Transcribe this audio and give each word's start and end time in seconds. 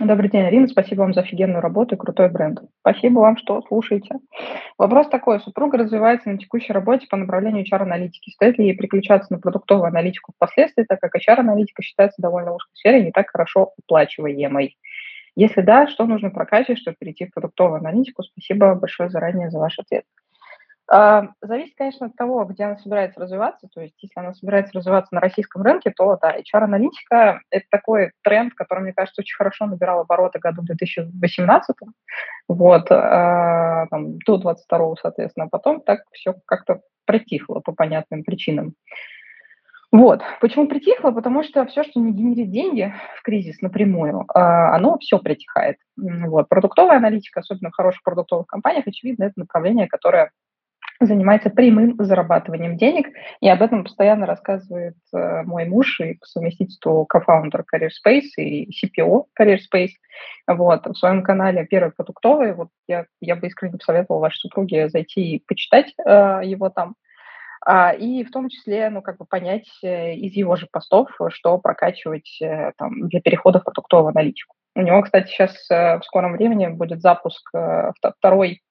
Добрый 0.00 0.30
день, 0.30 0.46
Арина. 0.46 0.66
Спасибо 0.66 1.00
вам 1.02 1.12
за 1.12 1.20
офигенную 1.20 1.60
работу 1.60 1.94
и 1.94 1.98
крутой 1.98 2.30
бренд. 2.30 2.60
Спасибо 2.80 3.18
вам, 3.18 3.36
что 3.36 3.60
слушаете. 3.68 4.14
Вопрос 4.78 5.08
такой. 5.08 5.40
Супруга 5.40 5.76
развивается 5.76 6.30
на 6.30 6.38
текущей 6.38 6.72
работе 6.72 7.06
по 7.06 7.18
направлению 7.18 7.66
HR-аналитики. 7.66 8.30
Стоит 8.30 8.56
ли 8.56 8.68
ей 8.68 8.76
переключаться 8.76 9.30
на 9.30 9.38
продуктовую 9.38 9.88
аналитику 9.88 10.32
впоследствии, 10.32 10.84
так 10.84 11.00
как 11.00 11.14
HR-аналитика 11.16 11.82
считается 11.82 12.22
довольно 12.22 12.54
узкой 12.54 12.70
сферой 12.76 13.02
и 13.02 13.04
не 13.04 13.12
так 13.12 13.28
хорошо 13.28 13.74
оплачиваемой? 13.78 14.78
Если 15.36 15.60
да, 15.60 15.86
что 15.86 16.06
нужно 16.06 16.30
прокачивать, 16.30 16.78
чтобы 16.78 16.96
перейти 16.98 17.26
в 17.26 17.34
продуктовую 17.34 17.80
аналитику? 17.80 18.22
Спасибо 18.22 18.74
большое 18.76 19.10
заранее 19.10 19.50
за 19.50 19.58
ваш 19.58 19.78
ответ. 19.78 20.04
А, 20.92 21.28
зависит, 21.40 21.74
конечно, 21.76 22.08
от 22.08 22.16
того, 22.16 22.44
где 22.44 22.64
она 22.64 22.76
собирается 22.78 23.20
развиваться. 23.20 23.68
То 23.72 23.80
есть, 23.80 23.94
если 24.02 24.18
она 24.18 24.34
собирается 24.34 24.72
развиваться 24.74 25.14
на 25.14 25.20
российском 25.20 25.62
рынке, 25.62 25.92
то 25.96 26.18
да, 26.20 26.36
HR-аналитика– 26.36 27.42
это 27.50 27.64
такой 27.70 28.10
тренд, 28.24 28.54
который, 28.54 28.82
мне 28.82 28.92
кажется, 28.92 29.20
очень 29.20 29.36
хорошо 29.36 29.66
набирал 29.66 30.00
обороты 30.00 30.40
году 30.40 30.62
2018, 30.62 31.76
вот, 32.48 32.90
а, 32.90 33.86
там, 33.86 34.18
до 34.18 34.38
22 34.38 34.96
соответственно. 35.00 35.46
А 35.46 35.48
потом 35.48 35.80
так 35.80 36.00
все 36.10 36.34
как-то 36.44 36.80
притихло 37.04 37.60
по 37.60 37.70
понятным 37.70 38.24
причинам. 38.24 38.74
Вот. 39.92 40.22
Почему 40.40 40.66
притихло? 40.66 41.12
Потому 41.12 41.44
что 41.44 41.66
все, 41.66 41.84
что 41.84 42.00
не 42.00 42.12
генерит 42.12 42.50
деньги 42.50 42.92
в 43.16 43.22
кризис 43.22 43.60
напрямую, 43.60 44.24
оно 44.34 44.98
все 44.98 45.18
притихает. 45.18 45.78
Вот. 45.96 46.48
Продуктовая 46.48 46.98
аналитика, 46.98 47.40
особенно 47.40 47.70
в 47.70 47.74
хороших 47.74 48.02
продуктовых 48.02 48.46
компаниях, 48.46 48.86
очевидно, 48.86 49.24
это 49.24 49.34
направление, 49.36 49.88
которое 49.88 50.30
занимается 51.00 51.50
прямым 51.50 51.96
зарабатыванием 51.98 52.76
денег, 52.76 53.08
и 53.40 53.48
об 53.48 53.62
этом 53.62 53.84
постоянно 53.84 54.26
рассказывает 54.26 54.96
э, 55.14 55.42
мой 55.44 55.64
муж 55.64 55.98
и 56.00 56.14
по 56.14 56.26
совместительству 56.26 57.06
кофаундер 57.06 57.64
Career 57.72 57.88
Space 57.88 58.36
и 58.36 58.68
CPO 58.70 59.24
Career 59.38 59.58
Space. 59.72 59.92
Вот, 60.46 60.86
в 60.86 60.94
своем 60.94 61.22
канале 61.22 61.66
«Первый 61.66 61.92
продуктовый», 61.92 62.52
вот 62.52 62.68
я, 62.86 63.06
я 63.20 63.36
бы 63.36 63.46
искренне 63.46 63.78
посоветовала 63.78 64.20
вашей 64.20 64.38
супруге 64.38 64.88
зайти 64.88 65.36
и 65.36 65.44
почитать 65.46 65.94
э, 66.04 66.40
его 66.44 66.68
там, 66.68 66.94
а, 67.64 67.92
и 67.92 68.24
в 68.24 68.30
том 68.30 68.48
числе, 68.48 68.88
ну, 68.90 69.02
как 69.02 69.18
бы 69.18 69.26
понять 69.26 69.68
э, 69.82 70.14
из 70.14 70.32
его 70.32 70.56
же 70.56 70.66
постов, 70.70 71.10
что 71.28 71.58
прокачивать 71.58 72.38
э, 72.40 72.72
там, 72.78 73.08
для 73.08 73.20
перехода 73.20 73.60
в 73.60 73.64
продуктовую 73.64 74.10
аналитику. 74.10 74.54
У 74.74 74.80
него, 74.80 75.02
кстати, 75.02 75.28
сейчас 75.28 75.70
э, 75.70 75.98
в 75.98 76.04
скором 76.04 76.32
времени 76.32 76.68
будет 76.68 77.02
запуск 77.02 77.50
второй 78.18 78.62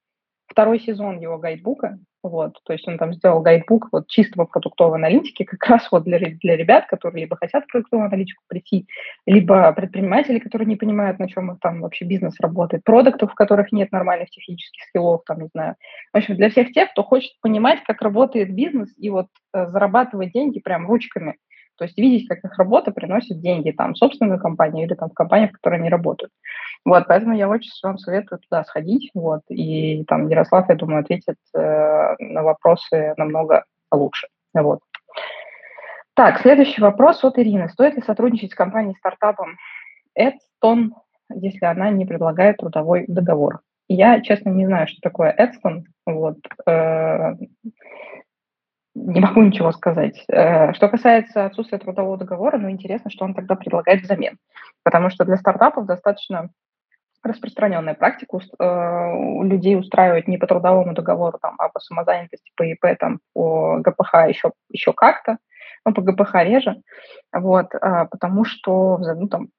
второй 0.49 0.79
сезон 0.79 1.19
его 1.19 1.37
гайдбука, 1.37 1.99
вот, 2.21 2.59
то 2.65 2.73
есть 2.73 2.85
он 2.87 2.97
там 2.97 3.13
сделал 3.13 3.41
гайдбук 3.41 3.87
вот 3.93 4.07
чистого 4.07 4.45
продуктовой 4.45 4.97
аналитики, 4.97 5.43
как 5.43 5.63
раз 5.69 5.89
вот 5.89 6.03
для, 6.03 6.19
для 6.19 6.57
ребят, 6.57 6.87
которые 6.87 7.21
либо 7.21 7.37
хотят 7.37 7.63
в 7.63 7.71
продуктовую 7.71 8.07
аналитику 8.07 8.43
прийти, 8.47 8.87
либо 9.25 9.71
предприниматели, 9.71 10.39
которые 10.39 10.67
не 10.67 10.75
понимают, 10.75 11.19
на 11.19 11.29
чем 11.29 11.51
их 11.51 11.59
там 11.61 11.81
вообще 11.81 12.03
бизнес 12.03 12.37
работает, 12.39 12.83
продуктов, 12.83 13.31
в 13.31 13.35
которых 13.35 13.71
нет 13.71 13.91
нормальных 13.91 14.29
технических 14.31 14.83
скиллов, 14.83 15.21
там, 15.25 15.41
не 15.41 15.47
знаю. 15.53 15.75
В 16.11 16.17
общем, 16.17 16.35
для 16.35 16.49
всех 16.49 16.73
тех, 16.73 16.91
кто 16.91 17.03
хочет 17.03 17.31
понимать, 17.41 17.83
как 17.83 18.01
работает 18.01 18.53
бизнес 18.53 18.93
и 18.97 19.09
вот 19.09 19.27
э, 19.53 19.67
зарабатывать 19.67 20.33
деньги 20.33 20.59
прям 20.59 20.87
ручками, 20.87 21.37
то 21.79 21.85
есть 21.85 21.97
видеть, 21.97 22.27
как 22.27 22.43
их 22.43 22.57
работа 22.57 22.91
приносит 22.91 23.39
деньги 23.39 23.71
там, 23.71 23.93
в 23.93 23.97
собственную 23.97 24.37
компанию 24.37 24.85
или 24.85 24.95
там 24.95 25.09
в 25.09 25.13
компаниях, 25.13 25.51
в 25.51 25.53
которой 25.53 25.79
они 25.79 25.89
работают. 25.89 26.31
Вот, 26.83 27.05
поэтому 27.07 27.33
я 27.33 27.47
очень 27.47 27.71
вам 27.81 27.97
советую 27.97 28.39
туда 28.39 28.65
сходить. 28.65 29.09
Вот, 29.13 29.41
и 29.49 30.03
там 30.03 30.27
Ярослав, 30.27 30.67
я 30.67 30.75
думаю, 30.75 30.99
ответит 30.99 31.37
э, 31.55 32.15
на 32.19 32.43
вопросы 32.43 33.13
намного 33.15 33.63
лучше. 33.91 34.27
Вот. 34.53 34.79
Так, 36.15 36.41
следующий 36.41 36.81
вопрос 36.81 37.23
от 37.23 37.39
Ирины. 37.39 37.69
Стоит 37.69 37.95
ли 37.95 38.01
сотрудничать 38.01 38.51
с 38.51 38.55
компанией-стартапом 38.55 39.57
Эдстон, 40.15 40.95
если 41.33 41.65
она 41.65 41.91
не 41.91 42.05
предлагает 42.05 42.57
трудовой 42.57 43.05
договор? 43.07 43.61
Я, 43.87 44.19
честно, 44.19 44.49
не 44.49 44.65
знаю, 44.65 44.87
что 44.87 44.99
такое 45.01 45.31
Эдстон. 45.31 45.85
Вот. 46.05 46.39
Э, 46.67 47.35
не 49.07 49.19
могу 49.19 49.41
ничего 49.41 49.71
сказать. 49.71 50.23
Э, 50.27 50.73
что 50.73 50.89
касается 50.89 51.45
отсутствия 51.45 51.79
трудового 51.79 52.17
договора, 52.17 52.57
ну, 52.57 52.69
интересно, 52.69 53.09
что 53.09 53.25
он 53.25 53.33
тогда 53.33 53.55
предлагает 53.55 54.01
взамен. 54.01 54.37
Потому 54.83 55.09
что 55.09 55.25
для 55.25 55.37
стартапов 55.37 55.85
достаточно 55.85 56.49
распространенная 57.23 57.95
практика 57.95 58.37
э, 58.37 59.43
людей 59.43 59.77
устраивать 59.77 60.27
не 60.27 60.37
по 60.37 60.47
трудовому 60.47 60.93
договору, 60.93 61.37
там, 61.41 61.55
а 61.57 61.69
по 61.69 61.79
самозанятости, 61.79 62.51
по 62.55 62.63
ИП, 62.63 62.97
там, 62.99 63.19
по 63.33 63.79
ГПХ 63.79 64.27
еще, 64.29 64.51
еще 64.69 64.93
как-то, 64.93 65.37
но 65.85 65.93
по 65.93 66.01
ГПХ 66.01 66.35
реже, 66.43 66.81
вот, 67.33 67.67
а, 67.75 68.05
потому 68.05 68.45
что, 68.45 68.97
ну, 68.97 69.27
там, 69.27 69.49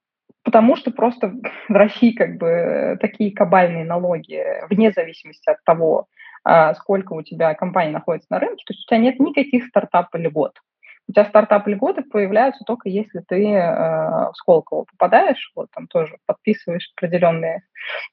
потому 0.43 0.77
что 0.77 0.91
просто 0.91 1.33
в 1.69 1.73
России 1.73 2.13
как 2.13 2.37
бы 2.39 2.97
такие 3.01 3.35
кабальные 3.35 3.85
налоги, 3.85 4.43
вне 4.71 4.93
зависимости 4.93 5.49
от 5.51 5.63
того, 5.65 6.07
сколько 6.77 7.13
у 7.13 7.23
тебя 7.23 7.55
компаний 7.55 7.93
находится 7.93 8.29
на 8.31 8.39
рынке, 8.39 8.65
то 8.67 8.73
есть 8.73 8.85
у 8.85 8.89
тебя 8.89 8.99
нет 8.99 9.21
никаких 9.21 9.67
стартап-льгот. 9.67 10.59
У 11.11 11.13
тебя 11.13 11.25
стартап-льготы 11.25 12.03
появляются 12.03 12.63
только 12.65 12.89
если 12.89 13.21
ты 13.27 13.45
э, 13.53 14.31
в 14.31 14.33
Сколково 14.35 14.85
попадаешь, 14.85 15.51
вот 15.57 15.69
там 15.75 15.89
тоже 15.89 16.17
подписываешь 16.25 16.89
определенные 16.97 17.63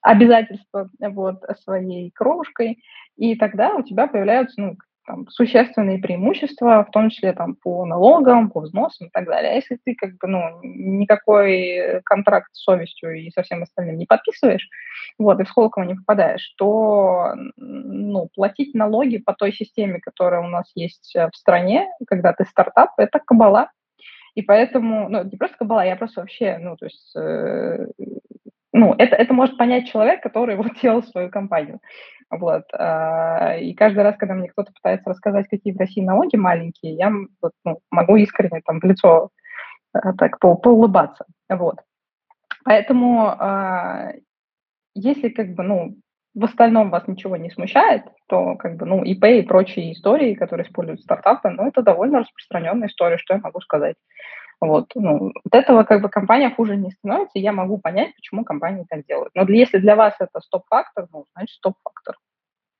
обязательства 0.02 0.90
вот, 1.00 1.44
своей 1.64 2.10
кровушкой, 2.10 2.84
и 3.16 3.36
тогда 3.36 3.76
у 3.76 3.84
тебя 3.84 4.08
появляются 4.08 4.60
ну, 4.60 4.78
там, 5.08 5.28
существенные 5.30 6.00
преимущества, 6.00 6.86
в 6.88 6.92
том 6.92 7.10
числе 7.10 7.34
там, 7.34 7.56
по 7.56 7.86
налогам, 7.86 8.52
по 8.52 8.60
взносам 8.60 9.08
и 9.08 9.10
так 9.10 9.26
далее. 9.26 9.54
А 9.54 9.56
если 9.56 9.80
ты 9.84 9.96
как 9.96 10.18
бы, 10.18 10.28
ну, 10.28 10.60
никакой 10.62 12.02
контракт 12.04 12.50
с 12.52 12.64
совестью 12.64 13.16
и 13.16 13.32
со 13.32 13.42
всем 13.42 13.64
остальным 13.64 13.98
не 13.98 14.06
подписываешь, 14.06 14.68
вот, 15.18 15.40
и 15.40 15.44
в 15.44 15.50
Сколково 15.50 15.86
не 15.86 15.96
попадаешь, 15.96 16.54
то 16.58 17.34
ну, 17.56 18.30
платить 18.36 18.76
налоги 18.76 19.18
по 19.18 19.34
той 19.34 19.54
системе, 19.54 20.00
которая 20.00 20.42
у 20.42 20.48
нас 20.48 20.70
есть 20.76 21.16
в 21.16 21.36
стране, 21.36 21.88
когда 22.06 22.34
ты 22.34 22.46
стартап, 22.46 22.92
это 22.98 23.20
кабала. 23.20 23.72
И 24.36 24.44
поэтому, 24.44 25.10
ну, 25.10 25.24
не 25.24 25.38
просто 25.38 25.58
кабала, 25.58 25.84
я 25.86 25.96
просто 25.96 26.22
вообще, 26.22 26.58
ну, 26.60 26.76
то 26.78 26.86
есть 26.86 27.16
э, 27.16 27.88
ну, 28.78 28.94
это, 28.98 29.16
это 29.16 29.34
может 29.34 29.58
понять 29.58 29.88
человек, 29.88 30.22
который 30.22 30.56
вот 30.56 30.74
делал 30.82 31.04
свою 31.04 31.30
компанию. 31.30 31.80
Вот. 32.30 32.64
А, 32.74 33.56
и 33.58 33.74
каждый 33.74 34.04
раз, 34.04 34.16
когда 34.18 34.36
мне 34.36 34.50
кто-то 34.50 34.72
пытается 34.74 35.10
рассказать, 35.10 35.48
какие 35.50 35.74
в 35.74 35.80
России 35.80 36.02
налоги 36.02 36.36
маленькие, 36.36 36.94
я 36.96 37.10
ну, 37.10 37.80
могу 37.92 38.16
искренне 38.18 38.62
там 38.66 38.80
в 38.80 38.84
лицо 38.84 39.30
так 40.18 40.40
по 40.40 40.56
поулыбаться. 40.56 41.26
Вот. 41.50 41.78
Поэтому 42.64 43.38
если 44.98 45.30
как 45.30 45.54
бы, 45.54 45.64
ну, 45.64 45.96
в 46.34 46.44
остальном 46.44 46.90
вас 46.90 47.08
ничего 47.08 47.38
не 47.38 47.50
смущает, 47.50 48.04
то 48.28 48.56
как 48.56 48.78
бы, 48.78 48.86
ну, 48.86 49.04
ИП 49.04 49.26
и 49.26 49.42
прочие 49.42 49.94
истории, 49.94 50.34
которые 50.34 50.68
используют 50.68 51.02
стартапы, 51.02 51.50
ну, 51.50 51.68
это 51.68 51.82
довольно 51.82 52.20
распространенная 52.20 52.88
история, 52.88 53.18
что 53.18 53.34
я 53.36 53.40
могу 53.40 53.60
сказать. 53.62 53.96
Вот, 54.60 54.88
ну, 54.96 55.32
от 55.46 55.54
этого 55.54 55.84
как 55.84 56.02
бы 56.02 56.10
компания 56.10 56.50
хуже 56.50 56.78
не 56.78 56.92
становится, 56.92 57.38
и 57.38 57.42
я 57.42 57.52
могу 57.52 57.78
понять, 57.78 58.16
почему 58.16 58.44
компании 58.44 58.86
так 58.90 59.06
делают. 59.06 59.30
Но 59.36 59.44
если 59.44 59.78
для 59.78 59.96
вас 59.96 60.16
это 60.20 60.40
стоп-фактор, 60.40 61.08
ну, 61.14 61.26
значит, 61.36 61.56
стоп-фактор. 61.58 62.16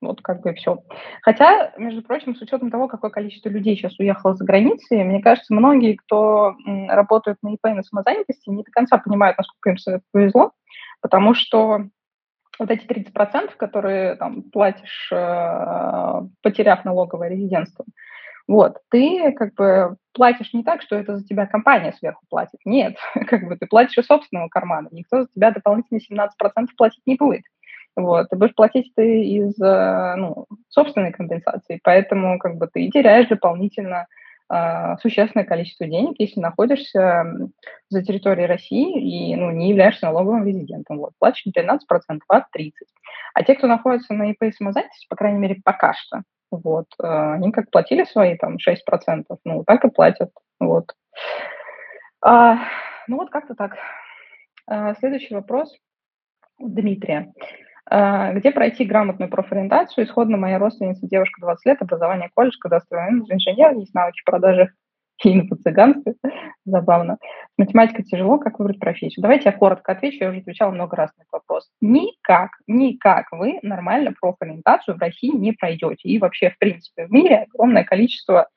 Вот 0.00 0.20
как 0.22 0.42
бы 0.42 0.54
все. 0.54 0.78
Хотя, 1.22 1.72
между 1.76 2.02
прочим, 2.02 2.34
с 2.34 2.40
учетом 2.40 2.70
того, 2.70 2.86
какое 2.86 3.10
количество 3.10 3.48
людей 3.48 3.76
сейчас 3.76 3.98
уехало 3.98 4.34
за 4.34 4.44
границей, 4.44 5.02
мне 5.02 5.20
кажется, 5.20 5.52
многие, 5.52 5.94
кто 5.94 6.54
работают 6.88 7.38
на 7.42 7.54
ИП 7.54 7.66
и 7.66 7.74
на 7.74 7.82
самозанятости, 7.82 8.48
не 8.48 8.62
до 8.62 8.70
конца 8.70 8.98
понимают, 8.98 9.38
насколько 9.38 9.70
им 9.70 10.00
повезло, 10.12 10.52
потому 11.00 11.34
что 11.34 11.86
вот 12.58 12.70
эти 12.70 12.86
30%, 12.86 13.56
которые 13.56 14.16
там 14.16 14.42
платишь, 14.42 15.10
э, 15.12 16.22
потеряв 16.42 16.84
налоговое 16.84 17.28
резидентство, 17.28 17.84
вот, 18.48 18.78
ты 18.90 19.32
как 19.32 19.54
бы 19.54 19.96
платишь 20.14 20.54
не 20.54 20.64
так, 20.64 20.80
что 20.80 20.96
это 20.96 21.18
за 21.18 21.24
тебя 21.24 21.46
компания 21.46 21.92
сверху 21.92 22.24
платит. 22.30 22.58
Нет, 22.64 22.96
как 23.28 23.46
бы 23.46 23.56
ты 23.56 23.66
платишь 23.66 23.98
из 23.98 24.06
собственного 24.06 24.48
кармана. 24.48 24.88
Никто 24.90 25.22
за 25.22 25.28
тебя 25.28 25.50
дополнительные 25.50 26.00
17% 26.00 26.28
платить 26.76 27.02
не 27.06 27.16
будет. 27.16 27.42
Вот, 27.94 28.30
ты 28.30 28.36
будешь 28.36 28.54
платить 28.54 28.92
ты 28.96 29.24
из 29.24 29.60
э, 29.60 30.14
ну, 30.16 30.46
собственной 30.68 31.12
компенсации, 31.12 31.80
поэтому 31.82 32.38
как 32.38 32.56
бы 32.56 32.68
ты 32.72 32.88
теряешь 32.90 33.26
дополнительно 33.26 34.06
э, 34.50 34.96
существенное 35.02 35.44
количество 35.44 35.84
денег, 35.86 36.14
если 36.18 36.40
находишься 36.40 37.50
за 37.90 38.02
территорией 38.02 38.46
России 38.46 39.32
и 39.32 39.36
ну, 39.36 39.50
не 39.50 39.70
являешься 39.70 40.06
налоговым 40.06 40.46
резидентом. 40.46 40.98
Вот, 40.98 41.10
платишь 41.18 41.44
не 41.44 41.52
13%, 41.52 41.80
а 42.28 42.46
30%. 42.56 42.70
А 43.34 43.42
те, 43.42 43.56
кто 43.56 43.66
находится 43.66 44.14
на 44.14 44.30
ИП 44.30 44.54
самозанятости, 44.56 45.06
по 45.08 45.16
крайней 45.16 45.38
мере, 45.38 45.60
пока 45.62 45.92
что, 45.92 46.22
вот, 46.50 46.86
э, 47.02 47.06
они 47.06 47.52
как 47.52 47.70
платили 47.70 48.04
свои 48.04 48.36
там 48.36 48.56
6%, 48.58 49.24
ну, 49.44 49.64
так 49.64 49.84
и 49.84 49.90
платят, 49.90 50.30
вот. 50.60 50.92
А, 52.24 52.58
ну, 53.06 53.16
вот 53.16 53.30
как-то 53.30 53.54
так. 53.54 53.76
А, 54.66 54.94
следующий 54.94 55.34
вопрос 55.34 55.74
Дмитрия. 56.58 57.32
А, 57.90 58.32
где 58.32 58.50
пройти 58.50 58.84
грамотную 58.84 59.30
профориентацию? 59.30 60.04
Исходно 60.04 60.36
моя 60.36 60.58
родственница, 60.58 61.06
девушка 61.06 61.40
20 61.40 61.66
лет, 61.66 61.82
образование 61.82 62.30
колледж, 62.34 62.56
кадастровый 62.60 63.20
инженер, 63.30 63.72
есть 63.72 63.94
навыки 63.94 64.20
продажи 64.24 64.72
и 65.24 65.34
инфо-цыганстве. 65.34 66.14
Забавно. 66.64 67.18
Математика 67.56 68.02
тяжело, 68.02 68.38
как 68.38 68.58
выбрать 68.58 68.78
профессию? 68.78 69.22
Давайте 69.22 69.48
я 69.50 69.52
коротко 69.52 69.92
отвечу, 69.92 70.18
я 70.20 70.30
уже 70.30 70.40
отвечала 70.40 70.70
много 70.70 70.96
раз 70.96 71.10
на 71.16 71.22
этот 71.22 71.32
вопрос. 71.32 71.68
Никак, 71.80 72.50
никак 72.66 73.26
вы 73.32 73.58
нормально 73.62 74.12
профориентацию 74.18 74.96
в 74.96 75.00
России 75.00 75.34
не 75.34 75.52
пройдете. 75.52 76.08
И 76.08 76.18
вообще, 76.18 76.50
в 76.50 76.58
принципе, 76.58 77.06
в 77.06 77.10
мире 77.10 77.46
огромное 77.52 77.84
количество 77.84 78.48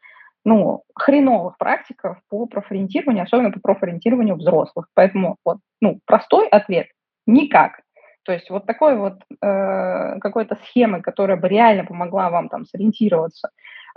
ну, 0.43 0.83
хреновых 0.95 1.57
практиков 1.57 2.17
по 2.29 2.45
профориентированию, 2.47 3.23
особенно 3.23 3.51
по 3.51 3.59
профориентированию 3.59 4.35
взрослых. 4.35 4.87
Поэтому 4.93 5.37
вот, 5.45 5.57
ну, 5.81 5.99
простой 6.05 6.47
ответ– 6.47 6.87
никак. 7.27 7.81
То 8.23 8.31
есть 8.31 8.49
вот 8.49 8.65
такой 8.65 8.97
вот 8.97 9.15
э, 9.41 10.19
какой-то 10.19 10.55
схемы, 10.63 11.01
которая 11.01 11.37
бы 11.37 11.47
реально 11.47 11.85
помогла 11.85 12.29
вам 12.29 12.49
там 12.49 12.65
сориентироваться, 12.65 13.49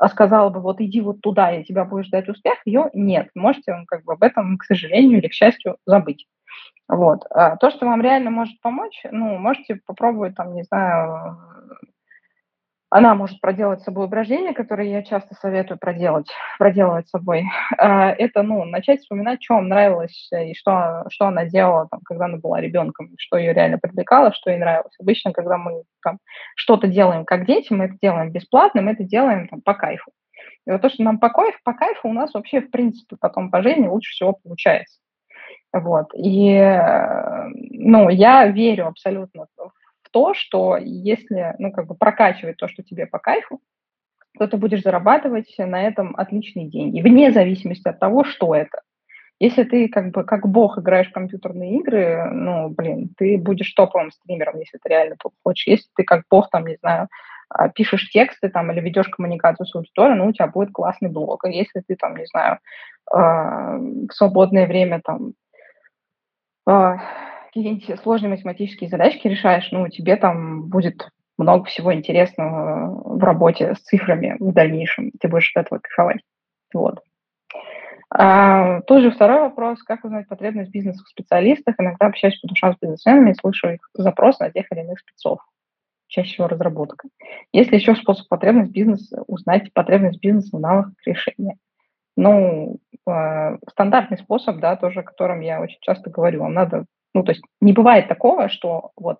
сказала 0.08 0.50
бы, 0.50 0.60
вот 0.60 0.80
иди 0.80 1.00
вот 1.00 1.20
туда, 1.20 1.52
и 1.52 1.64
тебя 1.64 1.84
будет 1.84 2.06
ждать 2.06 2.28
успех, 2.28 2.54
ее 2.64 2.90
нет. 2.94 3.28
Можете 3.34 3.84
как 3.86 4.04
бы 4.04 4.14
об 4.14 4.22
этом, 4.22 4.58
к 4.58 4.64
сожалению 4.64 5.18
или 5.18 5.28
к 5.28 5.32
счастью, 5.32 5.76
забыть. 5.86 6.26
Вот. 6.88 7.24
А 7.30 7.56
то, 7.56 7.70
что 7.70 7.86
вам 7.86 8.02
реально 8.02 8.30
может 8.30 8.60
помочь, 8.60 9.02
ну, 9.10 9.36
можете 9.38 9.80
попробовать, 9.86 10.34
там, 10.36 10.54
не 10.54 10.64
знаю, 10.64 11.38
она 12.94 13.16
может 13.16 13.40
проделать 13.40 13.80
с 13.80 13.84
собой 13.84 14.06
упражнения, 14.06 14.54
которые 14.54 14.92
я 14.92 15.02
часто 15.02 15.34
советую 15.34 15.78
проделать, 15.78 16.28
проделывать 16.60 17.08
с 17.08 17.10
собой. 17.10 17.42
А, 17.76 18.10
это, 18.10 18.44
ну, 18.44 18.62
начать 18.64 19.00
вспоминать, 19.00 19.42
что 19.42 19.54
вам 19.54 19.68
нравилось 19.68 20.30
и 20.30 20.54
что, 20.54 21.04
что 21.08 21.26
она 21.26 21.44
делала, 21.44 21.88
там, 21.90 21.98
когда 22.04 22.26
она 22.26 22.36
была 22.36 22.60
ребенком, 22.60 23.10
что 23.18 23.36
ее 23.36 23.52
реально 23.52 23.78
привлекало, 23.78 24.32
что 24.32 24.50
ей 24.50 24.60
нравилось. 24.60 24.94
Обычно, 25.00 25.32
когда 25.32 25.58
мы 25.58 25.82
там, 26.04 26.18
что-то 26.54 26.86
делаем 26.86 27.24
как 27.24 27.46
дети, 27.46 27.72
мы 27.72 27.86
это 27.86 27.96
делаем 28.00 28.30
бесплатно, 28.30 28.80
мы 28.80 28.92
это 28.92 29.02
делаем 29.02 29.48
там, 29.48 29.60
по 29.60 29.74
кайфу. 29.74 30.12
И 30.64 30.70
вот 30.70 30.80
то, 30.80 30.88
что 30.88 31.02
нам 31.02 31.18
по 31.18 31.30
кайфу, 31.30 31.58
по 31.64 31.72
кайфу 31.74 32.08
у 32.08 32.12
нас 32.12 32.32
вообще, 32.32 32.60
в 32.60 32.70
принципе, 32.70 33.16
потом 33.20 33.50
по 33.50 33.60
жизни 33.60 33.88
лучше 33.88 34.12
всего 34.12 34.34
получается. 34.34 35.00
Вот. 35.72 36.14
И, 36.14 36.52
э, 36.52 37.48
ну, 37.72 38.08
я 38.08 38.46
верю 38.46 38.86
абсолютно 38.86 39.46
в 39.56 39.72
то, 40.14 40.32
что 40.32 40.76
если, 40.76 41.56
ну, 41.58 41.72
как 41.72 41.88
бы 41.88 41.96
прокачивать 41.96 42.56
то, 42.56 42.68
что 42.68 42.84
тебе 42.84 43.04
по 43.04 43.18
кайфу, 43.18 43.60
то 44.38 44.46
ты 44.46 44.56
будешь 44.56 44.82
зарабатывать 44.82 45.52
на 45.58 45.82
этом 45.82 46.14
отличные 46.16 46.68
деньги, 46.68 47.00
вне 47.00 47.32
зависимости 47.32 47.88
от 47.88 47.98
того, 47.98 48.22
что 48.22 48.54
это. 48.54 48.82
Если 49.40 49.64
ты 49.64 49.88
как 49.88 50.12
бы 50.12 50.22
как 50.22 50.46
бог 50.46 50.78
играешь 50.78 51.08
в 51.08 51.12
компьютерные 51.12 51.78
игры, 51.80 52.30
ну, 52.30 52.68
блин, 52.68 53.10
ты 53.16 53.36
будешь 53.36 53.72
топовым 53.74 54.12
стримером, 54.12 54.60
если 54.60 54.78
ты 54.78 54.88
реально 54.88 55.16
хочешь. 55.42 55.66
Если 55.66 55.88
ты 55.96 56.04
как 56.04 56.22
бог, 56.30 56.48
там, 56.48 56.64
не 56.64 56.76
знаю, 56.76 57.08
а, 57.48 57.68
пишешь 57.68 58.08
тексты 58.10 58.48
там 58.50 58.70
или 58.70 58.80
ведешь 58.80 59.08
коммуникацию 59.08 59.66
с 59.66 59.74
аудиторией, 59.74 60.16
ну, 60.16 60.28
у 60.28 60.32
тебя 60.32 60.46
будет 60.46 60.70
классный 60.70 61.10
блог. 61.10 61.44
Если 61.46 61.80
ты 61.80 61.96
там, 61.96 62.16
не 62.16 62.26
знаю, 62.26 62.60
а, 63.12 63.78
в 63.78 64.12
свободное 64.12 64.68
время 64.68 65.00
там 65.04 65.32
а, 66.66 66.98
какие-нибудь 67.54 68.00
сложные 68.02 68.30
математические 68.30 68.90
задачки 68.90 69.28
решаешь, 69.28 69.68
ну, 69.70 69.88
тебе 69.88 70.16
там 70.16 70.68
будет 70.68 71.08
много 71.38 71.64
всего 71.64 71.94
интересного 71.94 73.16
в 73.16 73.22
работе 73.22 73.74
с 73.74 73.78
цифрами 73.78 74.36
в 74.40 74.52
дальнейшем. 74.52 75.12
Ты 75.20 75.28
будешь 75.28 75.52
от 75.54 75.66
этого 75.66 75.78
кайфовать. 75.78 76.20
Вот. 76.72 77.00
А, 78.10 78.80
тоже 78.82 79.10
второй 79.10 79.40
вопрос. 79.40 79.82
Как 79.82 80.04
узнать 80.04 80.28
потребность 80.28 80.70
бизнеса 80.70 81.02
в 81.04 81.08
специалистах? 81.08 81.76
Иногда 81.78 82.06
общаюсь 82.06 82.38
по 82.40 82.48
душам 82.48 82.74
с 82.74 82.78
бизнесменами 82.80 83.30
и 83.30 83.34
слышу 83.34 83.68
их 83.68 83.88
запрос 83.94 84.38
на 84.40 84.50
тех 84.50 84.66
или 84.70 84.80
иных 84.80 84.98
спецов. 85.00 85.38
Чаще 86.08 86.34
всего 86.34 86.48
разработка. 86.48 87.08
Есть 87.52 87.70
ли 87.70 87.78
еще 87.78 87.94
способ 87.96 88.28
потребность 88.28 88.72
бизнеса, 88.72 89.22
узнать 89.26 89.72
потребность 89.72 90.20
бизнеса 90.20 90.56
в 90.56 90.60
навыках 90.60 90.94
решения? 91.06 91.56
Ну, 92.16 92.78
э, 93.08 93.58
стандартный 93.70 94.18
способ, 94.18 94.58
да, 94.58 94.76
тоже 94.76 95.00
о 95.00 95.04
котором 95.04 95.40
я 95.40 95.60
очень 95.60 95.78
часто 95.80 96.10
говорю. 96.10 96.42
Вам 96.42 96.54
надо 96.54 96.84
ну, 97.14 97.22
то 97.22 97.32
есть 97.32 97.42
не 97.60 97.72
бывает 97.72 98.08
такого, 98.08 98.48
что 98.48 98.90
вот 98.96 99.18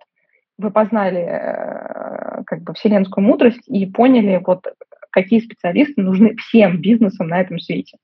вы 0.57 0.71
познали 0.71 1.21
э, 1.21 2.43
как 2.45 2.61
бы 2.61 2.73
вселенскую 2.73 3.25
мудрость 3.25 3.67
и 3.67 3.85
поняли, 3.85 4.41
вот 4.45 4.65
какие 5.11 5.39
специалисты 5.39 6.01
нужны 6.01 6.35
всем 6.35 6.81
бизнесам 6.81 7.27
на 7.27 7.41
этом 7.41 7.59
свете. 7.59 7.97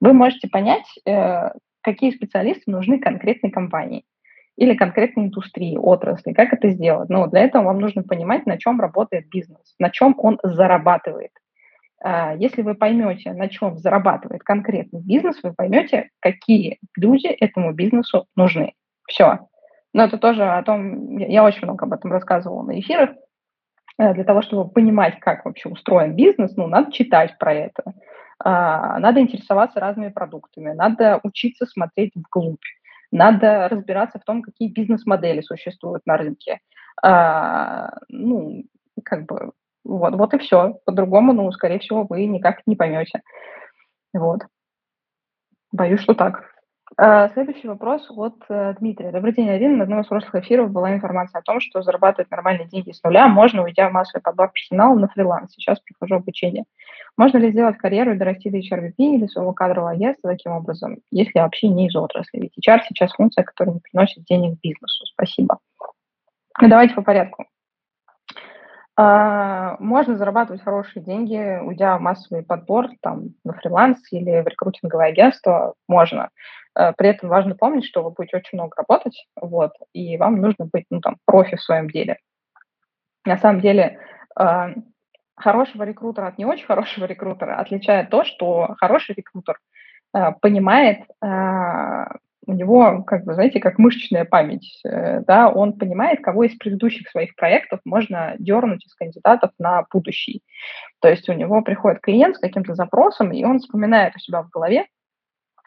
Вы 0.00 0.12
можете 0.12 0.48
понять, 0.48 0.86
э, 1.06 1.50
какие 1.82 2.10
специалисты 2.10 2.70
нужны 2.70 2.98
конкретной 2.98 3.50
компании 3.50 4.04
или 4.56 4.74
конкретной 4.74 5.24
индустрии, 5.24 5.76
отрасли, 5.76 6.32
как 6.32 6.52
это 6.52 6.68
сделать. 6.70 7.08
Но 7.08 7.26
для 7.26 7.40
этого 7.40 7.64
вам 7.64 7.80
нужно 7.80 8.02
понимать, 8.02 8.46
на 8.46 8.58
чем 8.58 8.80
работает 8.80 9.28
бизнес, 9.28 9.74
на 9.78 9.90
чем 9.90 10.14
он 10.18 10.38
зарабатывает. 10.42 11.30
А, 12.04 12.34
если 12.34 12.62
вы 12.62 12.74
поймете, 12.74 13.32
на 13.32 13.48
чем 13.48 13.78
зарабатывает 13.78 14.42
конкретный 14.42 15.00
бизнес, 15.00 15.38
вы 15.42 15.54
поймете, 15.54 16.10
какие 16.20 16.78
люди 16.96 17.28
этому 17.28 17.72
бизнесу 17.72 18.26
нужны. 18.36 18.74
Все. 19.12 19.40
Но 19.92 20.04
это 20.04 20.16
тоже 20.16 20.42
о 20.42 20.62
том, 20.62 21.18
я 21.18 21.44
очень 21.44 21.64
много 21.64 21.84
об 21.84 21.92
этом 21.92 22.10
рассказывала 22.12 22.62
на 22.62 22.80
эфирах. 22.80 23.10
Э, 23.98 24.14
для 24.14 24.24
того, 24.24 24.40
чтобы 24.40 24.70
понимать, 24.70 25.20
как 25.20 25.44
вообще 25.44 25.68
устроен 25.68 26.16
бизнес, 26.16 26.56
ну, 26.56 26.66
надо 26.66 26.90
читать 26.92 27.36
про 27.38 27.52
это. 27.52 27.82
А, 28.42 28.98
надо 28.98 29.20
интересоваться 29.20 29.80
разными 29.80 30.08
продуктами, 30.08 30.72
надо 30.72 31.20
учиться 31.22 31.66
смотреть 31.66 32.12
вглубь, 32.16 32.64
надо 33.12 33.68
разбираться 33.68 34.18
в 34.18 34.24
том, 34.24 34.42
какие 34.42 34.72
бизнес-модели 34.72 35.42
существуют 35.42 36.06
на 36.06 36.16
рынке. 36.16 36.60
А, 37.02 37.90
ну, 38.08 38.64
как 39.04 39.26
бы, 39.26 39.52
вот, 39.84 40.14
вот 40.14 40.34
и 40.34 40.38
все. 40.38 40.80
По-другому, 40.86 41.34
ну, 41.34 41.52
скорее 41.52 41.78
всего, 41.80 42.06
вы 42.08 42.24
никак 42.24 42.62
не 42.66 42.76
поймете. 42.76 43.20
Вот. 44.14 44.40
Боюсь, 45.70 46.00
что 46.00 46.14
так. 46.14 46.51
А, 46.98 47.28
следующий 47.30 47.68
вопрос 47.68 48.06
от 48.10 48.36
э, 48.48 48.74
Дмитрия. 48.78 49.12
Добрый 49.12 49.32
день, 49.32 49.48
Арина. 49.48 49.78
На 49.78 49.84
одном 49.84 50.00
из 50.00 50.06
прошлых 50.06 50.34
эфиров 50.36 50.70
была 50.70 50.92
информация 50.94 51.38
о 51.38 51.42
том, 51.42 51.60
что 51.60 51.82
зарабатывать 51.82 52.30
нормальные 52.30 52.68
деньги 52.68 52.92
с 52.92 53.02
нуля 53.02 53.28
можно, 53.28 53.62
уйдя 53.62 53.88
в 53.88 53.92
массовый 53.92 54.22
подбор 54.22 54.50
персонала 54.52 54.94
на 54.98 55.08
фриланс. 55.08 55.52
Сейчас 55.52 55.78
прохожу 55.80 56.16
обучение. 56.16 56.64
Можно 57.16 57.38
ли 57.38 57.50
сделать 57.50 57.78
карьеру 57.78 58.12
и 58.12 58.18
дорасти 58.18 58.50
до 58.50 58.58
HRVP 58.58 58.94
или 58.98 59.26
своего 59.26 59.52
кадрового 59.52 59.92
агентства 59.92 60.30
таким 60.30 60.52
образом, 60.52 60.98
если 61.10 61.38
вообще 61.38 61.68
не 61.68 61.86
из 61.86 61.96
отрасли? 61.96 62.40
Ведь 62.40 62.58
HR 62.58 62.80
сейчас 62.88 63.12
функция, 63.12 63.44
которая 63.44 63.74
не 63.74 63.80
приносит 63.80 64.24
денег 64.24 64.58
бизнесу. 64.62 65.06
Спасибо. 65.06 65.58
Давайте 66.60 66.94
по 66.94 67.02
порядку. 67.02 67.46
А, 69.04 69.76
можно 69.80 70.16
зарабатывать 70.16 70.62
хорошие 70.62 71.02
деньги, 71.02 71.58
уйдя 71.60 71.98
в 71.98 72.00
массовый 72.00 72.44
подбор 72.44 72.86
там, 73.00 73.30
на 73.42 73.52
фриланс 73.54 73.98
или 74.12 74.42
в 74.42 74.46
рекрутинговое 74.46 75.06
агентство. 75.06 75.74
Можно. 75.88 76.30
Э, 76.78 76.92
при 76.96 77.08
этом 77.08 77.28
важно 77.28 77.56
помнить, 77.56 77.84
что 77.84 78.04
вы 78.04 78.10
будете 78.10 78.36
очень 78.36 78.58
много 78.58 78.76
работать, 78.76 79.26
вот, 79.34 79.72
и 79.92 80.16
вам 80.18 80.40
нужно 80.40 80.66
быть, 80.72 80.84
ну, 80.88 81.00
там, 81.00 81.16
профи 81.24 81.56
в 81.56 81.62
своем 81.62 81.90
деле. 81.90 82.18
На 83.24 83.38
самом 83.38 83.60
деле, 83.60 83.98
э, 84.38 84.74
хорошего 85.34 85.82
рекрутера 85.82 86.28
от 86.28 86.38
не 86.38 86.44
очень 86.44 86.66
хорошего 86.66 87.04
рекрутера 87.06 87.56
отличает 87.56 88.08
то, 88.08 88.22
что 88.22 88.76
хороший 88.78 89.16
рекрутер 89.16 89.58
э, 90.14 90.30
понимает, 90.40 91.00
у 92.46 92.52
него, 92.52 93.02
как 93.04 93.24
бы, 93.24 93.34
знаете, 93.34 93.60
как 93.60 93.78
мышечная 93.78 94.24
память, 94.24 94.80
да, 94.84 95.48
он 95.48 95.74
понимает, 95.74 96.20
кого 96.22 96.44
из 96.44 96.56
предыдущих 96.56 97.08
своих 97.08 97.36
проектов 97.36 97.80
можно 97.84 98.34
дернуть 98.38 98.84
из 98.84 98.94
кандидатов 98.94 99.52
на 99.58 99.84
будущий. 99.92 100.42
То 101.00 101.08
есть 101.08 101.28
у 101.28 101.32
него 101.32 101.62
приходит 101.62 102.00
клиент 102.00 102.36
с 102.36 102.40
каким-то 102.40 102.74
запросом, 102.74 103.32
и 103.32 103.44
он 103.44 103.60
вспоминает 103.60 104.16
у 104.16 104.18
себя 104.18 104.42
в 104.42 104.50
голове, 104.50 104.86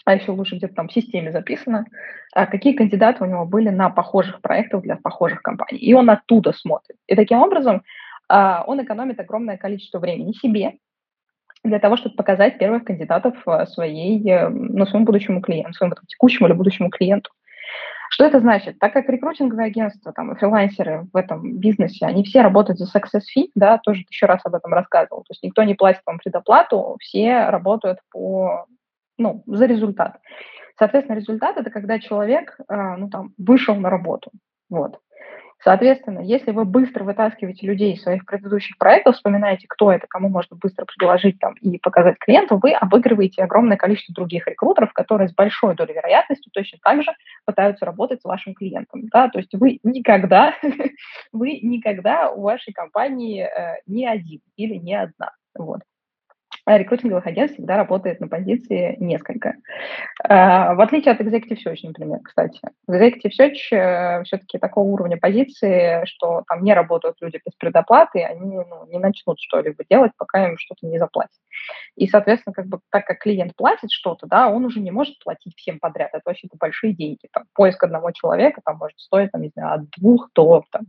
а 0.06 0.16
еще 0.16 0.32
лучше 0.32 0.58
где-то 0.58 0.76
там 0.76 0.88
в 0.88 0.94
системе 0.94 1.32
записано, 1.32 1.86
а 2.34 2.46
какие 2.46 2.74
кандидаты 2.74 3.24
у 3.24 3.28
него 3.28 3.46
были 3.46 3.70
на 3.70 3.90
похожих 3.90 4.42
проектах 4.42 4.84
для 4.84 4.98
похожих 4.98 5.42
компаний. 5.42 5.80
И 5.80 5.94
он 5.94 6.10
оттуда 6.10 6.54
смотрит. 6.54 6.98
И 7.08 7.16
таким 7.16 7.40
образом 7.40 7.82
а, 8.28 8.64
он 8.68 8.84
экономит 8.84 9.20
огромное 9.20 9.58
количество 9.58 10.00
времени 10.00 10.34
себе 10.34 10.78
для 11.66 11.80
того, 11.80 11.98
чтобы 11.98 12.16
показать 12.16 12.58
первых 12.58 12.86
кандидатов 12.86 13.36
а, 13.46 13.66
своей, 13.66 14.28
э, 14.30 14.50
ну, 14.50 14.86
своему 14.86 15.06
будущему 15.06 15.42
клиенту, 15.42 15.74
своему 15.74 15.96
там, 15.96 16.06
текущему 16.08 16.48
или 16.48 16.54
будущему 16.54 16.90
клиенту. 16.90 17.32
Что 18.10 18.26
это 18.26 18.40
значит? 18.40 18.80
Так 18.80 18.94
как 18.94 19.10
рекрутинговые 19.10 19.68
агентства, 19.68 20.14
там, 20.14 20.36
фрилансеры 20.36 21.08
в 21.12 21.18
этом 21.18 21.58
бизнесе, 21.58 22.06
они 22.06 22.24
все 22.24 22.42
работают 22.42 22.80
за 22.80 22.86
success 22.86 23.24
fee, 23.36 23.50
да, 23.56 23.78
тоже 23.80 24.06
еще 24.10 24.26
раз 24.26 24.42
об 24.46 24.56
этом 24.56 24.74
рассказывал. 24.74 25.24
То 25.24 25.32
есть 25.32 25.44
никто 25.44 25.64
не 25.64 25.74
платит 25.74 26.02
вам 26.06 26.20
предоплату, 26.20 26.96
все 27.02 27.50
работают 27.50 28.00
по 28.12 28.66
ну, 29.18 29.44
за 29.48 29.66
результат. 29.66 30.20
Соответственно, 30.78 31.18
результат– 31.18 31.58
это 31.58 31.70
когда 31.70 32.00
человек, 32.00 32.58
э, 32.68 32.96
ну, 32.98 33.10
там, 33.10 33.34
вышел 33.38 33.76
на 33.76 33.90
работу. 33.90 34.32
Вот. 34.70 35.00
Соответственно, 35.64 36.20
если 36.20 36.52
вы 36.52 36.64
быстро 36.64 37.04
вытаскиваете 37.04 37.66
людей 37.66 37.94
из 37.94 38.04
своих 38.04 38.26
предыдущих 38.26 38.78
проектов, 38.78 39.16
вспоминаете, 39.16 39.66
кто 39.68 39.92
это, 39.92 40.06
кому 40.08 40.30
можно 40.30 40.56
быстро 40.56 40.86
предложить 40.86 41.40
там, 41.40 41.54
и 41.56 41.80
показать 41.80 42.18
клиенту, 42.20 42.60
вы 42.62 42.74
обыгрываете 42.74 43.44
огромное 43.44 43.78
количество 43.78 44.14
других 44.14 44.48
рекрутеров, 44.48 44.94
которые 44.94 45.28
с 45.28 45.34
большой 45.34 45.76
долей 45.76 45.94
вероятности 45.94 46.50
точно 46.54 46.78
так 46.84 47.04
же 47.04 47.12
пытаются 47.46 47.86
работать 47.86 48.22
с 48.22 48.26
вашим 48.26 48.54
клиентом. 48.54 49.08
Да? 49.12 49.30
То 49.30 49.40
есть 49.40 49.54
вы 49.54 49.80
никогда, 49.84 50.54
вы 51.32 51.60
никогда 51.62 52.30
у 52.30 52.42
вашей 52.42 52.74
компании 52.74 53.44
э, 53.44 53.80
не 53.88 54.06
один 54.06 54.42
или 54.58 54.76
не 54.76 54.94
одна. 54.94 55.32
Вот. 55.58 55.82
А 56.66 56.80
рекрутинговых 56.80 57.28
агентств 57.28 57.58
всегда 57.58 57.78
работает 57.78 58.20
на 58.20 58.28
позиции 58.28 58.96
несколько. 59.00 59.56
А, 60.24 60.74
в 60.74 60.82
отличие 60.82 61.14
от 61.14 61.22
Executive 61.22 61.60
Search, 61.64 61.80
например, 61.84 62.20
кстати. 62.24 62.60
В 62.88 62.92
Executive 62.92 63.32
Search 63.40 63.72
э, 63.72 64.24
все-таки 64.24 64.58
такого 64.58 64.86
уровня 64.86 65.18
позиции, 65.18 66.04
что 66.06 66.44
там 66.48 66.64
не 66.64 66.74
работают 66.74 67.18
люди 67.22 67.40
без 67.46 67.54
предоплаты, 67.54 68.24
они 68.24 68.56
ну, 68.56 68.88
не 68.88 68.98
начнут 68.98 69.40
что-либо 69.40 69.84
делать, 69.88 70.12
пока 70.18 70.48
им 70.48 70.58
что-то 70.58 70.88
не 70.88 70.98
заплатят. 70.98 71.38
И, 71.96 72.08
соответственно, 72.08 72.54
как 72.54 72.66
бы, 72.66 72.80
так 72.90 73.06
как 73.06 73.20
клиент 73.20 73.56
платит 73.56 73.92
что-то, 73.92 74.26
да, 74.26 74.48
он 74.48 74.66
уже 74.66 74.80
не 74.80 74.90
может 74.90 75.20
платить 75.24 75.56
всем 75.56 75.80
подряд. 75.80 76.10
Это 76.14 76.24
вообще-то 76.26 76.58
большие 76.58 76.94
деньги. 76.94 77.28
Там, 77.32 77.44
поиск 77.54 77.84
одного 77.84 78.10
человека 78.10 78.62
там, 78.66 78.78
может 78.78 79.00
стоить, 79.00 79.32
там, 79.32 79.42
не 79.44 79.52
знаю, 79.56 79.76
от 79.76 79.90
двух 80.00 80.32
до 80.34 80.64
там, 80.72 80.88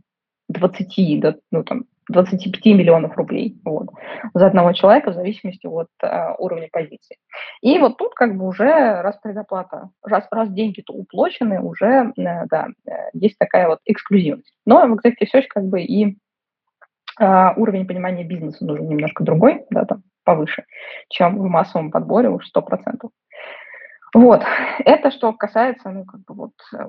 20, 0.49 1.19
до, 1.19 1.39
ну, 1.51 1.63
там, 1.63 1.85
25 2.09 2.65
миллионов 2.65 3.17
рублей 3.17 3.59
вот, 3.65 3.89
за 4.33 4.47
одного 4.47 4.73
человека 4.73 5.11
в 5.11 5.15
зависимости 5.15 5.67
от 5.67 5.89
э, 6.01 6.33
уровня 6.37 6.69
позиции. 6.71 7.17
И 7.61 7.77
вот 7.79 7.97
тут 7.97 8.13
как 8.13 8.37
бы 8.37 8.47
уже 8.47 9.01
раз 9.01 9.17
предоплата, 9.21 9.89
раз, 10.03 10.27
раз 10.31 10.49
деньги-то 10.49 10.93
уплочены, 10.93 11.61
уже, 11.61 12.13
э, 12.15 12.45
да, 12.49 12.67
э, 12.87 12.91
есть 13.13 13.37
такая 13.37 13.67
вот 13.67 13.79
эксклюзивность. 13.85 14.53
Но 14.65 14.85
в 14.87 14.93
Executive 14.93 15.27
Search 15.33 15.47
как 15.49 15.65
бы 15.65 15.81
и 15.81 16.17
э, 17.19 17.53
уровень 17.55 17.87
понимания 17.87 18.23
бизнеса 18.23 18.65
нужен 18.65 18.87
немножко 18.87 19.23
другой, 19.23 19.65
да, 19.69 19.85
там, 19.85 20.03
повыше, 20.23 20.65
чем 21.09 21.37
в 21.37 21.47
массовом 21.47 21.91
подборе 21.91 22.29
уж 22.29 22.45
100%. 22.55 23.09
Вот, 24.13 24.43
это 24.79 25.11
что 25.11 25.33
касается, 25.33 25.89
ну, 25.89 26.05
как 26.05 26.21
бы 26.21 26.33
вот 26.33 26.53
э, 26.73 26.85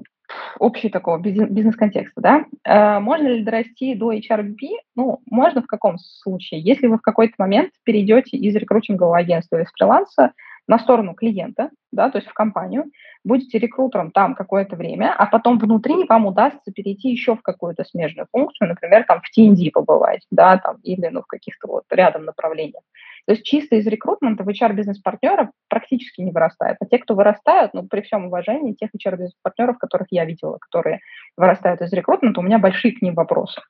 общий 0.59 0.89
такого 0.89 1.19
бизнес-контекста, 1.19 2.21
да. 2.21 2.45
Э, 2.65 3.01
можно 3.01 3.29
ли 3.29 3.43
дорасти 3.43 3.95
до 3.95 4.13
HRBP? 4.13 4.69
Ну, 4.97 5.21
можно 5.31 5.63
в 5.63 5.67
каком 5.67 5.99
случае? 5.99 6.61
Если 6.61 6.87
вы 6.87 6.99
в 6.99 7.03
какой-то 7.03 7.35
момент 7.39 7.73
перейдете 7.85 8.37
из 8.37 8.55
рекрутингового 8.55 9.17
агентства, 9.17 9.61
из 9.61 9.71
фриланса 9.71 10.33
на 10.67 10.79
сторону 10.79 11.15
клиента, 11.15 11.71
да, 11.93 12.11
то 12.11 12.19
есть 12.19 12.29
в 12.29 12.35
компанию, 12.35 12.85
будете 13.25 13.59
рекрутером 13.59 14.11
там 14.11 14.35
какое-то 14.35 14.77
время, 14.77 15.15
а 15.17 15.27
потом 15.27 15.59
внутри 15.59 16.05
вам 16.09 16.27
удастся 16.27 16.73
перейти 16.73 17.11
еще 17.11 17.37
в 17.37 17.43
какую-то 17.43 17.85
смежную 17.85 18.27
функцию, 18.33 18.69
например, 18.69 19.05
там 19.05 19.21
в 19.21 19.39
TND 19.39 19.71
побывать, 19.73 20.27
да, 20.31 20.59
там, 20.59 20.77
или 20.83 21.09
ну, 21.09 21.23
в 21.23 21.27
каких-то 21.27 21.69
вот 21.69 21.85
рядом 21.91 22.25
направлениях. 22.25 22.83
То 23.27 23.33
есть 23.33 23.45
чисто 23.45 23.77
из 23.77 23.87
рекрутмента 23.87 24.43
в 24.43 24.49
HR-бизнес-партнера 24.49 25.51
практически 25.69 26.23
не 26.23 26.31
вырастает. 26.31 26.79
А 26.81 26.87
те, 26.87 26.99
кто 26.99 27.15
вырастают, 27.15 27.75
ну, 27.75 27.87
при 27.87 28.01
всем 28.01 28.27
уважении 28.27 28.73
тех 28.73 28.91
HR-бизнес-партнеров, 28.95 29.79
которых 29.79 30.09
я 30.11 30.25
видела, 30.25 30.57
которые 30.59 31.01
вырастают 31.37 31.83
из 31.83 31.93
рекрутмента, 31.93 32.41
у 32.41 32.43
меня 32.43 32.59
большие 32.59 32.95
к 32.95 33.03
ним 33.03 33.15
вопросы. 33.15 33.61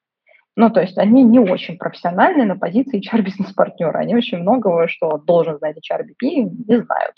Ну, 0.59 0.71
то 0.71 0.81
есть 0.81 0.99
они 0.99 1.23
не 1.23 1.39
очень 1.39 1.79
профессиональные 1.79 2.45
на 2.45 2.57
позиции 2.57 2.99
HR-бизнес-партнера. 2.99 3.97
Они 3.97 4.17
очень 4.17 4.39
многого, 4.39 4.89
что 4.89 5.17
должен 5.17 5.57
знать 5.59 5.77
HRBP, 5.77 6.51
не 6.67 6.83
знают. 6.83 7.15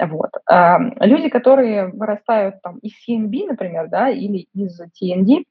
Вот. 0.00 0.30
А 0.46 0.78
люди, 1.00 1.28
которые 1.28 1.88
вырастают 1.88 2.62
там 2.62 2.78
из 2.78 2.92
CNB, 3.06 3.48
например, 3.48 3.88
да, 3.88 4.08
или 4.08 4.46
из 4.54 4.80
TND 4.80 5.44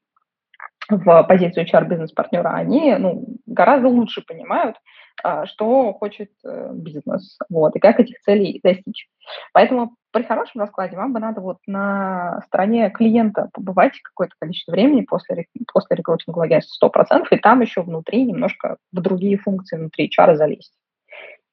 в 0.88 1.22
позицию 1.22 1.66
HR-бизнес-партнера, 1.66 2.48
они 2.48 2.96
ну, 2.96 3.24
гораздо 3.46 3.86
лучше 3.86 4.22
понимают, 4.26 4.74
а, 5.22 5.46
что 5.46 5.92
хочет 5.92 6.30
э, 6.44 6.70
бизнес, 6.74 7.38
вот, 7.48 7.76
и 7.76 7.78
как 7.78 8.00
этих 8.00 8.20
целей 8.22 8.58
достичь. 8.60 9.08
Поэтому 9.52 9.94
при 10.12 10.22
хорошем 10.22 10.60
раскладе 10.60 10.96
вам 10.96 11.12
бы 11.12 11.20
надо 11.20 11.40
вот 11.40 11.58
на 11.66 12.40
стороне 12.46 12.90
клиента 12.90 13.48
побывать 13.52 14.00
какое-то 14.02 14.34
количество 14.38 14.72
времени 14.72 15.02
после, 15.02 15.46
после 15.72 15.96
рекрутингового 15.96 16.44
агентства 16.44 16.88
100%, 16.88 17.26
и 17.30 17.36
там 17.36 17.60
еще 17.60 17.82
внутри 17.82 18.24
немножко 18.24 18.76
в 18.92 19.00
другие 19.00 19.38
функции 19.38 19.76
внутри 19.76 20.10
HR 20.10 20.34
залезть. 20.34 20.72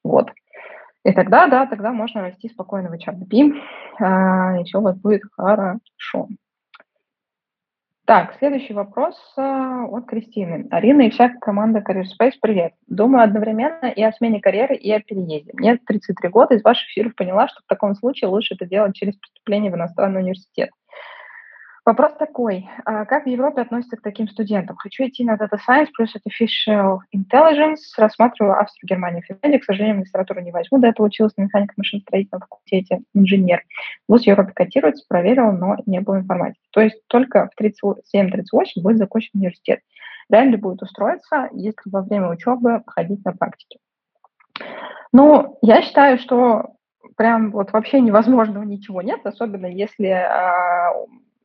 Вот. 0.04 0.32
И 1.04 1.12
тогда, 1.14 1.48
да, 1.48 1.66
тогда 1.66 1.92
можно 1.92 2.22
расти 2.22 2.50
спокойно 2.50 2.90
в 2.90 2.94
HRBP, 2.94 3.54
а, 4.00 4.60
и 4.60 4.64
все 4.66 4.80
у 4.80 4.82
вас 4.82 4.98
будет 4.98 5.22
хорошо. 5.32 6.28
Так, 8.08 8.36
следующий 8.40 8.74
вопрос 8.74 9.16
э, 9.36 9.42
от 9.42 10.06
Кристины. 10.06 10.66
Арина 10.72 11.02
и 11.02 11.10
вся 11.10 11.28
команда 11.28 11.80
Career 11.80 12.06
Space, 12.06 12.36
привет. 12.42 12.72
Думаю 12.88 13.26
одновременно 13.26 13.88
и 13.88 14.02
о 14.02 14.14
смене 14.14 14.40
карьеры, 14.40 14.78
и 14.78 14.90
о 14.94 15.02
переезде. 15.02 15.52
Мне 15.56 15.76
33 15.76 16.30
года, 16.30 16.56
из 16.56 16.64
ваших 16.64 16.88
эфиров 16.88 17.16
поняла, 17.16 17.50
что 17.50 17.60
в 17.60 17.68
таком 17.68 17.96
случае 17.96 18.30
лучше 18.30 18.56
это 18.56 18.66
делать 18.66 18.96
через 18.96 19.18
поступление 19.18 19.74
в 19.74 19.76
иностранный 19.76 20.22
университет. 20.22 20.70
Вопрос 21.88 22.12
такой. 22.20 22.70
А 22.84 23.06
как 23.06 23.24
в 23.24 23.30
Европе 23.30 23.62
относятся 23.62 23.96
к 23.96 24.02
таким 24.02 24.28
студентам? 24.28 24.76
Хочу 24.76 25.06
идти 25.06 25.24
на 25.24 25.36
Data 25.36 25.58
Science 25.58 25.88
плюс 25.96 26.14
Artificial 26.18 26.98
Intelligence. 27.16 27.78
Рассматриваю 27.96 28.60
Австрию, 28.60 28.90
Германию, 28.90 29.24
Финляндию. 29.24 29.62
К 29.62 29.64
сожалению, 29.64 30.00
магистратуру 30.00 30.42
не 30.42 30.52
возьму. 30.52 30.80
До 30.80 30.88
этого 30.88 31.06
училась 31.06 31.32
на 31.38 31.44
механике 31.44 31.76
машиностроительном 31.78 32.42
факультете 32.42 33.00
инженер. 33.14 33.64
Вуз 34.10 34.28
Европе 34.28 34.52
котируется, 34.54 35.06
проверила, 35.08 35.52
но 35.52 35.78
не 35.86 36.02
было 36.02 36.18
информатики. 36.18 36.60
То 36.72 36.82
есть 36.82 37.08
только 37.08 37.50
в 37.56 37.62
37-38 37.62 38.42
будет 38.82 38.98
закончен 38.98 39.30
университет. 39.36 39.80
Реально 40.30 40.58
будет 40.58 40.82
устроиться, 40.82 41.48
если 41.54 41.90
во 41.90 42.02
время 42.02 42.32
учебы 42.32 42.84
ходить 42.86 43.24
на 43.24 43.32
практике? 43.32 43.80
Ну, 45.14 45.58
я 45.62 45.82
считаю, 45.82 46.18
что 46.20 46.74
прям 47.16 47.52
вот 47.52 47.72
вообще 47.72 48.02
невозможного 48.02 48.64
ничего 48.64 49.02
нет, 49.02 49.22
особенно 49.24 49.68
если 49.68 50.08
а, 50.08 50.92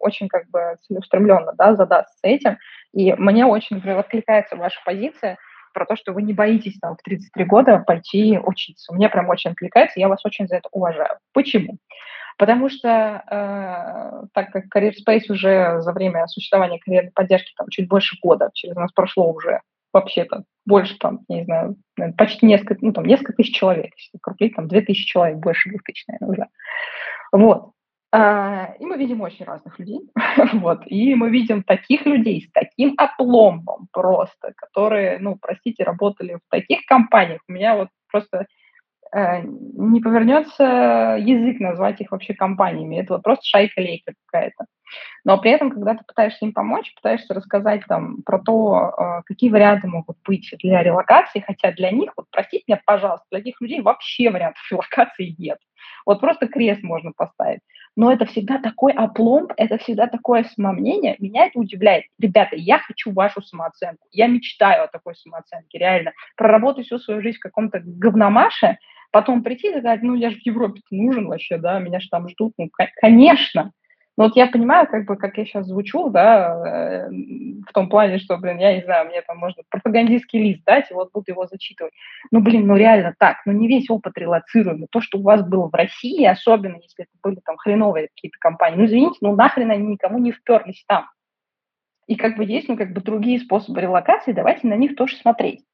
очень 0.02 0.28
как 0.28 0.48
бы 0.50 0.76
целеустремленно 0.86 1.52
да, 1.56 1.74
задастся 1.74 2.18
этим. 2.22 2.58
И 2.92 3.12
мне 3.14 3.46
очень, 3.46 3.76
например, 3.76 3.98
откликается 3.98 4.56
ваша 4.56 4.80
позиция 4.84 5.38
про 5.72 5.86
то, 5.86 5.96
что 5.96 6.12
вы 6.12 6.22
не 6.22 6.34
боитесь 6.34 6.78
там 6.80 6.96
в 6.96 7.02
33 7.02 7.44
года 7.44 7.78
пойти 7.86 8.38
учиться. 8.38 8.92
Мне 8.94 9.08
прям 9.08 9.28
очень 9.28 9.52
откликается, 9.52 10.00
я 10.00 10.08
вас 10.08 10.24
очень 10.24 10.46
за 10.46 10.56
это 10.56 10.68
уважаю. 10.72 11.18
Почему? 11.32 11.78
Потому 12.38 12.68
что 12.68 13.22
э, 13.30 14.26
так 14.32 14.50
как 14.50 14.64
Career 14.74 14.92
Space 15.06 15.30
уже 15.30 15.80
за 15.80 15.92
время 15.92 16.26
существования 16.26 16.78
карьерной 16.78 17.12
поддержки 17.12 17.52
там 17.56 17.68
чуть 17.70 17.88
больше 17.88 18.16
года, 18.22 18.50
через 18.54 18.74
нас 18.74 18.90
прошло 18.92 19.30
уже 19.32 19.60
вообще-то 19.92 20.44
больше 20.64 20.96
там, 20.98 21.20
не 21.28 21.44
знаю, 21.44 21.76
почти 22.16 22.46
несколько, 22.46 22.76
ну 22.80 22.92
там 22.92 23.04
несколько 23.04 23.34
тысяч 23.34 23.54
человек, 23.54 23.92
если 23.96 24.18
крупнее, 24.20 24.52
там 24.54 24.68
две 24.68 24.80
тысячи 24.80 25.06
человек, 25.06 25.38
больше 25.38 25.68
двух 25.68 25.82
тысяч, 25.82 26.04
наверное, 26.08 26.28
уже. 26.30 26.46
Вот. 27.32 27.72
А, 28.14 28.74
и 28.78 28.84
мы 28.84 28.98
видим 28.98 29.22
очень 29.22 29.46
разных 29.46 29.78
людей. 29.78 30.00
вот. 30.54 30.82
И 30.86 31.14
мы 31.14 31.30
видим 31.30 31.62
таких 31.62 32.04
людей 32.04 32.42
с 32.42 32.52
таким 32.52 32.94
опломбом 32.98 33.88
просто, 33.90 34.52
которые, 34.54 35.18
ну, 35.18 35.38
простите, 35.40 35.82
работали 35.82 36.34
в 36.34 36.50
таких 36.50 36.84
компаниях. 36.84 37.40
У 37.48 37.52
меня 37.52 37.74
вот 37.74 37.88
просто 38.10 38.46
э, 39.14 39.40
не 39.42 40.00
повернется 40.02 41.16
язык 41.18 41.58
назвать 41.58 42.02
их 42.02 42.12
вообще 42.12 42.34
компаниями. 42.34 42.96
Это 42.96 43.14
вот 43.14 43.22
просто 43.22 43.44
шайка-лейка 43.46 44.12
какая-то. 44.26 44.66
Но 45.24 45.38
при 45.38 45.52
этом, 45.52 45.70
когда 45.70 45.94
ты 45.94 46.04
пытаешься 46.06 46.44
им 46.44 46.52
помочь, 46.52 46.94
пытаешься 46.94 47.32
рассказать 47.32 47.82
там 47.88 48.22
про 48.26 48.38
то, 48.40 48.92
э, 48.98 49.22
какие 49.24 49.48
варианты 49.48 49.88
могут 49.88 50.18
быть 50.26 50.52
для 50.62 50.82
релокации, 50.82 51.40
хотя 51.40 51.72
для 51.72 51.90
них, 51.90 52.12
вот 52.18 52.26
простите 52.30 52.64
меня, 52.66 52.82
пожалуйста, 52.84 53.24
для 53.30 53.40
этих 53.40 53.58
людей 53.62 53.80
вообще 53.80 54.28
вариантов 54.28 54.62
релокации 54.70 55.34
нет. 55.38 55.56
Вот 56.04 56.20
просто 56.20 56.46
крест 56.46 56.82
можно 56.82 57.12
поставить. 57.16 57.60
Но 57.96 58.10
это 58.12 58.24
всегда 58.24 58.58
такой 58.58 58.92
опломб, 58.92 59.52
это 59.56 59.76
всегда 59.78 60.06
такое 60.06 60.44
самомнение. 60.44 61.16
Меня 61.18 61.46
это 61.46 61.58
удивляет. 61.58 62.04
Ребята, 62.18 62.56
я 62.56 62.78
хочу 62.78 63.12
вашу 63.12 63.42
самооценку. 63.42 64.06
Я 64.10 64.28
мечтаю 64.28 64.84
о 64.84 64.88
такой 64.88 65.14
самооценке, 65.14 65.78
реально. 65.78 66.12
Проработать 66.36 66.86
всю 66.86 66.98
свою 66.98 67.20
жизнь 67.20 67.38
в 67.38 67.42
каком-то 67.42 67.80
говномаше, 67.84 68.78
потом 69.10 69.42
прийти 69.42 69.68
и 69.68 69.72
сказать, 69.72 70.02
ну, 70.02 70.14
я 70.14 70.30
же 70.30 70.36
в 70.36 70.46
Европе 70.46 70.80
нужен 70.90 71.28
вообще, 71.28 71.58
да, 71.58 71.78
меня 71.78 72.00
же 72.00 72.08
там 72.08 72.28
ждут. 72.28 72.54
Ну, 72.56 72.70
конечно. 73.00 73.72
Но 74.18 74.24
вот 74.24 74.36
я 74.36 74.46
понимаю, 74.46 74.86
как 74.86 75.06
бы, 75.06 75.16
как 75.16 75.38
я 75.38 75.46
сейчас 75.46 75.66
звучу, 75.66 76.10
да, 76.10 77.06
э, 77.06 77.08
в 77.08 77.72
том 77.72 77.88
плане, 77.88 78.18
что, 78.18 78.36
блин, 78.36 78.58
я 78.58 78.74
не 78.76 78.82
знаю, 78.82 79.08
мне 79.08 79.22
там 79.22 79.38
можно 79.38 79.62
пропагандистский 79.70 80.42
лист 80.42 80.64
дать, 80.66 80.90
и 80.90 80.94
вот 80.94 81.10
буду 81.12 81.24
его 81.28 81.46
зачитывать. 81.46 81.94
Ну, 82.30 82.40
блин, 82.40 82.66
ну 82.66 82.76
реально 82.76 83.14
так, 83.18 83.38
ну 83.46 83.52
не 83.52 83.68
весь 83.68 83.88
опыт 83.88 84.18
релацируемый. 84.18 84.88
То, 84.90 85.00
что 85.00 85.18
у 85.18 85.22
вас 85.22 85.42
было 85.42 85.70
в 85.70 85.74
России, 85.74 86.24
особенно 86.26 86.76
если 86.76 87.04
это 87.04 87.12
были 87.22 87.40
там 87.42 87.56
хреновые 87.56 88.08
какие-то 88.08 88.36
компании, 88.38 88.76
ну, 88.76 88.84
извините, 88.84 89.18
ну 89.22 89.34
нахрен 89.34 89.70
они 89.70 89.86
никому 89.86 90.18
не 90.18 90.32
вперлись 90.32 90.84
там. 90.86 91.08
И 92.06 92.16
как 92.16 92.36
бы 92.36 92.44
есть, 92.44 92.68
ну, 92.68 92.76
как 92.76 92.92
бы 92.92 93.00
другие 93.00 93.40
способы 93.40 93.80
релокации, 93.80 94.32
давайте 94.32 94.66
на 94.66 94.74
них 94.74 94.94
тоже 94.94 95.16
смотреть. 95.16 95.64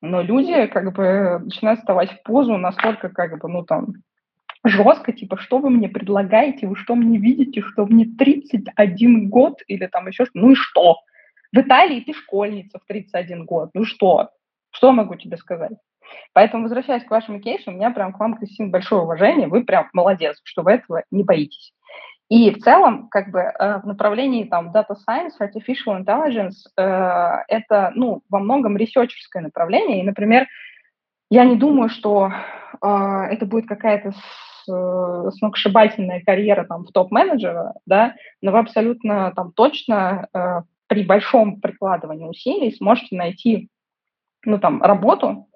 Но 0.00 0.22
люди 0.22 0.66
как 0.66 0.94
бы 0.94 1.40
начинают 1.44 1.80
вставать 1.80 2.12
в 2.12 2.22
позу 2.22 2.56
настолько, 2.56 3.10
как 3.10 3.38
бы, 3.38 3.48
ну, 3.48 3.64
там, 3.64 3.88
жестко, 4.64 5.12
типа, 5.12 5.38
что 5.38 5.58
вы 5.58 5.70
мне 5.70 5.88
предлагаете, 5.88 6.66
вы 6.66 6.76
что 6.76 6.94
мне 6.94 7.18
видите, 7.18 7.62
что 7.62 7.86
мне 7.86 8.04
31 8.06 9.28
год 9.28 9.62
или 9.66 9.86
там 9.86 10.08
еще 10.08 10.24
что 10.24 10.32
ну 10.34 10.50
и 10.52 10.54
что? 10.54 10.98
В 11.52 11.58
Италии 11.58 12.00
ты 12.00 12.12
школьница 12.12 12.78
в 12.78 12.86
31 12.86 13.44
год, 13.44 13.70
ну 13.74 13.84
что? 13.84 14.30
Что 14.70 14.92
могу 14.92 15.14
тебе 15.14 15.36
сказать? 15.36 15.72
Поэтому, 16.32 16.64
возвращаясь 16.64 17.04
к 17.04 17.10
вашему 17.10 17.40
кейсу, 17.40 17.70
у 17.70 17.74
меня 17.74 17.90
прям 17.90 18.12
к 18.12 18.20
вам, 18.20 18.36
Кристина, 18.36 18.70
большое 18.70 19.02
уважение, 19.02 19.48
вы 19.48 19.64
прям 19.64 19.88
молодец, 19.92 20.40
что 20.44 20.62
вы 20.62 20.72
этого 20.72 21.04
не 21.10 21.22
боитесь. 21.22 21.72
И 22.28 22.50
в 22.50 22.58
целом, 22.58 23.08
как 23.08 23.30
бы 23.30 23.40
э, 23.40 23.80
в 23.80 23.86
направлении 23.86 24.44
там 24.44 24.70
data 24.70 24.94
science, 25.08 25.32
artificial 25.40 26.04
intelligence, 26.04 26.56
э, 26.76 27.44
это, 27.48 27.90
ну, 27.94 28.22
во 28.28 28.38
многом 28.38 28.76
ресерчерское 28.76 29.42
направление. 29.42 30.00
И, 30.00 30.06
например, 30.06 30.46
я 31.30 31.44
не 31.44 31.56
думаю, 31.56 31.88
что 31.88 32.30
э, 32.30 32.86
это 33.30 33.46
будет 33.46 33.66
какая-то 33.66 34.12
Э, 34.68 35.30
сногсшибательная 35.38 36.22
карьера 36.24 36.64
там 36.64 36.84
в 36.84 36.92
топ-менеджера, 36.92 37.74
да, 37.86 38.14
но 38.42 38.52
вы 38.52 38.58
абсолютно 38.58 39.32
там 39.34 39.52
точно 39.52 40.28
э, 40.32 40.62
при 40.86 41.04
большом 41.04 41.60
прикладывании 41.60 42.26
усилий 42.26 42.74
сможете 42.74 43.16
найти, 43.16 43.68
ну, 44.44 44.58
там, 44.58 44.82
работу 44.82 45.46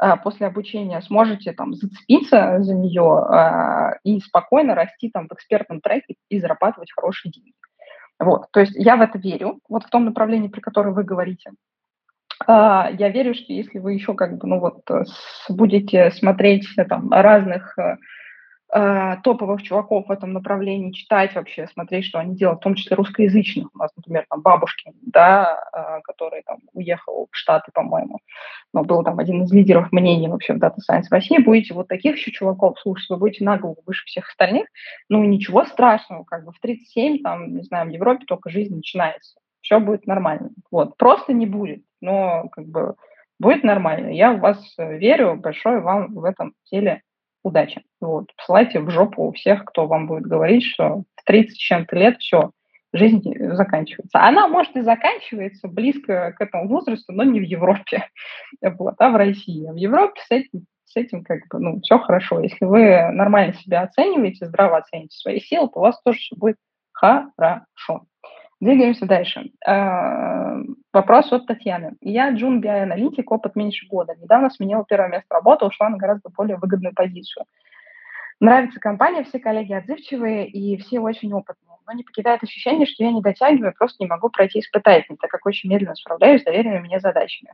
э, 0.00 0.16
после 0.22 0.46
обучения, 0.46 1.00
сможете 1.02 1.52
там 1.52 1.74
зацепиться 1.74 2.58
за 2.60 2.74
нее 2.74 3.26
э, 3.30 3.98
и 4.04 4.20
спокойно 4.20 4.74
расти 4.74 5.10
там 5.10 5.28
в 5.28 5.32
экспертном 5.32 5.80
треке 5.80 6.16
и 6.28 6.40
зарабатывать 6.40 6.92
хорошие 6.92 7.32
деньги. 7.32 7.52
Вот, 8.18 8.46
то 8.52 8.60
есть 8.60 8.72
я 8.76 8.96
в 8.96 9.00
это 9.00 9.18
верю, 9.18 9.58
вот 9.68 9.84
в 9.84 9.90
том 9.90 10.04
направлении, 10.04 10.48
про 10.48 10.60
которое 10.60 10.90
вы 10.90 11.04
говорите. 11.04 11.50
Uh, 12.46 12.94
я 12.98 13.10
верю, 13.10 13.32
что 13.32 13.52
если 13.52 13.78
вы 13.78 13.94
еще 13.94 14.14
как 14.14 14.38
бы, 14.38 14.48
ну 14.48 14.58
вот, 14.58 14.82
будете 15.48 16.10
смотреть 16.10 16.66
там 16.88 17.10
разных 17.10 17.78
э, 17.78 17.96
топовых 18.74 19.62
чуваков 19.62 20.08
в 20.08 20.10
этом 20.10 20.32
направлении, 20.32 20.90
читать 20.90 21.32
вообще, 21.36 21.68
смотреть, 21.68 22.06
что 22.06 22.18
они 22.18 22.34
делают, 22.34 22.58
в 22.58 22.64
том 22.64 22.74
числе 22.74 22.96
русскоязычных. 22.96 23.68
У 23.72 23.78
нас, 23.78 23.92
например, 23.96 24.26
там 24.28 24.42
бабушки, 24.42 24.92
да, 25.02 25.60
э, 25.72 26.00
который 26.02 26.42
там 26.42 26.58
уехал 26.72 27.28
в 27.30 27.36
Штаты, 27.36 27.70
по-моему, 27.72 28.18
но 28.72 28.82
был 28.82 29.04
там 29.04 29.20
один 29.20 29.44
из 29.44 29.52
лидеров 29.52 29.92
мнений 29.92 30.26
вообще 30.26 30.54
в 30.54 30.56
Data 30.56 30.78
Science 30.90 31.04
в 31.08 31.12
России. 31.12 31.38
Будете 31.38 31.72
вот 31.72 31.86
таких 31.86 32.16
еще 32.16 32.32
чуваков 32.32 32.80
слушать, 32.80 33.08
вы 33.10 33.16
будете 33.18 33.44
на 33.44 33.58
голову 33.58 33.80
выше 33.86 34.06
всех 34.06 34.28
остальных. 34.28 34.66
Ну, 35.08 35.22
ничего 35.22 35.64
страшного, 35.66 36.24
как 36.24 36.44
бы 36.44 36.50
в 36.50 36.58
37, 36.58 37.22
там, 37.22 37.54
не 37.54 37.62
знаю, 37.62 37.86
в 37.88 37.92
Европе 37.92 38.24
только 38.26 38.50
жизнь 38.50 38.74
начинается. 38.74 39.38
Все 39.60 39.78
будет 39.78 40.08
нормально. 40.08 40.50
Вот, 40.72 40.96
просто 40.96 41.32
не 41.32 41.46
будет, 41.46 41.84
но 42.00 42.48
как 42.48 42.66
бы 42.66 42.96
будет 43.38 43.62
нормально. 43.62 44.08
Я 44.08 44.32
в 44.32 44.40
вас 44.40 44.74
верю, 44.78 45.36
большое 45.36 45.78
вам 45.78 46.12
в 46.12 46.24
этом 46.24 46.54
деле 46.70 47.02
удачи. 47.44 47.84
Вот. 48.00 48.34
Посылайте 48.36 48.80
в 48.80 48.90
жопу 48.90 49.30
всех, 49.32 49.64
кто 49.64 49.86
вам 49.86 50.06
будет 50.06 50.24
говорить, 50.24 50.64
что 50.64 51.04
в 51.16 51.24
30 51.24 51.56
чем-то 51.56 51.96
лет 51.96 52.18
все, 52.18 52.50
жизнь 52.92 53.22
заканчивается. 53.38 54.20
Она, 54.20 54.48
может, 54.48 54.74
и 54.76 54.80
заканчивается 54.80 55.68
близко 55.68 56.32
к 56.32 56.40
этому 56.40 56.68
возрасту, 56.68 57.12
но 57.12 57.24
не 57.24 57.40
в 57.40 57.44
Европе, 57.44 58.08
вот, 58.62 58.94
а 58.98 59.10
в 59.10 59.16
России. 59.16 59.68
В 59.70 59.76
Европе 59.76 60.20
с 60.26 60.30
этим, 60.30 60.66
с 60.86 60.96
этим 60.96 61.22
как 61.24 61.46
бы, 61.48 61.58
ну, 61.58 61.80
все 61.82 61.98
хорошо. 61.98 62.40
Если 62.40 62.64
вы 62.64 63.10
нормально 63.12 63.54
себя 63.54 63.82
оцениваете, 63.82 64.46
здраво 64.46 64.78
оцените 64.78 65.16
свои 65.16 65.40
силы, 65.40 65.68
то 65.68 65.80
у 65.80 65.82
вас 65.82 66.00
тоже 66.02 66.18
все 66.18 66.36
будет 66.36 66.56
хорошо. 66.92 68.06
Двигаемся 68.60 69.06
дальше. 69.06 69.50
А, 69.66 70.56
вопрос 70.92 71.32
от 71.32 71.46
Татьяны. 71.46 71.96
Я 72.00 72.30
джун 72.30 72.60
би 72.60 72.68
аналитик, 72.68 73.30
опыт 73.30 73.56
меньше 73.56 73.86
года. 73.86 74.14
Недавно 74.20 74.50
сменила 74.50 74.84
первое 74.88 75.08
место 75.08 75.34
работы, 75.34 75.66
ушла 75.66 75.88
на 75.88 75.98
гораздо 75.98 76.30
более 76.30 76.56
выгодную 76.56 76.94
позицию. 76.94 77.44
Нравится 78.40 78.80
компания, 78.80 79.24
все 79.24 79.38
коллеги 79.38 79.72
отзывчивые 79.72 80.48
и 80.48 80.76
все 80.78 81.00
очень 81.00 81.32
опытные. 81.32 81.76
Но 81.86 81.92
не 81.92 82.02
покидает 82.02 82.42
ощущение, 82.42 82.86
что 82.86 83.04
я 83.04 83.12
не 83.12 83.20
дотягиваю, 83.20 83.74
просто 83.76 84.02
не 84.02 84.08
могу 84.08 84.30
пройти 84.30 84.60
испытательный, 84.60 85.18
так 85.20 85.30
как 85.30 85.44
очень 85.44 85.70
медленно 85.70 85.94
справляюсь 85.94 86.40
с 86.42 86.44
доверенными 86.44 86.80
мне 86.80 87.00
задачами. 87.00 87.52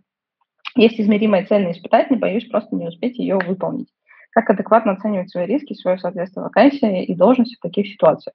Есть 0.77 1.01
измеримая 1.01 1.45
цель 1.47 1.65
на 1.65 1.73
испытательный, 1.73 2.19
боюсь 2.19 2.49
просто 2.49 2.77
не 2.77 2.87
успеть 2.87 3.19
ее 3.19 3.39
выполнить. 3.39 3.89
Как 4.31 4.49
адекватно 4.49 4.93
оценивать 4.93 5.31
свои 5.31 5.47
риски, 5.47 5.75
свое 5.75 5.99
соответствие 5.99 6.45
вакансии 6.45 7.05
и 7.05 7.15
должности 7.15 7.57
в 7.57 7.61
таких 7.61 7.89
ситуациях? 7.89 8.35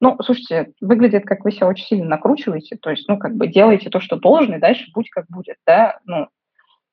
Ну, 0.00 0.16
слушайте, 0.22 0.72
выглядит, 0.80 1.24
как 1.24 1.44
вы 1.44 1.50
себя 1.50 1.66
очень 1.66 1.86
сильно 1.86 2.06
накручиваете, 2.06 2.76
то 2.76 2.90
есть, 2.90 3.08
ну, 3.08 3.18
как 3.18 3.34
бы 3.34 3.48
делаете 3.48 3.90
то, 3.90 4.00
что 4.00 4.16
должно, 4.16 4.58
дальше 4.58 4.90
будь 4.94 5.10
как 5.10 5.26
будет, 5.28 5.56
да, 5.66 5.98
ну, 6.04 6.28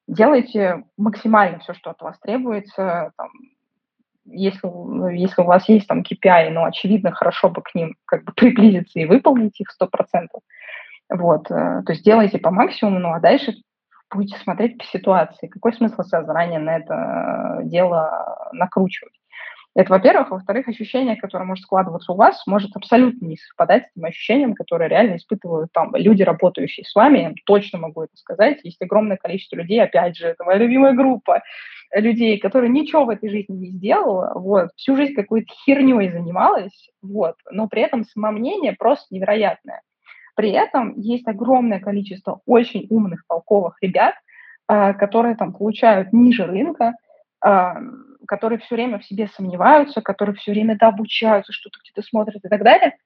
делайте 0.08 0.84
максимально 0.98 1.60
все, 1.60 1.74
что 1.74 1.92
от 1.92 2.02
вас 2.02 2.18
требуется, 2.20 3.12
там, 3.16 3.30
если, 4.26 5.16
если 5.16 5.42
у 5.42 5.46
вас 5.46 5.70
есть 5.70 5.88
там 5.88 6.02
KPI, 6.02 6.50
ну, 6.50 6.66
очевидно, 6.66 7.12
хорошо 7.12 7.50
бы 7.50 7.62
к 7.62 7.76
ним 7.76 7.96
как 8.06 8.24
бы 8.24 8.32
приблизиться 8.36 9.00
и 9.00 9.06
выполнить 9.06 9.60
их 9.60 9.68
100%. 9.80 9.90
Вот, 11.10 11.52
э, 11.52 11.84
то 11.86 11.94
есть 11.94 12.04
делайте 12.04 12.40
по 12.40 12.50
максимуму, 12.50 13.00
ну, 13.00 13.14
а 13.14 13.20
дальше 13.20 13.54
будете 14.12 14.38
смотреть 14.40 14.78
по 14.78 14.86
ситуации. 14.86 15.48
Какой 15.48 15.74
смысл 15.74 16.02
себя 16.04 16.24
заранее 16.24 16.60
на 16.60 16.78
это 16.78 17.60
дело 17.64 18.50
накручивать? 18.54 19.14
Это, 19.76 19.92
во-первых. 19.92 20.32
Во-вторых, 20.32 20.70
ощущение, 20.70 21.18
которое 21.18 21.44
может 21.44 21.64
складываться 21.64 22.14
у 22.14 22.16
вас, 22.16 22.42
может 22.48 22.76
абсолютно 22.76 23.26
не 23.26 23.36
совпадать 23.36 23.84
с 23.84 23.94
тем 23.94 24.06
ощущением, 24.06 24.54
которое 24.54 24.88
реально 24.88 25.18
испытывают 25.18 25.72
там 25.74 25.94
люди, 25.96 26.24
работающие 26.24 26.86
с 26.86 26.96
вами. 26.96 27.20
Я 27.20 27.34
точно 27.46 27.80
могу 27.80 28.04
это 28.04 28.16
сказать. 28.16 28.60
Есть 28.64 28.82
огромное 28.82 29.18
количество 29.18 29.58
людей, 29.58 29.84
опять 29.84 30.16
же, 30.16 30.28
это 30.28 30.46
моя 30.46 30.60
любимая 30.60 30.94
группа 30.94 31.44
людей, 31.94 32.40
которые 32.40 32.70
ничего 32.70 33.04
в 33.04 33.10
этой 33.10 33.30
жизни 33.30 33.54
не 33.54 33.68
сделала, 33.68 34.32
вот, 34.36 34.70
всю 34.76 34.96
жизнь 34.96 35.14
какой-то 35.14 35.54
херней 35.66 36.10
занималась, 36.10 36.90
вот, 37.02 37.36
но 37.52 37.68
при 37.68 37.84
этом 37.84 38.06
самомнение 38.06 38.74
просто 38.74 39.14
невероятное. 39.14 39.82
При 40.36 40.52
этом 40.52 40.98
есть 41.00 41.28
огромное 41.28 41.80
количество 41.80 42.42
очень 42.46 42.88
умных, 42.90 43.24
толковых 43.28 43.78
ребят, 43.82 44.16
а, 44.68 44.94
которые 44.94 45.36
там 45.36 45.54
получают 45.54 46.12
ниже 46.12 46.46
рынка, 46.46 46.94
которые 48.26 48.60
все 48.60 48.76
время 48.76 49.00
в 49.00 49.06
себе 49.06 49.30
сомневаются, 49.36 50.02
которые 50.02 50.36
все 50.36 50.52
время 50.52 50.78
да, 50.78 50.90
обучаются, 50.90 51.54
что-то 51.54 51.80
где-то 51.84 52.08
смотрят 52.08 52.44
и 52.44 52.50
так 52.50 52.64
далее. 52.64 52.98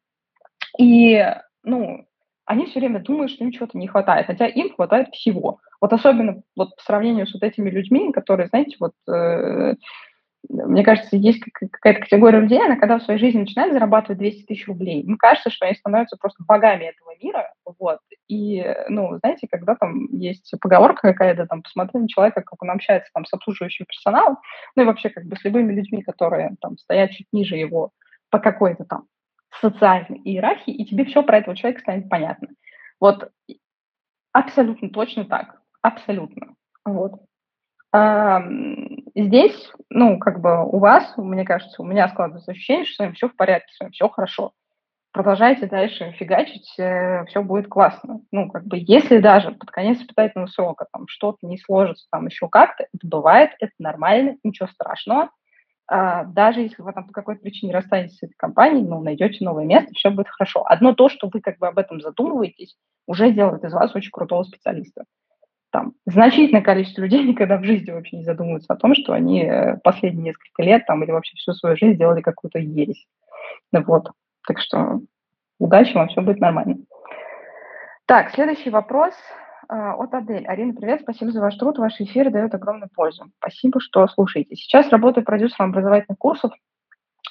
И, 0.78 1.24
ну, 1.64 2.06
они 2.46 2.66
все 2.66 2.80
время 2.80 3.00
думают, 3.00 3.32
что 3.32 3.44
им 3.44 3.52
чего-то 3.52 3.78
не 3.78 3.88
хватает, 3.88 4.26
хотя 4.26 4.48
им 4.48 4.74
хватает 4.74 5.10
всего. 5.14 5.60
Вот 5.82 5.94
особенно 5.94 6.42
вот 6.56 6.76
по 6.76 6.82
сравнению 6.84 7.28
с 7.28 7.34
вот 7.34 7.44
этими 7.44 7.70
людьми, 7.70 8.12
которые, 8.12 8.48
знаете, 8.48 8.76
вот 8.80 8.94
э, 9.08 9.76
мне 10.48 10.84
кажется, 10.84 11.18
есть 11.18 11.44
какая-то 11.54 12.02
категория 12.02 12.40
людей, 12.40 12.64
она 12.64 12.78
когда 12.78 12.98
в 12.98 13.04
своей 13.04 13.20
жизни 13.20 13.40
начинает 13.40 13.74
зарабатывать 13.74 14.20
200 14.20 14.46
тысяч 14.46 14.68
рублей, 14.68 15.02
им 15.02 15.18
кажется, 15.18 15.50
что 15.50 15.66
они 15.66 15.76
становятся 15.76 16.18
просто 16.18 16.44
богами 16.48 16.86
этого 16.86 17.14
мира, 17.22 17.54
вот, 17.78 18.00
и, 18.28 18.66
ну, 18.88 19.18
знаете, 19.20 19.48
когда 19.52 19.76
там 19.76 20.06
есть 20.12 20.54
поговорка 20.62 21.02
какая-то, 21.10 21.46
там, 21.46 21.62
посмотри 21.62 22.00
на 22.00 22.08
человека, 22.08 22.42
как 22.42 22.62
он 22.64 22.72
общается 22.72 23.10
там 23.14 23.26
с 23.26 23.34
обслуживающим 23.34 23.86
персоналом, 23.86 24.38
ну 24.76 24.84
и 24.84 24.86
вообще 24.86 25.10
как 25.10 25.26
бы 25.26 25.36
с 25.36 25.44
любыми 25.44 25.74
людьми, 25.74 26.02
которые 26.04 26.56
там 26.62 26.78
стоят 26.78 27.12
чуть 27.12 27.28
ниже 27.34 27.56
его 27.58 27.92
по 28.30 28.40
какой-то 28.40 28.86
там 28.86 29.04
социальной 29.60 30.20
иерархии, 30.24 30.74
и 30.74 30.86
тебе 30.86 31.06
все 31.06 31.24
про 31.24 31.40
этого 31.40 31.56
человека 31.56 31.82
станет 31.82 32.10
понятно. 32.10 32.48
Вот 33.00 33.32
абсолютно 34.32 34.90
точно 34.90 35.26
так, 35.26 35.62
абсолютно. 35.82 36.56
Вот. 36.86 37.22
Здесь, 37.94 39.72
ну, 39.90 40.20
как 40.20 40.42
бы 40.42 40.64
у 40.66 40.78
вас, 40.80 41.12
мне 41.18 41.44
кажется, 41.44 41.82
у 41.82 41.86
меня 41.86 42.08
складывается 42.10 42.52
ощущение, 42.52 42.86
что 42.86 42.96
с 42.96 43.00
вами 43.00 43.14
все 43.14 43.30
в 43.30 43.36
порядке, 43.36 43.74
с 43.74 43.80
вами 43.80 43.92
все 43.92 44.08
хорошо. 44.10 44.54
Продолжайте 45.12 45.66
дальше 45.66 46.12
фигачить, 46.20 46.72
э, 46.78 47.26
все 47.26 47.42
будет 47.42 47.68
классно. 47.68 48.22
Ну, 48.32 48.48
как 48.52 48.66
бы, 48.66 48.78
если 48.80 49.18
даже 49.18 49.52
под 49.52 49.72
конец 49.72 50.00
испытательного 50.00 50.48
срока 50.48 50.86
там 50.94 51.08
что-то 51.08 51.48
не 51.48 51.58
сложится, 51.58 52.06
там 52.12 52.28
еще 52.28 52.48
как-то, 52.48 52.84
это 52.84 53.08
бывает, 53.08 53.52
это 53.60 53.72
нормально, 53.80 54.38
ничего 54.44 54.68
страшного. 54.68 55.32
А, 55.88 56.26
даже 56.26 56.62
если 56.62 56.84
вы 56.84 56.94
там 56.94 57.08
по 57.08 57.12
какой-то 57.12 57.42
причине 57.42 57.74
расстанетесь 57.74 58.20
с 58.20 58.24
этой 58.24 58.36
компанией, 58.38 58.86
ну, 58.86 59.02
найдете 59.02 59.44
новое 59.44 59.66
место, 59.66 59.92
все 59.96 60.12
будет 60.12 60.28
хорошо. 60.28 60.64
Одно 60.68 60.94
то, 60.94 61.10
что 61.10 61.28
вы 61.34 61.42
как 61.42 61.58
бы 61.58 61.68
об 61.68 61.80
этом 61.80 62.00
задумываетесь, 62.02 62.78
уже 63.08 63.32
делает 63.32 63.64
из 63.64 63.74
вас 63.74 63.96
очень 63.96 64.12
крутого 64.12 64.44
специалиста 64.44 65.06
там, 65.72 65.94
значительное 66.06 66.62
количество 66.62 67.02
людей 67.02 67.24
никогда 67.28 67.58
в 67.58 67.64
жизни 67.64 67.92
вообще 67.92 68.18
не 68.18 68.24
задумываются 68.24 68.74
о 68.74 68.78
том, 68.78 68.96
что 68.96 69.14
они 69.14 69.44
э, 69.44 69.78
последние 69.84 70.26
несколько 70.26 70.64
лет 70.64 70.86
там, 70.86 71.04
или 71.04 71.12
вообще 71.12 71.36
всю 71.38 71.54
свою 71.54 71.76
жизнь 71.76 71.98
делали 71.98 72.22
какую-то 72.22 72.60
ересь. 72.60 73.06
Ну, 73.72 73.84
вот. 73.84 74.12
Так 74.48 74.60
что 74.60 75.02
удачи 75.60 75.94
вам, 75.94 76.08
все 76.08 76.22
будет 76.22 76.40
нормально. 76.40 76.78
Так, 78.06 78.32
следующий 78.32 78.72
вопрос 78.72 79.14
э, 79.70 79.76
от 79.76 80.14
Адель. 80.14 80.48
Арина, 80.48 80.74
привет, 80.74 81.02
спасибо 81.02 81.32
за 81.32 81.42
ваш 81.42 81.56
труд, 81.58 81.78
ваши 81.78 82.04
эфиры 82.04 82.32
дают 82.32 82.54
огромную 82.56 82.90
пользу. 82.94 83.26
Спасибо, 83.38 83.80
что 83.80 84.08
слушаете. 84.08 84.56
Сейчас 84.56 84.90
работаю 84.90 85.24
продюсером 85.24 85.70
образовательных 85.70 86.18
курсов, 86.18 86.52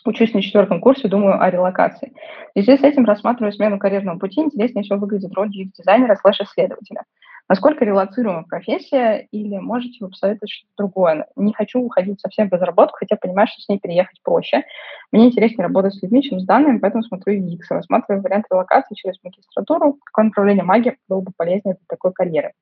учусь 0.05 0.35
на 0.35 0.43
четвертом 0.43 0.81
курсе, 0.81 1.09
думаю 1.09 1.41
о 1.41 1.51
релокации. 1.51 2.13
В 2.55 2.63
связи 2.63 2.79
с 2.79 2.83
этим 2.83 3.05
рассматриваю 3.05 3.53
смену 3.53 3.79
карьерного 3.79 4.19
пути, 4.19 4.41
интереснее 4.41 4.83
всего 4.83 4.99
выглядит 4.99 5.35
роль 5.35 5.49
UX-дизайнера 5.49 6.17
слэш-исследователя. 6.17 7.05
Насколько 7.49 7.87
релацируема 7.87 8.45
профессия 8.45 9.27
или 9.33 9.57
можете 9.57 10.05
вы 10.05 10.11
посоветовать 10.11 10.51
что-то 10.51 10.73
другое? 10.77 11.27
Не 11.35 11.55
хочу 11.55 11.81
уходить 11.81 12.21
совсем 12.21 12.51
в 12.51 12.53
разработку, 12.53 12.99
хотя 12.99 13.17
понимаю, 13.17 13.49
что 13.49 13.63
с 13.63 13.69
ней 13.69 13.79
переехать 13.79 14.21
проще. 14.23 14.65
Мне 15.13 15.29
интереснее 15.29 15.67
работать 15.67 15.95
с 15.95 16.03
людьми, 16.03 16.23
чем 16.23 16.41
с 16.41 16.45
данными, 16.45 16.79
поэтому 16.79 17.03
смотрю 17.05 17.41
UX. 17.41 17.61
Рассматриваю 17.71 18.23
вариант 18.23 18.47
релокации 18.51 18.95
через 18.95 19.17
магистратуру. 19.25 19.99
Какое 20.05 20.27
направление 20.27 20.65
магии 20.65 20.99
было 21.09 21.23
бы 21.23 21.33
полезнее 21.35 21.77
для 21.77 21.87
такой 21.89 22.13
карьеры? 22.13 22.53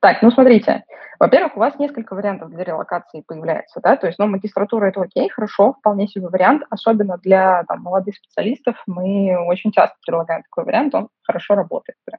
Так, 0.00 0.22
ну 0.22 0.30
смотрите, 0.30 0.84
во-первых, 1.18 1.56
у 1.56 1.60
вас 1.60 1.78
несколько 1.78 2.14
вариантов 2.14 2.50
для 2.50 2.64
релокации 2.64 3.22
появляется, 3.26 3.80
да, 3.82 3.96
то 3.96 4.06
есть, 4.06 4.18
ну, 4.18 4.26
магистратура– 4.26 4.86
это 4.88 5.00
окей, 5.00 5.28
хорошо, 5.28 5.74
вполне 5.74 6.06
себе 6.08 6.28
вариант, 6.28 6.64
особенно 6.70 7.16
для 7.18 7.64
там, 7.64 7.82
молодых 7.82 8.16
специалистов, 8.16 8.76
мы 8.86 9.36
очень 9.46 9.72
часто 9.72 9.96
предлагаем 10.04 10.42
такой 10.42 10.64
вариант, 10.64 10.94
он 10.94 11.08
хорошо 11.22 11.54
работает, 11.54 11.96
прям 12.04 12.18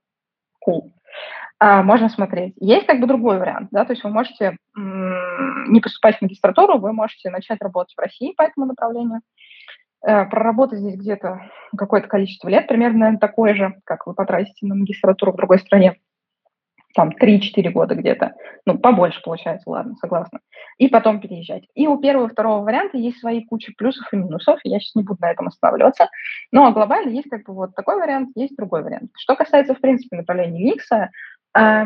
cool. 0.67 0.91
А, 1.59 1.81
можно 1.81 2.09
смотреть. 2.09 2.53
Есть 2.57 2.85
как 2.85 2.99
бы 2.99 3.07
другой 3.07 3.39
вариант, 3.39 3.69
да, 3.71 3.85
то 3.85 3.93
есть 3.93 4.03
вы 4.03 4.09
можете 4.09 4.57
не 4.75 5.79
поступать 5.79 6.17
в 6.17 6.21
магистратуру, 6.21 6.79
вы 6.79 6.93
можете 6.93 7.29
начать 7.29 7.61
работать 7.61 7.95
в 7.95 8.01
России 8.01 8.33
по 8.37 8.43
этому 8.43 8.67
направлению, 8.67 9.21
э, 10.05 10.25
проработать 10.25 10.79
здесь 10.79 10.95
где-то 10.95 11.41
какое-то 11.75 12.07
количество 12.07 12.47
лет, 12.47 12.67
примерно 12.67 13.17
такое 13.17 13.53
же, 13.55 13.75
как 13.85 14.07
вы 14.07 14.13
потратите 14.13 14.65
на 14.65 14.75
магистратуру 14.75 15.33
в 15.33 15.35
другой 15.35 15.59
стране, 15.59 15.97
там 16.95 17.09
3-4 17.09 17.69
года 17.69 17.95
где-то, 17.95 18.33
ну, 18.65 18.77
побольше 18.77 19.21
получается, 19.21 19.69
ладно, 19.69 19.95
согласна, 19.99 20.39
и 20.77 20.87
потом 20.87 21.19
переезжать. 21.19 21.63
И 21.75 21.87
у 21.87 21.97
первого 21.99 22.27
и 22.27 22.31
второго 22.31 22.63
варианта 22.63 22.97
есть 22.97 23.19
свои 23.19 23.45
кучи 23.45 23.73
плюсов 23.75 24.07
и 24.11 24.17
минусов, 24.17 24.59
я 24.63 24.79
сейчас 24.79 24.95
не 24.95 25.03
буду 25.03 25.19
на 25.21 25.31
этом 25.31 25.47
останавливаться, 25.47 26.09
но 26.51 26.71
глобально 26.71 27.09
есть 27.09 27.29
как 27.29 27.43
бы 27.45 27.53
вот 27.53 27.75
такой 27.75 27.97
вариант, 27.97 28.31
есть 28.35 28.55
другой 28.55 28.83
вариант. 28.83 29.11
Что 29.17 29.35
касается, 29.35 29.75
в 29.75 29.81
принципе, 29.81 30.17
направления 30.17 30.73
UX, 30.73 31.07
э, 31.57 31.85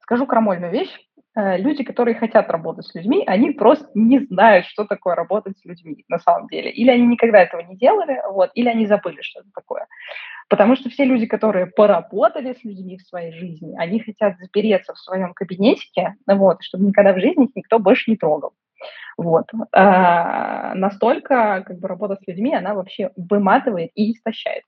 скажу 0.00 0.26
крамольную 0.26 0.72
вещь, 0.72 0.96
люди, 1.36 1.84
которые 1.84 2.14
хотят 2.14 2.50
работать 2.50 2.86
с 2.86 2.94
людьми, 2.94 3.22
они 3.26 3.50
просто 3.52 3.88
не 3.94 4.20
знают, 4.20 4.66
что 4.66 4.84
такое 4.84 5.14
работать 5.14 5.58
с 5.58 5.64
людьми 5.64 6.04
на 6.08 6.18
самом 6.18 6.48
деле. 6.48 6.70
Или 6.70 6.90
они 6.90 7.06
никогда 7.06 7.40
этого 7.40 7.60
не 7.60 7.76
делали, 7.76 8.20
вот, 8.30 8.50
или 8.54 8.68
они 8.68 8.86
забыли, 8.86 9.20
что 9.20 9.40
это 9.40 9.50
такое. 9.54 9.86
Потому 10.48 10.76
что 10.76 10.88
все 10.90 11.04
люди, 11.04 11.26
которые 11.26 11.66
поработали 11.66 12.54
с 12.54 12.64
людьми 12.64 12.98
в 12.98 13.02
своей 13.02 13.32
жизни, 13.32 13.74
они 13.76 14.00
хотят 14.00 14.38
запереться 14.38 14.94
в 14.94 14.98
своем 14.98 15.34
кабинетике, 15.34 16.14
вот, 16.26 16.62
чтобы 16.62 16.84
никогда 16.86 17.12
в 17.12 17.20
жизни 17.20 17.46
их 17.46 17.50
никто 17.56 17.78
больше 17.78 18.10
не 18.10 18.16
трогал. 18.16 18.52
Вот. 19.18 19.46
А, 19.72 20.74
настолько 20.74 21.64
как 21.66 21.78
бы, 21.80 21.88
работа 21.88 22.16
с 22.16 22.26
людьми, 22.26 22.54
она 22.54 22.74
вообще 22.74 23.10
выматывает 23.16 23.90
и 23.94 24.12
истощает. 24.12 24.62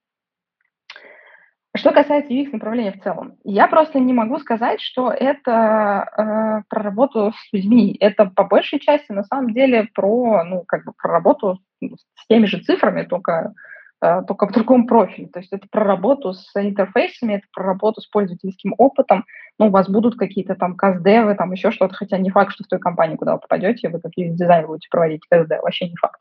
Что 1.78 1.92
касается 1.92 2.32
UX 2.32 2.50
направления 2.52 2.92
в 2.92 3.02
целом, 3.02 3.36
я 3.44 3.66
просто 3.68 3.98
не 3.98 4.12
могу 4.12 4.38
сказать, 4.38 4.80
что 4.80 5.10
это 5.10 6.08
э, 6.16 6.62
про 6.68 6.82
работу 6.82 7.32
с 7.32 7.52
людьми. 7.52 7.96
Это 8.00 8.26
по 8.26 8.44
большей 8.44 8.80
части 8.80 9.12
на 9.12 9.24
самом 9.24 9.52
деле 9.52 9.88
про, 9.94 10.44
ну, 10.44 10.64
как 10.66 10.84
бы 10.84 10.92
про 10.92 11.10
работу 11.12 11.58
с 11.80 12.26
теми 12.26 12.46
же 12.46 12.58
цифрами, 12.58 13.02
только 13.02 13.54
Э, 14.00 14.22
только 14.26 14.46
в 14.46 14.52
другом 14.52 14.86
профиле. 14.86 15.28
То 15.28 15.40
есть 15.40 15.52
это 15.52 15.66
про 15.70 15.84
работу 15.84 16.32
с 16.32 16.50
интерфейсами, 16.54 17.34
это 17.34 17.46
про 17.52 17.64
работу 17.64 18.00
с 18.00 18.06
пользовательским 18.06 18.74
опытом. 18.78 19.24
Ну, 19.58 19.66
у 19.66 19.70
вас 19.70 19.88
будут 19.88 20.16
какие-то 20.16 20.54
там 20.54 20.76
каздевы, 20.76 21.34
там 21.34 21.52
еще 21.52 21.72
что-то, 21.72 21.94
хотя 21.94 22.16
не 22.18 22.30
факт, 22.30 22.52
что 22.52 22.64
в 22.64 22.68
той 22.68 22.78
компании, 22.78 23.16
куда 23.16 23.34
вы 23.34 23.40
попадете, 23.40 23.88
вы 23.88 24.00
какие 24.00 24.28
дизайн 24.28 24.66
будете 24.66 24.88
проводить 24.88 25.22
КСД, 25.28 25.50
вообще 25.62 25.88
не 25.88 25.96
факт. 25.96 26.20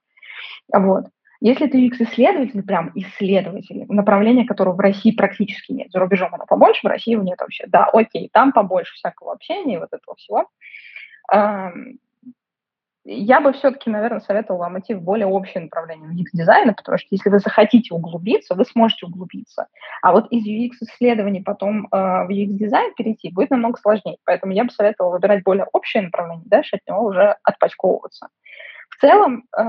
Вот. 0.74 1.06
Если 1.40 1.68
ты 1.68 1.88
UX-исследователь, 1.88 2.64
прям 2.64 2.92
исследователь, 2.96 3.86
направление 3.88 4.46
которого 4.46 4.76
в 4.76 4.80
России 4.80 5.12
практически 5.12 5.72
нет, 5.72 5.92
за 5.92 6.00
рубежом 6.00 6.34
оно 6.34 6.46
побольше, 6.46 6.82
в 6.84 6.90
России 6.90 7.12
его 7.12 7.24
нет 7.24 7.40
вообще. 7.40 7.66
Да, 7.68 7.86
окей, 7.86 8.30
там 8.32 8.52
побольше 8.52 8.96
всякого 8.96 9.34
общения 9.34 9.76
и 9.76 9.80
вот 9.80 9.90
этого 9.92 10.16
всего 10.16 10.48
я 13.10 13.40
бы 13.40 13.54
все-таки, 13.54 13.90
наверное, 13.90 14.20
советовала 14.20 14.64
вам 14.64 14.80
идти 14.80 14.94
в 14.94 15.02
более 15.02 15.28
общее 15.28 15.64
направление 15.64 16.10
UX-дизайна, 16.10 16.74
потому 16.74 16.98
что 16.98 17.08
если 17.12 17.30
вы 17.30 17.40
захотите 17.40 17.94
углубиться, 17.94 18.54
вы 18.54 18.66
сможете 18.66 19.06
углубиться. 19.06 19.68
А 20.02 20.12
вот 20.12 20.28
из 20.30 20.46
UX-исследований 20.46 21.42
потом 21.42 21.86
э, 21.86 21.90
в 21.92 22.30
UX-дизайн 22.30 22.94
перейти 22.96 23.32
будет 23.32 23.50
намного 23.50 23.80
сложнее. 23.80 24.18
Поэтому 24.26 24.52
я 24.52 24.66
бы 24.66 24.72
советовала 24.72 25.14
выбирать 25.14 25.44
более 25.44 25.66
общее 25.72 26.04
направление, 26.04 26.46
дальше 26.48 26.76
от 26.76 26.88
него 26.88 27.06
уже 27.06 27.38
отпочковываться. 27.44 28.28
В 28.90 29.00
целом, 29.00 29.46
э, 29.56 29.62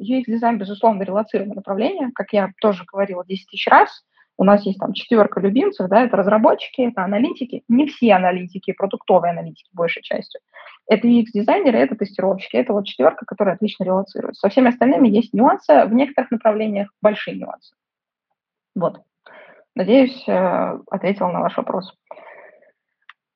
UX-дизайн, 0.00 0.58
безусловно, 0.58 1.02
релацированное 1.02 1.56
направление, 1.56 2.10
как 2.14 2.32
я 2.32 2.50
тоже 2.60 2.84
говорила 2.84 3.24
10 3.24 3.48
тысяч 3.48 3.66
раз, 3.68 4.04
у 4.38 4.44
нас 4.44 4.64
есть 4.66 4.78
там 4.78 4.92
четверка 4.92 5.40
любимцев, 5.40 5.88
да, 5.88 6.04
это 6.04 6.16
разработчики, 6.16 6.82
это 6.82 7.04
аналитики, 7.04 7.62
не 7.68 7.86
все 7.86 8.14
аналитики, 8.14 8.72
продуктовые 8.72 9.30
аналитики 9.30 9.68
большей 9.72 10.02
частью. 10.02 10.40
Это 10.88 11.06
UX-дизайнеры, 11.06 11.78
это 11.78 11.94
тестировщики, 11.94 12.56
это 12.56 12.72
вот 12.72 12.86
четверка, 12.86 13.24
которая 13.24 13.54
отлично 13.54 13.84
релацирует. 13.84 14.36
Со 14.36 14.48
всеми 14.48 14.70
остальными 14.70 15.08
есть 15.08 15.32
нюансы, 15.32 15.84
в 15.84 15.92
некоторых 15.92 16.30
направлениях 16.30 16.88
большие 17.00 17.38
нюансы. 17.38 17.74
Вот. 18.74 19.02
Надеюсь, 19.74 20.24
э, 20.26 20.78
ответила 20.90 21.28
на 21.28 21.40
ваш 21.40 21.56
вопрос. 21.56 21.94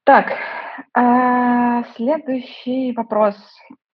Так, 0.05 0.33
э, 0.95 1.83
следующий 1.95 2.93
вопрос 2.93 3.37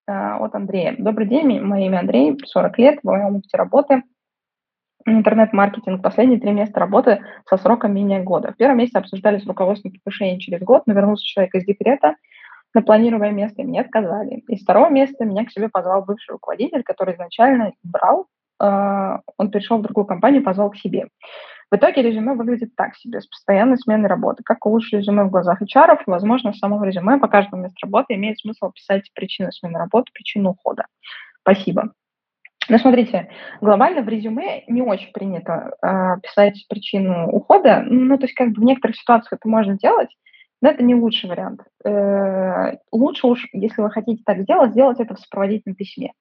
от 0.06 0.54
Андрея. 0.54 0.96
Добрый 0.98 1.26
день, 1.28 1.60
мое 1.60 1.86
имя 1.86 2.00
Андрей, 2.00 2.38
40 2.44 2.78
лет, 2.78 2.98
в 3.02 3.06
моем 3.06 3.36
опыте 3.36 3.56
работы 3.56 4.02
интернет-маркетинг. 5.06 6.02
Последние 6.02 6.40
три 6.40 6.52
месяца 6.52 6.78
работы 6.78 7.24
со 7.48 7.56
сроком 7.56 7.94
менее 7.94 8.20
года. 8.20 8.52
В 8.52 8.56
первом 8.56 8.78
месяце 8.78 8.98
обсуждали 8.98 9.38
с 9.38 9.46
руководством 9.46 9.92
повышение 10.04 10.38
через 10.38 10.60
год, 10.60 10.82
но 10.86 10.94
вернулся 10.94 11.24
человек 11.24 11.54
из 11.54 11.64
декрета 11.64 12.16
на 12.74 12.82
планируемое 12.82 13.32
место, 13.32 13.62
и 13.62 13.64
мне 13.64 13.80
отказали. 13.80 14.42
Из 14.48 14.62
второго 14.62 14.88
места 14.88 15.24
меня 15.24 15.44
к 15.44 15.50
себе 15.50 15.68
позвал 15.68 16.04
бывший 16.04 16.32
руководитель, 16.32 16.82
который 16.82 17.14
изначально 17.14 17.72
брал, 17.82 18.26
э, 18.60 19.18
он 19.36 19.50
пришел 19.50 19.78
в 19.78 19.82
другую 19.82 20.06
компанию, 20.06 20.42
позвал 20.42 20.70
к 20.70 20.76
себе. 20.76 21.08
В 21.72 21.76
итоге 21.76 22.02
резюме 22.02 22.34
выглядит 22.34 22.76
так 22.76 22.94
себе, 22.96 23.22
с 23.22 23.26
постоянной 23.26 23.78
сменой 23.78 24.06
работы. 24.06 24.42
Как 24.44 24.66
улучшить 24.66 24.92
резюме 24.92 25.24
в 25.24 25.30
глазах 25.30 25.62
HR? 25.62 26.00
Возможно, 26.04 26.52
в 26.52 26.56
самом 26.58 26.84
резюме 26.84 27.16
по 27.16 27.28
каждому 27.28 27.62
месту 27.62 27.78
работы 27.86 28.12
имеет 28.12 28.38
смысл 28.38 28.66
описать 28.66 29.10
причину 29.14 29.50
смены 29.52 29.78
работы, 29.78 30.12
причину 30.12 30.50
ухода. 30.50 30.84
Спасибо. 31.40 31.94
Ну, 32.68 32.78
смотрите, 32.78 33.30
глобально 33.62 34.02
в 34.02 34.08
резюме 34.10 34.64
не 34.68 34.82
очень 34.82 35.12
принято 35.12 35.74
э, 35.82 36.20
писать 36.22 36.62
причину 36.68 37.30
ухода. 37.30 37.82
Ну, 37.86 38.18
то 38.18 38.24
есть, 38.24 38.34
как 38.34 38.50
бы 38.50 38.60
в 38.60 38.64
некоторых 38.64 38.94
ситуациях 38.94 39.40
это 39.40 39.48
можно 39.48 39.78
делать, 39.78 40.10
но 40.60 40.68
это 40.68 40.82
не 40.82 40.94
лучший 40.94 41.30
вариант. 41.30 41.62
Э, 41.86 42.76
лучше 42.92 43.26
уж, 43.26 43.48
если 43.54 43.80
вы 43.80 43.90
хотите 43.90 44.22
так 44.26 44.42
сделать, 44.42 44.72
сделать 44.72 45.00
это 45.00 45.14
в 45.14 45.20
сопроводительном 45.20 45.74
письме. 45.74 46.12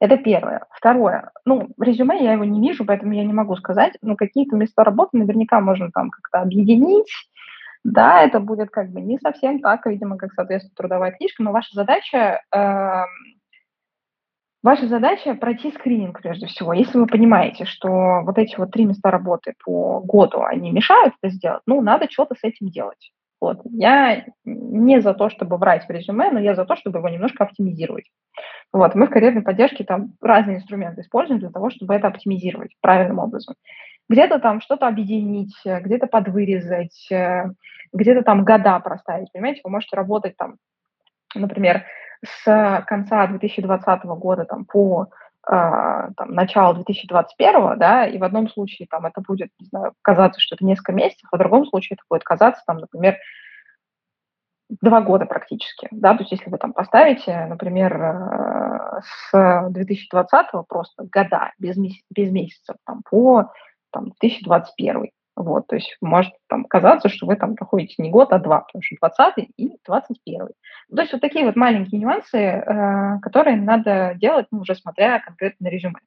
Это 0.00 0.16
первое. 0.16 0.66
Второе. 0.70 1.32
Ну, 1.44 1.70
резюме 1.80 2.22
я 2.22 2.32
его 2.32 2.44
не 2.44 2.60
вижу, 2.60 2.84
поэтому 2.84 3.12
я 3.14 3.24
не 3.24 3.32
могу 3.32 3.56
сказать, 3.56 3.94
но 4.00 4.14
какие-то 4.14 4.56
места 4.56 4.84
работы 4.84 5.16
наверняка 5.16 5.60
можно 5.60 5.90
там 5.90 6.10
как-то 6.10 6.40
объединить. 6.40 7.12
Да, 7.84 8.22
это 8.22 8.38
будет 8.38 8.70
как 8.70 8.90
бы 8.90 9.00
не 9.00 9.18
совсем 9.18 9.60
так, 9.60 9.86
видимо, 9.86 10.16
как 10.16 10.32
соответствует 10.34 10.74
трудовая 10.76 11.12
книжка, 11.12 11.42
но 11.42 11.52
ваша 11.52 11.74
задача 11.74 12.42
э, 12.54 13.04
Ваша 14.60 14.88
задача 14.88 15.34
пройти 15.34 15.70
скрининг 15.70 16.20
прежде 16.20 16.46
всего. 16.46 16.72
Если 16.72 16.98
вы 16.98 17.06
понимаете, 17.06 17.64
что 17.64 18.22
вот 18.22 18.38
эти 18.38 18.56
вот 18.56 18.72
три 18.72 18.86
места 18.86 19.10
работы 19.10 19.54
по 19.64 20.00
году, 20.00 20.42
они 20.42 20.72
мешают 20.72 21.14
это 21.22 21.32
сделать, 21.32 21.62
ну, 21.66 21.80
надо 21.80 22.10
что-то 22.10 22.34
с 22.34 22.42
этим 22.42 22.68
делать. 22.68 23.12
Вот. 23.40 23.60
Я 23.64 24.24
не 24.44 25.00
за 25.00 25.14
то, 25.14 25.28
чтобы 25.28 25.56
врать 25.58 25.86
в 25.86 25.90
резюме, 25.90 26.30
но 26.30 26.40
я 26.40 26.54
за 26.54 26.64
то, 26.64 26.76
чтобы 26.76 26.98
его 26.98 27.08
немножко 27.08 27.44
оптимизировать. 27.44 28.04
Вот. 28.72 28.94
Мы 28.94 29.06
в 29.06 29.10
карьерной 29.10 29.42
поддержке 29.42 29.84
там 29.84 30.14
разные 30.20 30.56
инструменты 30.56 31.02
используем 31.02 31.40
для 31.40 31.50
того, 31.50 31.70
чтобы 31.70 31.94
это 31.94 32.08
оптимизировать 32.08 32.74
правильным 32.80 33.18
образом. 33.18 33.54
Где-то 34.08 34.38
там 34.40 34.60
что-то 34.60 34.88
объединить, 34.88 35.54
где-то 35.64 36.06
подвырезать, 36.06 37.06
э, 37.10 37.44
где-то 37.92 38.22
там 38.22 38.44
года 38.44 38.80
проставить. 38.80 39.30
Понимаете, 39.32 39.60
вы 39.64 39.70
можете 39.70 39.96
работать 39.96 40.36
там, 40.36 40.56
например, 41.34 41.84
с 42.24 42.84
конца 42.86 43.26
2020 43.26 44.04
года 44.04 44.44
там, 44.44 44.64
по 44.64 45.08
там, 45.48 46.32
начала 46.32 46.74
2021, 46.74 47.78
да, 47.78 48.06
и 48.06 48.18
в 48.18 48.24
одном 48.24 48.48
случае 48.50 48.86
там 48.88 49.06
это 49.06 49.20
будет, 49.20 49.50
не 49.58 49.66
знаю, 49.66 49.94
казаться, 50.02 50.40
что 50.40 50.54
это 50.54 50.64
несколько 50.64 50.92
месяцев, 50.92 51.28
а 51.32 51.36
в 51.36 51.38
другом 51.38 51.66
случае 51.66 51.96
это 51.96 52.02
будет 52.08 52.22
казаться, 52.22 52.62
там, 52.66 52.78
например, 52.78 53.16
два 54.68 55.00
года 55.00 55.24
практически, 55.24 55.88
да, 55.90 56.14
то 56.14 56.20
есть 56.20 56.32
если 56.32 56.50
вы 56.50 56.58
там 56.58 56.72
поставите, 56.74 57.46
например, 57.46 57.96
э, 57.96 59.00
с 59.30 59.68
2020 59.70 60.46
просто 60.68 61.04
года, 61.10 61.52
без, 61.58 61.76
месяц, 61.76 62.04
без 62.10 62.30
месяцев, 62.30 62.76
там, 62.84 63.02
по 63.08 63.50
там, 63.90 64.10
2021, 64.20 65.10
вот, 65.38 65.68
то 65.68 65.76
есть 65.76 65.96
может 66.00 66.32
там 66.48 66.64
казаться, 66.64 67.08
что 67.08 67.26
вы 67.26 67.36
там 67.36 67.54
проходите 67.54 68.02
не 68.02 68.10
год, 68.10 68.32
а 68.32 68.38
два, 68.38 68.60
потому 68.60 68.82
что 68.82 68.96
20 69.00 69.50
и 69.56 69.78
21. 69.86 70.48
То 70.48 71.00
есть 71.00 71.12
вот 71.12 71.20
такие 71.20 71.44
вот 71.44 71.54
маленькие 71.54 72.00
нюансы, 72.00 72.36
э, 72.36 73.18
которые 73.22 73.56
надо 73.56 74.14
делать, 74.16 74.46
ну, 74.50 74.60
уже 74.60 74.74
смотря 74.74 75.20
конкретно 75.20 75.66
на 75.66 75.70
резюме. 75.70 76.00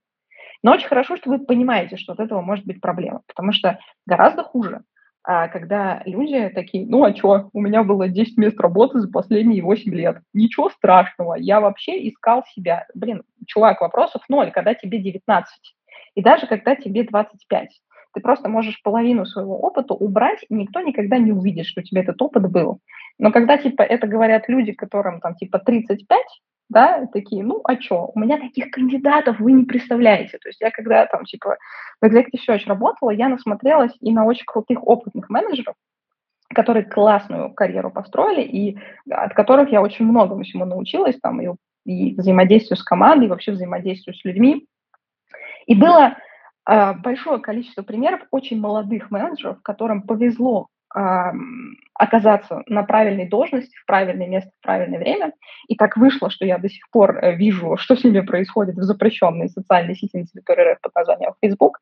Но 0.63 0.73
очень 0.73 0.87
хорошо, 0.87 1.15
что 1.15 1.29
вы 1.29 1.39
понимаете, 1.39 1.97
что 1.97 2.13
от 2.13 2.19
этого 2.19 2.41
может 2.41 2.65
быть 2.65 2.81
проблема, 2.81 3.21
потому 3.27 3.53
что 3.53 3.79
гораздо 4.05 4.43
хуже, 4.43 4.81
э, 5.25 5.47
когда 5.47 6.01
люди 6.05 6.49
такие, 6.49 6.85
ну 6.85 7.05
а 7.05 7.15
что, 7.15 7.49
у 7.53 7.61
меня 7.61 7.83
было 7.83 8.09
10 8.09 8.37
мест 8.37 8.59
работы 8.59 8.99
за 8.99 9.09
последние 9.09 9.63
8 9.63 9.93
лет, 9.93 10.17
ничего 10.33 10.69
страшного, 10.69 11.35
я 11.35 11.61
вообще 11.61 12.09
искал 12.09 12.43
себя. 12.53 12.85
Блин, 12.93 13.23
чувак, 13.47 13.79
вопросов 13.79 14.23
ноль, 14.27 14.51
когда 14.51 14.73
тебе 14.73 14.99
19, 14.99 15.47
и 16.15 16.21
даже 16.21 16.47
когда 16.47 16.75
тебе 16.75 17.03
25 17.03 17.69
ты 18.13 18.21
просто 18.21 18.49
можешь 18.49 18.81
половину 18.81 19.25
своего 19.25 19.59
опыта 19.59 19.93
убрать, 19.93 20.39
и 20.49 20.53
никто 20.53 20.81
никогда 20.81 21.17
не 21.17 21.31
увидит, 21.31 21.65
что 21.65 21.81
у 21.81 21.83
тебя 21.83 22.01
этот 22.01 22.21
опыт 22.21 22.49
был. 22.49 22.79
Но 23.17 23.31
когда, 23.31 23.57
типа, 23.57 23.81
это 23.81 24.07
говорят 24.07 24.49
люди, 24.49 24.73
которым, 24.73 25.19
там, 25.21 25.35
типа, 25.35 25.59
35, 25.59 26.19
да, 26.69 27.05
такие, 27.11 27.43
ну, 27.43 27.61
а 27.63 27.79
что, 27.79 28.11
у 28.13 28.19
меня 28.19 28.37
таких 28.37 28.71
кандидатов 28.71 29.39
вы 29.39 29.51
не 29.51 29.65
представляете. 29.65 30.37
То 30.37 30.49
есть 30.49 30.61
я 30.61 30.71
когда, 30.71 31.05
там, 31.05 31.25
типа, 31.25 31.57
в 32.01 32.05
Executive 32.05 32.39
Search 32.47 32.67
работала, 32.67 33.11
я 33.11 33.29
насмотрелась 33.29 33.93
и 33.99 34.11
на 34.11 34.25
очень 34.25 34.45
крутых 34.45 34.85
опытных 34.85 35.29
менеджеров, 35.29 35.75
которые 36.53 36.85
классную 36.85 37.53
карьеру 37.53 37.91
построили, 37.91 38.41
и 38.41 38.77
от 39.09 39.33
которых 39.33 39.71
я 39.71 39.81
очень 39.81 40.05
многому 40.05 40.43
всему 40.43 40.65
научилась, 40.65 41.19
там, 41.21 41.41
и, 41.41 41.55
и 41.85 42.15
взаимодействию 42.15 42.77
с 42.77 42.83
командой, 42.83 43.25
и 43.25 43.29
вообще 43.29 43.51
взаимодействию 43.51 44.15
с 44.15 44.23
людьми. 44.23 44.65
И 45.65 45.75
было 45.75 46.17
большое 46.65 47.39
количество 47.39 47.81
примеров 47.81 48.21
очень 48.31 48.59
молодых 48.59 49.11
менеджеров, 49.11 49.61
которым 49.63 50.03
повезло 50.03 50.67
оказаться 52.01 52.63
на 52.67 52.83
правильной 52.83 53.27
должности, 53.27 53.75
в 53.77 53.85
правильное 53.85 54.27
место, 54.27 54.51
в 54.59 54.63
правильное 54.63 54.99
время. 54.99 55.33
И 55.67 55.75
так 55.75 55.95
вышло, 55.95 56.29
что 56.29 56.45
я 56.45 56.57
до 56.57 56.67
сих 56.67 56.89
пор 56.89 57.17
э, 57.17 57.35
вижу, 57.35 57.75
что 57.79 57.95
с 57.95 58.03
ними 58.03 58.21
происходит 58.21 58.75
в 58.75 58.83
запрещенной 58.83 59.49
социальной 59.49 59.95
сети 59.95 60.17
на 60.17 60.25
территории 60.25 60.73
РФ 60.73 60.81
под 60.81 60.95
названием 60.95 61.33
Facebook. 61.41 61.79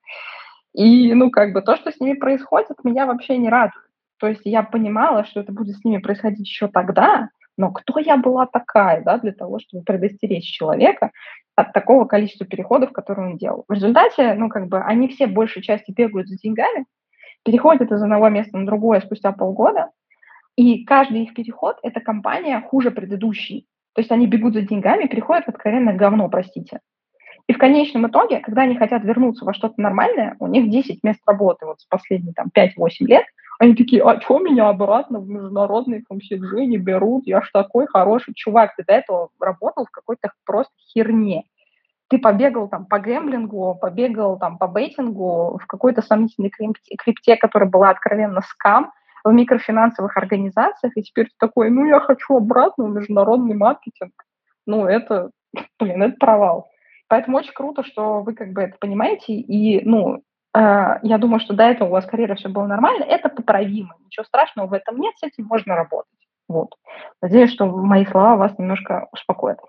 И, 0.74 1.13
ну, 1.13 1.32
как 1.32 1.54
бы 1.54 1.62
то, 1.62 1.76
что 1.78 1.92
с 1.92 2.00
ними 2.00 2.13
происходит, 2.13 2.84
меня 2.84 3.06
вообще 3.06 3.38
не 3.38 3.50
радует. 3.50 3.84
То 4.20 4.28
есть 4.28 4.42
я 4.44 4.62
понимала, 4.62 5.24
что 5.24 5.39
это 5.39 5.52
будет 5.52 5.78
с 5.78 5.84
ними 5.86 6.02
происходить 6.02 6.48
еще 6.48 6.68
тогда, 6.68 7.30
но 7.58 7.72
кто 7.72 8.00
я 8.00 8.18
была 8.18 8.46
такая, 8.46 9.02
да, 9.04 9.18
для 9.18 9.32
того, 9.32 9.60
чтобы 9.60 9.84
предостеречь 9.84 10.52
человека 10.52 11.12
от 11.60 11.74
такого 11.74 12.06
количества 12.06 12.45
переходов, 12.45 12.91
которые 12.91 13.32
он 13.32 13.38
делал. 13.38 13.65
В 13.67 13.74
результате, 13.74 14.34
ну, 14.34 14.50
как 14.50 14.67
бы, 14.67 14.80
они 14.80 15.10
все 15.10 15.28
большей 15.28 15.62
части 15.62 15.91
бегают 15.91 16.28
за 16.28 16.38
деньгами, 16.38 16.86
переходят 17.43 17.91
из 17.91 18.02
одного 18.02 18.30
места 18.30 18.58
на 18.58 18.65
другое 18.65 19.02
спустя 19.02 19.32
полгода, 19.32 19.91
и 20.56 20.86
каждый 20.86 21.24
их 21.24 21.34
переход– 21.34 21.78
это 21.84 22.00
компания 22.00 22.62
хуже 22.62 22.91
предыдущей. 22.91 23.67
То 23.93 24.02
есть 24.02 24.12
они 24.12 24.28
бегут 24.28 24.54
за 24.54 24.62
деньгами, 24.62 25.08
переходят 25.08 25.45
в 25.45 25.50
откровенное 25.50 25.95
говно, 25.95 26.30
простите. 26.30 26.80
И 27.49 27.53
в 27.53 27.57
конечном 27.57 28.05
итоге, 28.05 28.41
когда 28.41 28.62
они 28.62 28.75
хотят 28.75 29.03
вернуться 29.03 29.43
во 29.43 29.55
что-то 29.55 29.81
нормальное, 29.81 30.35
у 30.38 30.45
них 30.45 30.69
10 30.69 31.03
мест 31.03 31.19
работы 31.25 31.65
вот 31.65 31.81
с 31.81 31.85
последние 31.85 32.31
там 32.35 32.51
5-8 32.55 32.91
лет, 32.99 33.25
они 33.57 33.73
такие, 33.73 34.03
а 34.03 34.21
что 34.21 34.38
меня 34.38 34.69
обратно 34.69 35.19
в 35.19 35.27
международные 35.27 36.03
FMCG 36.07 36.65
не 36.65 36.77
берут? 36.77 37.25
Я 37.25 37.41
ж 37.41 37.49
такой 37.51 37.88
хороший 37.88 38.35
чувак. 38.35 38.75
Ты 38.75 38.83
до 38.83 38.93
этого 38.93 39.29
работал 39.39 39.88
в 39.88 39.89
какой-то 39.89 40.31
просто 40.45 40.71
херне. 40.93 41.45
Ты 42.07 42.19
побегал 42.19 42.67
там 42.67 42.85
по 42.85 42.99
гэмблингу, 42.99 43.79
побегал 43.81 44.38
там 44.38 44.59
по 44.59 44.67
бейтингу 44.67 45.59
в 45.59 45.65
какой-то 45.65 46.03
сомнительной 46.03 46.51
крипте, 46.51 46.95
крипте, 46.97 47.35
которая 47.35 47.67
была 47.67 47.89
откровенно 47.89 48.41
скам, 48.41 48.91
в 49.23 49.31
микрофинансовых 49.31 50.15
организациях, 50.17 50.93
и 50.95 51.01
теперь 51.01 51.25
ты 51.25 51.33
такой, 51.39 51.71
ну, 51.71 51.85
я 51.88 51.99
хочу 51.99 52.38
обратно 52.38 52.85
в 52.85 52.91
международный 52.91 53.55
маркетинг. 53.55 54.13
Ну, 54.67 54.85
это, 54.85 55.31
блин, 55.79 56.03
это 56.03 56.15
провал. 56.19 56.69
Поэтому 57.10 57.38
очень 57.38 57.54
круто, 57.54 57.84
что 57.84 58.22
вы 58.22 58.34
как 58.34 58.54
бы 58.54 58.62
это 58.62 58.78
понимаете, 58.80 59.34
и, 59.34 59.84
ну, 59.84 60.22
а, 60.54 61.00
я 61.02 61.17
думаю, 61.17 61.39
что 61.39 61.54
до 61.54 61.63
этого 61.63 61.89
у 61.89 61.91
вас 61.91 62.06
карьера 62.06 62.36
все 62.36 62.50
было 62.50 62.67
нормально, 62.67 63.04
это 63.04 63.30
поправимо, 63.30 63.95
ничего 64.06 64.24
страшного 64.24 64.67
в 64.67 64.74
этом 64.74 65.00
нет, 65.00 65.15
с 65.17 65.24
этим 65.24 65.45
можно 65.45 65.76
работать. 65.76 66.19
Вот. 66.48 66.76
Надеюсь, 67.22 67.52
что 67.52 67.65
мои 67.65 68.06
слова 68.06 68.36
вас 68.36 68.58
немножко 68.58 69.08
успокоят. 69.12 69.60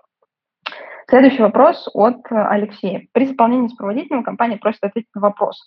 Следующий 1.07 1.41
вопрос 1.41 1.89
от 1.93 2.21
Алексея. 2.29 3.07
При 3.11 3.25
заполнении 3.25 3.67
сопроводительного 3.67 4.23
компания 4.23 4.57
просит 4.57 4.83
ответить 4.83 5.09
на 5.13 5.21
вопрос. 5.21 5.61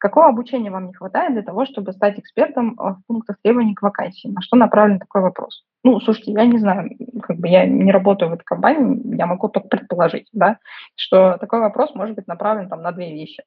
Какого 0.00 0.28
обучения 0.28 0.70
вам 0.70 0.86
не 0.86 0.94
хватает 0.94 1.34
для 1.34 1.42
того, 1.42 1.66
чтобы 1.66 1.92
стать 1.92 2.18
экспертом 2.18 2.74
в 2.76 3.00
пунктах 3.06 3.36
требований 3.42 3.74
к 3.74 3.82
вакансии? 3.82 4.28
На 4.28 4.40
что 4.40 4.56
направлен 4.56 4.98
такой 4.98 5.20
вопрос? 5.20 5.62
Ну, 5.84 6.00
слушайте, 6.00 6.32
я 6.32 6.46
не 6.46 6.58
знаю, 6.58 6.90
как 7.22 7.36
бы 7.36 7.48
я 7.48 7.66
не 7.66 7.92
работаю 7.92 8.30
в 8.30 8.34
этой 8.34 8.44
компании, 8.44 9.16
я 9.16 9.26
могу 9.26 9.48
только 9.48 9.68
предположить, 9.68 10.28
да, 10.32 10.58
что 10.96 11.36
такой 11.38 11.60
вопрос 11.60 11.94
может 11.94 12.16
быть 12.16 12.26
направлен 12.26 12.68
там 12.68 12.82
на 12.82 12.92
две 12.92 13.12
вещи 13.12 13.42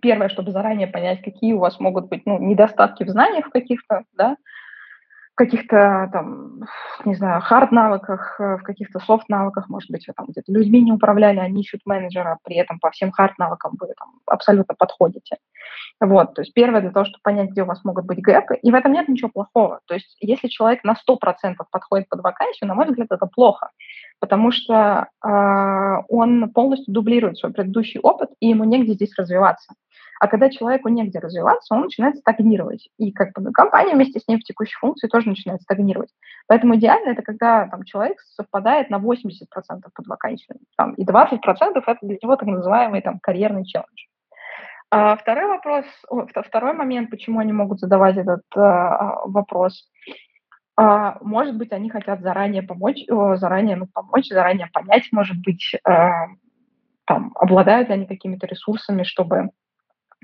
первое, 0.00 0.28
чтобы 0.28 0.50
заранее 0.50 0.86
понять, 0.86 1.22
какие 1.22 1.54
у 1.54 1.60
вас 1.60 1.80
могут 1.80 2.08
быть 2.08 2.26
ну, 2.26 2.38
недостатки 2.38 3.04
в 3.04 3.08
знаниях 3.08 3.48
каких-то, 3.50 4.04
да, 4.12 4.36
в 5.34 5.36
каких-то 5.36 6.08
там, 6.12 6.60
не 7.04 7.16
знаю, 7.16 7.40
хард-навыках, 7.40 8.36
э, 8.38 8.56
в 8.56 8.62
каких-то 8.62 9.00
софт-навыках, 9.00 9.68
может 9.68 9.90
быть, 9.90 10.06
вы 10.06 10.14
там 10.14 10.26
где-то 10.28 10.52
людьми 10.52 10.80
не 10.80 10.92
управляли, 10.92 11.40
они 11.40 11.62
ищут 11.62 11.80
менеджера, 11.84 12.38
при 12.44 12.54
этом 12.54 12.78
по 12.78 12.92
всем 12.92 13.10
хард-навыкам 13.10 13.72
вы 13.80 13.88
там 13.98 14.12
абсолютно 14.26 14.76
подходите. 14.76 15.38
Вот, 16.00 16.34
то 16.34 16.42
есть 16.42 16.54
первое 16.54 16.82
для 16.82 16.92
того, 16.92 17.04
чтобы 17.04 17.18
понять, 17.24 17.50
где 17.50 17.64
у 17.64 17.66
вас 17.66 17.84
могут 17.84 18.04
быть 18.04 18.22
гэпы, 18.22 18.54
и 18.54 18.70
в 18.70 18.74
этом 18.74 18.92
нет 18.92 19.08
ничего 19.08 19.28
плохого. 19.28 19.80
То 19.86 19.94
есть 19.94 20.16
если 20.20 20.46
человек 20.46 20.84
на 20.84 20.92
100% 20.92 21.56
подходит 21.68 22.08
под 22.08 22.20
вакансию, 22.20 22.68
на 22.68 22.76
мой 22.76 22.86
взгляд, 22.86 23.08
это 23.10 23.26
плохо, 23.26 23.70
потому 24.20 24.52
что 24.52 25.08
э, 25.20 26.02
он 26.08 26.48
полностью 26.50 26.94
дублирует 26.94 27.38
свой 27.38 27.52
предыдущий 27.52 27.98
опыт, 27.98 28.30
и 28.38 28.50
ему 28.50 28.62
негде 28.62 28.92
здесь 28.92 29.18
развиваться. 29.18 29.74
А 30.24 30.26
когда 30.26 30.48
человеку 30.48 30.88
негде 30.88 31.18
развиваться, 31.18 31.74
он 31.74 31.82
начинает 31.82 32.16
стагнировать. 32.16 32.88
И 32.96 33.12
как 33.12 33.34
бы 33.34 33.52
компания 33.52 33.92
вместе 33.92 34.20
с 34.20 34.26
ним 34.26 34.38
в 34.38 34.42
текущей 34.42 34.74
функции 34.78 35.06
тоже 35.06 35.28
начинает 35.28 35.60
стагнировать. 35.60 36.08
Поэтому 36.46 36.76
идеально 36.76 37.10
это 37.10 37.20
когда 37.20 37.68
там, 37.68 37.84
человек 37.84 38.18
совпадает 38.20 38.88
на 38.88 38.96
80% 38.96 39.20
под 39.94 40.06
вакансию. 40.06 40.60
Там, 40.78 40.94
и 40.94 41.04
20% 41.04 41.40
это 41.86 41.98
для 42.00 42.16
него 42.22 42.36
так 42.36 42.48
называемый 42.48 43.02
там, 43.02 43.18
карьерный 43.20 43.66
челлендж. 43.66 44.06
А 44.90 45.14
второй 45.16 45.46
вопрос, 45.46 45.84
второй 46.46 46.72
момент, 46.72 47.10
почему 47.10 47.40
они 47.40 47.52
могут 47.52 47.80
задавать 47.80 48.16
этот 48.16 48.44
а, 48.56 49.26
вопрос, 49.26 49.90
а, 50.74 51.18
может 51.20 51.54
быть, 51.58 51.70
они 51.72 51.90
хотят 51.90 52.22
заранее 52.22 52.62
помочь, 52.62 53.04
заранее 53.34 53.76
ну, 53.76 53.88
помочь, 53.92 54.28
заранее 54.28 54.70
понять, 54.72 55.06
может 55.12 55.36
быть, 55.44 55.74
а, 55.86 56.28
там, 57.04 57.32
обладают 57.34 57.88
ли 57.88 57.94
они 57.94 58.06
какими-то 58.06 58.46
ресурсами, 58.46 59.02
чтобы 59.02 59.50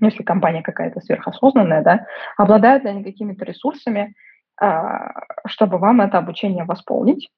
ну, 0.00 0.08
если 0.08 0.22
компания 0.22 0.62
какая-то 0.62 1.00
сверхосознанная, 1.00 1.82
да, 1.82 2.06
обладают 2.36 2.84
ли 2.84 2.90
они 2.90 3.04
какими-то 3.04 3.44
ресурсами, 3.44 4.14
а, 4.60 5.12
чтобы 5.46 5.78
вам 5.78 6.00
это 6.00 6.18
обучение 6.18 6.64
восполнить, 6.64 7.30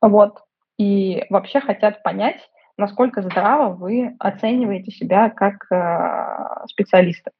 вот, 0.00 0.38
и 0.78 1.24
вообще 1.30 1.60
хотят 1.60 2.02
понять, 2.02 2.40
насколько 2.76 3.22
здраво 3.22 3.74
вы 3.74 4.14
оцениваете 4.20 4.92
себя 4.92 5.30
как 5.30 5.66
э, 5.72 6.66
специалиста. 6.68 7.32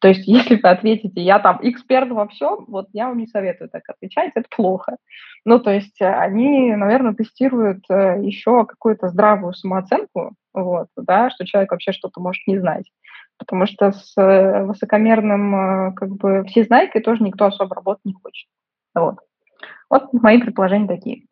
То 0.00 0.08
есть, 0.08 0.22
если 0.26 0.56
вы 0.56 0.68
ответите, 0.68 1.20
я 1.20 1.38
там 1.38 1.58
эксперт 1.62 2.10
во 2.10 2.26
всем, 2.28 2.64
вот 2.66 2.88
я 2.92 3.08
вам 3.08 3.18
не 3.18 3.26
советую 3.26 3.68
так 3.68 3.82
отвечать, 3.88 4.32
это 4.34 4.48
плохо. 4.54 4.96
Ну, 5.44 5.60
то 5.60 5.70
есть, 5.70 6.00
э, 6.00 6.06
они, 6.06 6.74
наверное, 6.74 7.14
тестируют 7.14 7.84
э, 7.90 8.20
еще 8.22 8.64
какую-то 8.64 9.08
здравую 9.08 9.52
самооценку, 9.52 10.34
вот, 10.54 10.88
да, 10.96 11.30
что 11.30 11.44
человек 11.44 11.70
вообще 11.70 11.92
что-то 11.92 12.20
может 12.20 12.46
не 12.46 12.58
знать 12.58 12.90
потому 13.38 13.66
что 13.66 13.92
с 13.92 14.12
э, 14.16 14.64
высокомерным 14.64 15.54
э, 15.54 15.92
как 15.94 16.10
бы 16.10 16.44
всезнайкой 16.44 17.02
тоже 17.02 17.22
никто 17.22 17.46
особо 17.46 17.74
работать 17.74 18.04
не 18.04 18.14
хочет. 18.14 18.48
Вот. 18.94 19.16
Вот 19.90 20.12
мои 20.12 20.40
предположения 20.40 20.88
такие. 20.88 21.26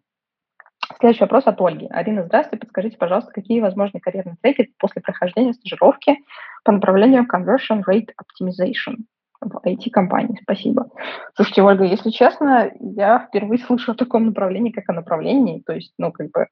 Следующий 0.98 1.22
вопрос 1.22 1.46
от 1.46 1.60
Ольги. 1.60 1.86
Арина, 1.90 2.24
здравствуйте. 2.24 2.66
Подскажите, 2.66 2.96
пожалуйста, 2.98 3.32
какие 3.32 3.60
возможны 3.60 4.00
карьерные 4.00 4.36
треки 4.40 4.72
после 4.78 5.00
прохождения 5.02 5.54
стажировки 5.54 6.18
по 6.62 6.72
направлению 6.72 7.26
Conversion 7.26 7.82
Rate 7.88 8.10
Optimization 8.20 8.96
в 9.40 9.56
IT-компании? 9.66 10.38
Спасибо. 10.42 10.90
Слушайте, 11.34 11.62
Ольга, 11.62 11.84
если 11.84 12.10
честно, 12.10 12.70
я 12.80 13.18
впервые 13.18 13.58
слышу 13.66 13.92
о 13.92 13.96
таком 13.96 14.26
направлении, 14.26 14.72
как 14.72 14.88
о 14.88 14.92
направлении. 14.92 15.62
То 15.64 15.72
есть, 15.72 15.94
ну, 15.98 16.12
как 16.12 16.30
бы, 16.30 16.48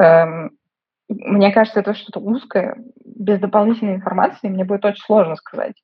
эм, 0.00 0.50
мне 1.10 1.52
кажется, 1.52 1.80
это 1.80 1.94
что-то 1.94 2.20
узкое, 2.20 2.76
без 3.04 3.40
дополнительной 3.40 3.96
информации 3.96 4.48
мне 4.48 4.64
будет 4.64 4.84
очень 4.84 5.02
сложно 5.04 5.34
сказать. 5.36 5.74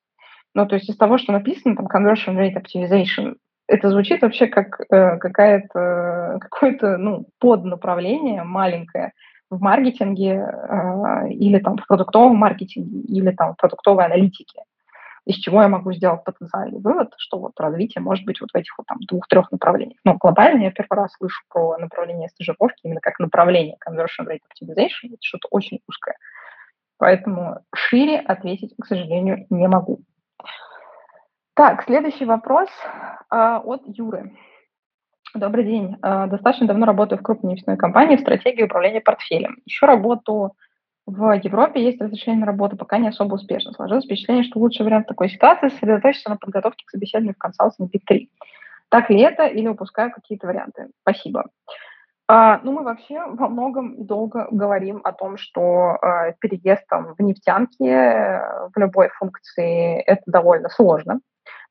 Ну, 0.54 0.66
то 0.66 0.76
есть 0.76 0.88
из 0.88 0.96
того, 0.96 1.18
что 1.18 1.32
написано, 1.32 1.76
там, 1.76 1.86
Conversion 1.86 2.36
Rate 2.36 2.62
Optimization, 2.62 3.34
это 3.68 3.90
звучит 3.90 4.22
вообще 4.22 4.46
как 4.46 4.80
э, 4.80 5.18
какая-то, 5.18 6.38
какое-то 6.40 6.96
ну, 6.96 7.26
поднаправление 7.40 8.44
маленькое 8.44 9.12
в 9.50 9.60
маркетинге 9.60 10.34
э, 10.34 11.28
или 11.30 11.58
там 11.58 11.76
в 11.76 11.86
продуктовом 11.86 12.36
маркетинге 12.36 13.00
или 13.00 13.32
там 13.32 13.54
в 13.54 13.56
продуктовой 13.56 14.04
аналитике. 14.04 14.62
Из 15.26 15.34
чего 15.36 15.60
я 15.60 15.68
могу 15.68 15.92
сделать 15.92 16.22
потенциальный 16.22 16.78
вывод, 16.78 17.12
что 17.18 17.40
вот 17.40 17.58
развитие 17.58 18.00
может 18.00 18.24
быть 18.24 18.40
вот 18.40 18.50
в 18.52 18.56
этих 18.56 18.78
вот 18.78 18.86
там 18.86 18.98
двух-трех 19.08 19.50
направлениях. 19.50 19.98
Но 20.04 20.14
глобально 20.14 20.62
я 20.62 20.70
первый 20.70 20.94
раз 20.94 21.12
слышу 21.14 21.42
про 21.48 21.76
направление 21.78 22.28
стажировки 22.28 22.80
именно 22.84 23.00
как 23.00 23.18
направление 23.18 23.76
conversion 23.84 24.24
rate 24.24 24.40
optimization. 24.46 25.08
Это 25.08 25.18
что-то 25.20 25.48
очень 25.50 25.80
узкое. 25.88 26.16
Поэтому 26.98 27.58
шире 27.74 28.20
ответить, 28.20 28.74
к 28.80 28.86
сожалению, 28.86 29.46
не 29.50 29.66
могу. 29.66 30.00
Так, 31.54 31.82
следующий 31.84 32.24
вопрос 32.24 32.68
а, 33.28 33.58
от 33.58 33.82
Юры. 33.86 34.32
Добрый 35.34 35.64
день. 35.64 35.96
А, 36.02 36.28
достаточно 36.28 36.68
давно 36.68 36.86
работаю 36.86 37.18
в 37.18 37.22
крупной 37.22 37.54
нефтяной 37.54 37.76
компании 37.76 38.16
в 38.16 38.20
стратегии 38.20 38.62
управления 38.62 39.00
портфелем. 39.00 39.56
Еще 39.64 39.86
работу 39.86 40.52
в 41.06 41.32
Европе, 41.42 41.82
есть 41.82 42.00
разрешение 42.00 42.40
на 42.40 42.46
работу, 42.46 42.76
пока 42.76 42.98
не 42.98 43.08
особо 43.08 43.34
успешно. 43.34 43.72
Сложилось 43.72 44.04
впечатление, 44.04 44.44
что 44.44 44.58
лучший 44.58 44.84
вариант 44.84 45.06
такой 45.06 45.28
ситуации 45.28 45.68
сосредоточиться 45.68 46.30
на 46.30 46.36
подготовке 46.36 46.84
к 46.84 46.90
собеседованию 46.90 47.34
в 47.34 47.38
консалтинге 47.38 47.98
Big 47.98 48.02
3. 48.06 48.30
Так 48.88 49.10
ли 49.10 49.20
это 49.20 49.46
или 49.46 49.68
упускаю 49.68 50.10
какие-то 50.12 50.46
варианты? 50.46 50.88
Спасибо. 51.02 51.46
А, 52.28 52.60
ну, 52.64 52.72
мы 52.72 52.82
вообще 52.82 53.24
во 53.26 53.48
многом 53.48 54.04
долго 54.04 54.48
говорим 54.50 55.00
о 55.04 55.12
том, 55.12 55.36
что 55.36 55.96
а, 56.02 56.32
переезд 56.40 56.86
там, 56.88 57.14
в 57.14 57.22
нефтянке 57.22 57.86
э, 57.86 58.68
в 58.74 58.78
любой 58.78 59.08
функции 59.10 60.00
это 60.00 60.22
довольно 60.26 60.68
сложно 60.68 61.20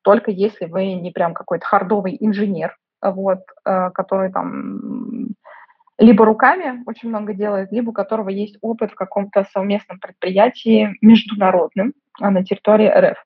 только 0.06 0.30
если 0.30 0.66
вы 0.66 0.92
не 0.92 1.10
прям 1.10 1.34
какой-то 1.34 1.66
хардовый 1.66 2.16
инженер, 2.20 2.76
вот, 3.02 3.40
э, 3.64 3.90
который 3.90 4.30
там 4.30 5.30
либо 5.98 6.24
руками 6.24 6.82
очень 6.86 7.08
много 7.08 7.32
делает, 7.32 7.72
либо 7.72 7.90
у 7.90 7.92
которого 7.92 8.28
есть 8.28 8.58
опыт 8.60 8.92
в 8.92 8.94
каком-то 8.94 9.46
совместном 9.52 9.98
предприятии 9.98 10.96
международным 11.00 11.94
а 12.20 12.30
на 12.30 12.44
территории 12.44 12.88
РФ. 12.88 13.18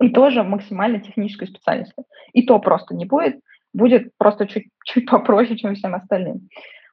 И 0.00 0.10
тоже 0.10 0.42
максимально 0.42 1.00
технической 1.00 1.48
специальности. 1.48 2.04
И 2.32 2.46
то 2.46 2.58
просто 2.58 2.94
не 2.94 3.04
будет, 3.04 3.40
будет 3.72 4.12
просто 4.16 4.46
чуть, 4.46 4.68
чуть 4.84 5.08
попроще, 5.08 5.56
чем 5.56 5.74
всем 5.74 5.94
остальным. 5.94 6.48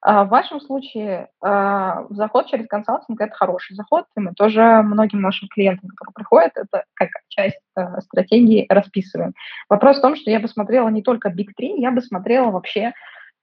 А 0.07 0.23
в 0.23 0.29
вашем 0.29 0.59
случае 0.61 1.29
а, 1.41 2.05
заход 2.11 2.45
через 2.45 2.67
консалтинг– 2.67 3.19
это 3.21 3.33
хороший 3.33 3.75
заход, 3.75 4.05
и 4.15 4.19
мы 4.19 4.33
тоже 4.33 4.83
многим 4.83 5.21
нашим 5.21 5.47
клиентам, 5.47 5.89
которые 5.89 6.13
приходят, 6.13 6.51
это 6.55 6.83
как 6.93 7.09
часть 7.29 7.59
а, 7.73 7.99
стратегии 8.01 8.67
расписываем. 8.69 9.33
Вопрос 9.67 9.97
в 9.97 10.01
том, 10.01 10.15
что 10.15 10.29
я 10.29 10.39
бы 10.39 10.47
смотрела 10.47 10.89
не 10.89 11.01
только 11.01 11.29
Big 11.29 11.53
3, 11.57 11.81
я 11.81 11.89
бы 11.89 12.01
смотрела 12.01 12.51
вообще 12.51 12.93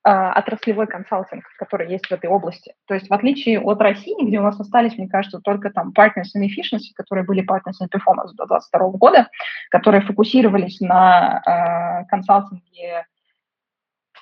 отраслевой 0.05 0.87
консалтинг, 0.87 1.45
который 1.59 1.91
есть 1.91 2.07
в 2.07 2.13
этой 2.13 2.29
области. 2.29 2.75
То 2.87 2.95
есть 2.95 3.09
в 3.09 3.13
отличие 3.13 3.61
от 3.61 3.81
России, 3.81 4.27
где 4.27 4.41
у 4.41 4.43
нас 4.43 4.59
остались, 4.59 4.97
мне 4.99 5.09
кажется, 5.09 5.41
только 5.41 5.71
там 5.71 5.93
Partners 5.97 6.35
in 6.37 6.45
Efficiency, 6.47 6.93
которые 6.95 7.25
были 7.25 7.43
Partners 7.43 7.81
in 7.83 7.89
Performance 7.89 8.33
до 8.35 8.47
2022 8.47 8.89
года, 8.99 9.29
которые 9.71 10.03
фокусировались 10.03 10.81
на 10.81 12.05
консалтинге 12.09 13.07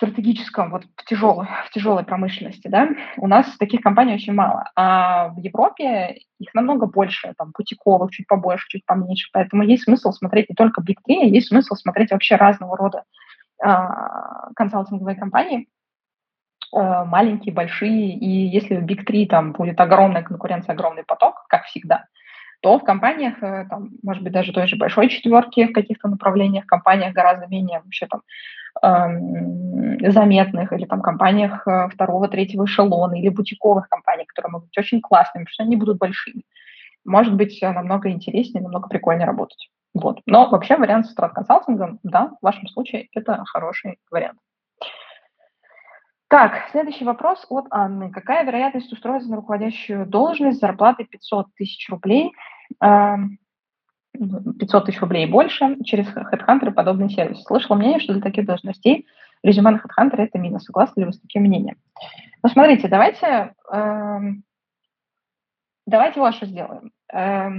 стратегическом, 0.00 0.70
вот 0.70 0.84
в 0.96 1.04
тяжелой, 1.04 1.46
в 1.66 1.70
тяжелой 1.70 2.04
промышленности, 2.04 2.68
да, 2.68 2.88
у 3.18 3.26
нас 3.26 3.46
таких 3.58 3.82
компаний 3.82 4.14
очень 4.14 4.32
мало. 4.32 4.64
А 4.74 5.28
в 5.28 5.36
Европе 5.36 6.22
их 6.38 6.54
намного 6.54 6.86
больше, 6.86 7.34
там, 7.36 7.52
бутиковых 7.56 8.10
чуть 8.10 8.26
побольше, 8.26 8.64
чуть 8.68 8.86
поменьше. 8.86 9.28
Поэтому 9.32 9.62
есть 9.62 9.84
смысл 9.84 10.12
смотреть 10.12 10.48
не 10.48 10.54
только 10.54 10.80
Big 10.80 10.96
3, 11.04 11.22
а 11.22 11.24
есть 11.26 11.48
смысл 11.48 11.74
смотреть 11.74 12.12
вообще 12.12 12.36
разного 12.36 12.78
рода 12.78 12.98
а, 12.98 13.02
консалтинговые 13.60 15.16
компании, 15.16 15.68
а, 16.72 17.04
маленькие, 17.04 17.54
большие. 17.54 18.14
И 18.14 18.28
если 18.28 18.76
в 18.76 18.84
Big 18.84 19.04
3 19.04 19.26
там 19.26 19.52
будет 19.52 19.80
огромная 19.80 20.22
конкуренция, 20.22 20.72
огромный 20.72 21.04
поток, 21.04 21.44
как 21.48 21.64
всегда, 21.64 22.06
то 22.62 22.78
в 22.78 22.84
компаниях, 22.84 23.42
э, 23.42 23.66
там, 23.68 23.90
может 24.02 24.22
быть, 24.22 24.32
даже 24.32 24.52
той 24.52 24.66
же 24.66 24.76
большой 24.76 25.08
четверки 25.08 25.66
в 25.66 25.72
каких-то 25.72 26.08
направлениях, 26.08 26.66
компаниях 26.66 27.14
гораздо 27.14 27.46
менее 27.46 27.80
вообще 27.80 28.06
там 28.06 28.20
заметных, 28.82 30.72
или 30.72 30.86
там 30.86 31.02
компаниях 31.02 31.66
э, 31.66 31.88
второго, 31.88 32.28
третьего 32.28 32.64
эшелона, 32.64 33.14
или 33.14 33.28
бутиковых 33.28 33.88
компаний, 33.88 34.24
которые 34.26 34.52
могут 34.52 34.68
быть 34.68 34.78
очень 34.78 35.00
классными, 35.00 35.44
потому 35.44 35.52
что 35.52 35.62
они 35.64 35.76
будут 35.76 35.98
большими. 35.98 36.44
Может 37.04 37.34
быть, 37.34 37.62
э, 37.62 37.72
намного 37.72 38.10
интереснее, 38.10 38.62
намного 38.62 38.88
прикольнее 38.88 39.26
работать. 39.26 39.70
Вот. 39.94 40.20
Но 40.26 40.48
вообще 40.48 40.76
вариант 40.76 41.06
с 41.06 41.14
консалтингом, 41.14 41.98
да, 42.02 42.32
в 42.40 42.44
вашем 42.44 42.68
случае 42.68 43.08
это 43.12 43.44
хороший 43.46 43.98
вариант. 44.10 44.38
Так, 46.28 46.68
следующий 46.70 47.04
вопрос 47.04 47.44
от 47.48 47.66
Анны. 47.70 48.12
Какая 48.12 48.44
вероятность 48.44 48.92
устроиться 48.92 49.28
на 49.28 49.36
руководящую 49.36 50.06
должность 50.06 50.58
с 50.58 50.60
зарплатой 50.60 51.06
500 51.06 51.46
тысяч 51.56 51.88
рублей? 51.90 52.32
500 52.78 54.86
тысяч 54.86 55.00
рублей 55.00 55.26
и 55.26 55.30
больше 55.30 55.76
через 55.84 56.06
HeadHunter 56.14 56.70
подобный 56.70 57.10
сервис. 57.10 57.42
Слышала 57.42 57.76
мнение, 57.76 57.98
что 57.98 58.12
для 58.12 58.22
таких 58.22 58.46
должностей 58.46 59.08
резюме 59.42 59.72
на 59.72 59.78
HeadHunter– 59.78 60.16
это 60.18 60.38
минус. 60.38 60.64
Согласны 60.64 61.00
ли 61.00 61.06
вы 61.06 61.12
с 61.12 61.20
таким 61.20 61.42
мнением? 61.42 61.76
Ну, 62.44 62.48
смотрите, 62.48 62.86
давайте, 62.86 63.54
э, 63.72 64.18
давайте 65.90 66.20
вот 66.20 66.34
что 66.34 66.46
сделаем. 66.46 66.92
Э, 67.12 67.50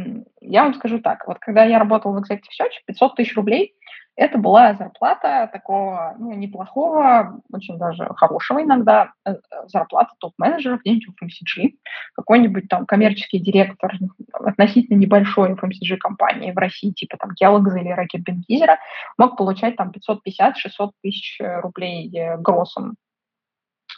я 0.42 0.64
вам 0.64 0.74
скажу 0.74 1.00
так. 1.00 1.28
Вот 1.28 1.40
когда 1.40 1.64
я 1.64 1.80
работала 1.80 2.14
в 2.14 2.24
Executive 2.24 2.56
Search, 2.60 2.82
500 2.86 3.16
тысяч 3.16 3.36
рублей 3.36 3.76
это 4.18 4.38
была 4.38 4.74
зарплата 4.74 5.50
такого 5.52 6.16
ну, 6.20 6.34
неплохого, 6.34 7.42
очень 7.52 7.78
даже 7.78 8.08
хорошего 8.16 8.62
иногда, 8.62 9.14
э, 9.26 9.36
зарплата 9.68 10.14
топ-менеджера 10.20 10.78
где-нибудь 10.78 11.08
в 11.08 11.24
FMCG, 11.24 11.72
какой-нибудь 12.14 12.68
там 12.68 12.86
коммерческий 12.86 13.40
директор 13.40 13.94
относительно 14.34 14.98
небольшой 14.98 15.54
FMCG 15.54 15.98
компании 15.98 16.52
в 16.52 16.58
России, 16.58 16.92
типа 16.92 17.18
там 17.18 17.32
Kellogg's 17.42 17.80
или 17.80 17.90
Ракет 17.90 18.24
Бенкизера, 18.24 18.80
мог 19.18 19.38
получать 19.38 19.78
там 19.78 19.92
550-600 19.92 20.92
тысяч 21.02 21.40
рублей 21.40 22.12
э, 22.16 22.38
гроссом 22.38 22.96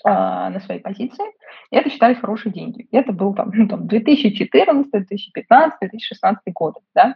на 0.04 0.60
своей 0.66 0.82
позиции. 0.82 1.26
И 1.72 1.76
это 1.76 1.90
считались 1.90 2.20
хорошие 2.20 2.52
деньги. 2.52 2.88
Это 2.92 3.14
был 3.14 3.34
там, 3.34 3.52
ну, 3.54 3.68
там 3.68 3.88
2014, 3.88 4.92
2015, 4.92 5.80
2016 5.80 6.42
годы, 6.54 6.80
да. 6.94 7.16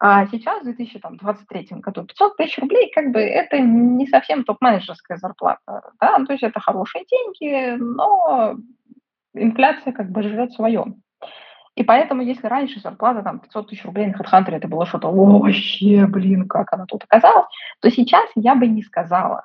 А 0.00 0.26
сейчас, 0.26 0.60
в 0.60 0.64
2023 0.64 1.68
году, 1.80 2.04
500 2.04 2.36
тысяч 2.36 2.58
рублей, 2.58 2.90
как 2.94 3.10
бы, 3.10 3.20
это 3.20 3.58
не 3.58 4.06
совсем 4.06 4.44
топ-менеджерская 4.44 5.16
зарплата, 5.16 5.92
да, 6.00 6.18
ну, 6.18 6.26
то 6.26 6.32
есть 6.32 6.42
это 6.42 6.60
хорошие 6.60 7.04
деньги, 7.06 7.76
но 7.78 8.56
инфляция 9.34 9.92
как 9.92 10.10
бы 10.10 10.22
живет 10.22 10.52
свое. 10.52 10.84
И 11.74 11.82
поэтому, 11.82 12.22
если 12.22 12.46
раньше 12.46 12.80
зарплата 12.80 13.22
там 13.22 13.40
500 13.40 13.68
тысяч 13.70 13.84
рублей 13.84 14.06
на 14.06 14.16
HeadHunter 14.16 14.52
это 14.52 14.68
было 14.68 14.86
что-то 14.86 15.10
вообще, 15.10 16.06
блин, 16.06 16.46
как 16.48 16.72
она 16.72 16.86
тут 16.86 17.04
оказалась, 17.04 17.46
то 17.80 17.90
сейчас 17.90 18.28
я 18.36 18.54
бы 18.54 18.66
не 18.66 18.82
сказала. 18.82 19.44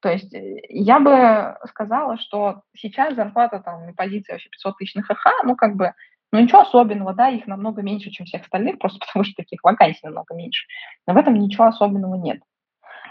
То 0.00 0.10
есть 0.10 0.32
э, 0.34 0.56
я 0.68 1.00
бы 1.00 1.56
сказала, 1.68 2.18
что 2.18 2.62
сейчас 2.74 3.14
зарплата 3.14 3.60
там 3.64 3.86
на 3.86 3.92
позиции 3.92 4.32
вообще 4.32 4.48
500 4.48 4.76
тысяч 4.78 4.94
на 4.94 5.02
ХХ, 5.02 5.44
ну 5.44 5.56
как 5.56 5.76
бы 5.76 5.92
ну, 6.32 6.40
ничего 6.40 6.60
особенного, 6.60 7.12
да, 7.12 7.28
их 7.28 7.46
намного 7.46 7.82
меньше, 7.82 8.10
чем 8.10 8.26
всех 8.26 8.42
остальных, 8.42 8.78
просто 8.80 8.98
потому 9.00 9.24
что 9.24 9.34
таких 9.36 9.62
вакансий 9.62 10.00
намного 10.04 10.34
меньше. 10.34 10.66
Но 11.06 11.14
в 11.14 11.16
этом 11.16 11.34
ничего 11.34 11.64
особенного 11.66 12.14
нет. 12.16 12.40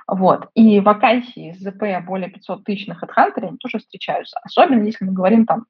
Вот. 0.08 0.50
И 0.56 0.80
вакансии 0.80 1.52
с 1.52 1.60
ЗП 1.60 2.06
более 2.06 2.30
500 2.30 2.64
тысяч 2.64 2.88
на 2.88 2.94
HeadHunter 2.94 3.58
тоже 3.58 3.78
встречаются. 3.78 4.40
Особенно, 4.44 4.84
если 4.84 5.06
мы 5.06 5.14
говорим 5.14 5.46
там 5.46 5.66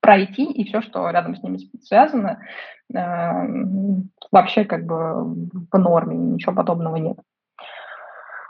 про 0.00 0.20
IT 0.20 0.36
и 0.36 0.64
все, 0.64 0.82
что 0.82 1.10
рядом 1.10 1.34
с 1.34 1.42
ними 1.42 1.58
связано, 1.82 2.40
э, 2.94 2.98
вообще 4.30 4.64
как 4.64 4.86
бы 4.86 5.24
в 5.70 5.78
норме, 5.78 6.16
ничего 6.16 6.54
подобного 6.54 6.96
нет. 6.96 7.16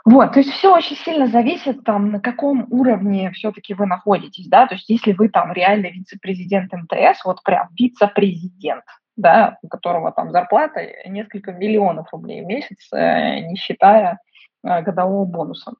Вот, 0.05 0.33
то 0.33 0.39
есть 0.39 0.51
все 0.51 0.71
очень 0.71 0.95
сильно 0.97 1.25
зависит, 1.25 1.83
там, 1.83 2.11
на 2.11 2.19
каком 2.19 2.67
уровне 2.69 3.31
все-таки 3.31 3.73
вы 3.73 3.87
находитесь, 3.87 4.47
да, 4.47 4.67
то 4.67 4.75
есть 4.75 4.87
если 4.87 5.13
вы 5.13 5.29
там 5.29 5.51
реально 5.51 5.87
вице-президент 5.87 6.71
МТС, 6.71 7.25
вот 7.25 7.41
прям 7.43 7.69
вице-президент, 7.77 8.83
да, 9.17 9.57
у 9.63 9.67
которого 9.67 10.11
там 10.11 10.31
зарплата 10.31 10.81
несколько 11.07 11.53
миллионов 11.53 12.07
рублей 12.11 12.43
в 12.43 12.45
месяц, 12.45 12.87
э, 12.93 13.39
не 13.39 13.55
считая 13.55 14.19
э, 14.63 14.83
годового 14.83 15.25
бонуса, 15.25 15.73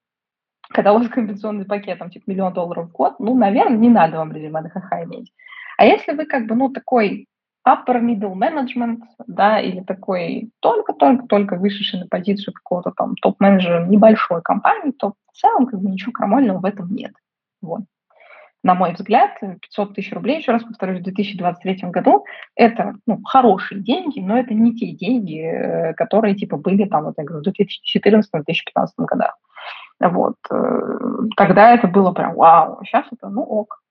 когда 0.70 0.94
у 0.94 0.98
вас 0.98 1.08
компенсационный 1.08 1.66
пакет, 1.66 2.00
там, 2.00 2.10
типа, 2.10 2.24
миллион 2.26 2.54
долларов 2.54 2.90
в 2.90 2.92
год, 2.94 3.20
ну, 3.20 3.36
наверное, 3.36 3.78
не 3.78 3.90
надо 3.90 4.18
вам 4.18 4.32
резюме 4.32 4.62
на 4.62 4.70
ХХ 4.70 5.04
иметь. 5.04 5.32
А 5.78 5.86
если 5.86 6.14
вы, 6.14 6.26
как 6.26 6.48
бы, 6.48 6.56
ну, 6.56 6.70
такой 6.70 7.28
upper 7.68 8.00
middle 8.00 8.36
management, 8.36 9.02
да, 9.28 9.60
или 9.60 9.82
такой 9.82 10.52
только-только-только 10.60 11.56
вышедший 11.56 12.00
на 12.00 12.08
позицию 12.08 12.54
какого-то 12.54 12.92
там 12.92 13.16
топ-менеджера 13.16 13.86
небольшой 13.88 14.42
компании, 14.42 14.92
то 14.92 15.14
в 15.32 15.38
целом, 15.38 15.66
как 15.66 15.82
бы, 15.82 15.90
ничего 15.90 16.12
крамольного 16.12 16.60
в 16.60 16.66
этом 16.66 16.94
нет. 16.94 17.14
Вот. 17.62 17.82
На 18.64 18.74
мой 18.74 18.94
взгляд, 18.94 19.40
500 19.40 19.94
тысяч 19.94 20.12
рублей, 20.12 20.38
еще 20.40 20.52
раз 20.52 20.64
повторюсь, 20.64 21.00
в 21.00 21.04
2023 21.04 21.90
году, 21.90 22.26
это 22.56 22.96
ну, 23.06 23.22
хорошие 23.24 23.82
деньги, 23.82 24.20
но 24.20 24.40
это 24.40 24.54
не 24.54 24.76
те 24.76 24.92
деньги, 24.92 25.40
э, 25.40 25.94
которые 25.94 26.36
типа 26.36 26.58
были 26.58 26.86
там, 26.86 27.04
вот 27.04 27.14
я 27.18 27.24
говорю, 27.24 27.44
в 27.44 27.48
2014-2015 27.48 28.88
годах. 28.98 29.38
Вот. 30.00 30.36
Э, 30.50 30.90
тогда 31.38 31.76
это 31.76 31.88
было 31.88 32.12
прям 32.12 32.34
вау. 32.34 32.84
Сейчас 32.84 33.06
это, 33.12 33.30
ну, 33.30 33.44
ок. 33.44 33.82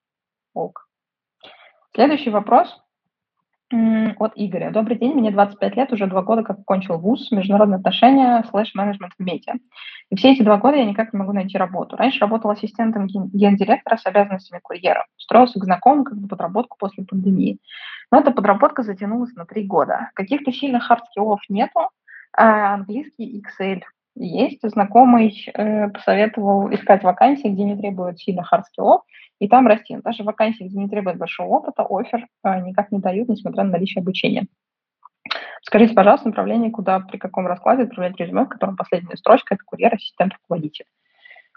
Ок. 0.55 0.89
Следующий 1.95 2.31
вопрос 2.31 2.84
от 3.71 4.33
Игоря. 4.37 4.71
Добрый 4.71 4.99
день, 4.99 5.15
мне 5.15 5.31
25 5.31 5.77
лет, 5.77 5.93
уже 5.93 6.07
два 6.07 6.23
года 6.23 6.43
как 6.43 6.59
окончил 6.61 6.99
вуз, 6.99 7.31
международные 7.31 7.79
отношения, 7.79 8.45
слэш-менеджмент 8.51 9.13
в 9.19 9.23
медиа. 9.23 9.55
И 10.11 10.17
все 10.17 10.33
эти 10.33 10.43
два 10.43 10.59
года 10.59 10.77
я 10.77 10.85
никак 10.85 11.13
не 11.13 11.19
могу 11.19 11.33
найти 11.33 11.57
работу. 11.57 11.97
Раньше 11.97 12.21
работал 12.21 12.51
ассистентом 12.51 13.07
гендиректора 13.07 13.97
с 13.97 14.07
обязанностями 14.07 14.61
курьера. 14.63 15.07
Устроился 15.19 15.59
к 15.59 15.65
знакомым 15.65 16.05
как 16.05 16.19
бы 16.19 16.29
подработку 16.29 16.77
после 16.79 17.05
пандемии. 17.05 17.59
Но 18.11 18.21
эта 18.21 18.31
подработка 18.31 18.83
затянулась 18.83 19.35
на 19.35 19.47
три 19.47 19.65
года. 19.65 20.11
Каких-то 20.15 20.53
сильных 20.53 20.91
hard 20.91 21.09
skill 21.09 21.32
ов 21.32 21.41
нету, 21.49 21.89
а 22.37 22.75
английский 22.75 23.43
Excel 23.43 23.81
есть. 24.15 24.61
Знакомый 24.63 25.51
э, 25.53 25.89
посоветовал 25.89 26.73
искать 26.73 27.03
вакансии, 27.03 27.49
где 27.49 27.65
не 27.65 27.77
требуют 27.77 28.21
сильных 28.21 28.49
hard 28.49 28.67
skill 28.67 28.89
ов, 28.89 29.03
и 29.39 29.49
там 29.49 29.67
расти. 29.67 29.99
Даже 30.03 30.23
вакансии, 30.23 30.65
где 30.65 30.79
не 30.79 30.89
требует 30.89 31.19
большого 31.19 31.49
опыта, 31.49 31.85
offer 31.89 32.27
э, 32.45 32.61
никак 32.61 32.93
не 32.93 32.99
дают, 32.99 33.29
несмотря 33.29 33.65
на 33.65 33.71
наличие 33.71 34.01
обучения. 34.01 34.47
Скажите, 35.63 35.95
пожалуйста, 35.95 36.29
направление, 36.29 36.71
куда, 36.71 37.01
при 37.01 37.17
каком 37.17 37.47
раскладе 37.47 37.85
отправлять 37.85 38.19
резюме, 38.19 38.45
в 38.45 38.49
котором 38.49 38.77
последняя 38.77 39.17
строчка– 39.17 39.55
это 39.57 39.65
курьер, 39.65 39.95
ассистент, 39.95 40.35
руководитель. 40.35 40.85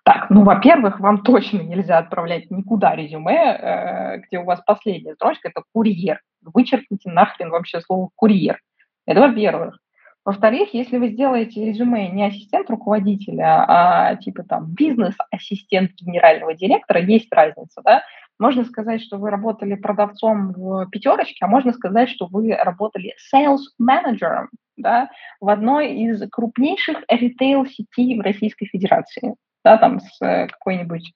Так, 0.04 0.30
ну, 0.30 0.44
во-первых, 0.44 1.02
вам 1.02 1.22
точно 1.24 1.60
нельзя 1.60 1.98
отправлять 1.98 2.50
никуда 2.50 2.96
резюме, 2.96 3.36
э, 3.36 4.18
где 4.20 4.40
у 4.40 4.46
вас 4.46 4.62
последняя 4.66 5.16
строчка– 5.16 5.50
это 5.54 5.64
курьер. 5.74 6.22
Вычеркните 6.42 7.10
нахрен 7.10 7.50
вообще 7.50 7.82
слово 7.82 8.10
«курьер». 8.16 8.62
Это 9.06 9.22
во-первых. 9.22 9.78
Во-вторых, 10.28 10.74
если 10.74 10.98
вы 10.98 11.08
сделаете 11.08 11.64
резюме 11.64 12.10
не 12.10 12.26
ассистент 12.28 12.70
руководителя, 12.70 13.64
а 13.66 14.16
типа 14.18 14.44
там 14.44 14.66
бизнес-ассистент 14.74 15.92
генерального 15.94 16.54
директора, 16.54 17.00
есть 17.00 17.32
разница, 17.32 17.82
да? 17.82 18.04
Можно 18.38 18.66
сказать, 18.66 19.02
что 19.02 19.20
вы 19.20 19.30
работали 19.30 19.76
продавцом 19.76 20.52
в 20.52 20.90
пятерочке, 20.90 21.46
а 21.46 21.48
можно 21.48 21.72
сказать, 21.72 22.10
что 22.10 22.28
вы 22.28 22.54
работали 22.54 23.16
sales 23.34 23.62
менеджером 23.80 24.50
да, 24.76 25.10
в 25.40 25.48
одной 25.48 25.94
из 25.94 26.30
крупнейших 26.30 27.06
ритейл-сетей 27.08 28.20
в 28.20 28.22
Российской 28.22 28.66
Федерации, 28.66 29.34
да, 29.64 29.78
там 29.78 30.02
с 30.02 30.22
э, 30.22 30.48
какой-нибудь 30.48 31.14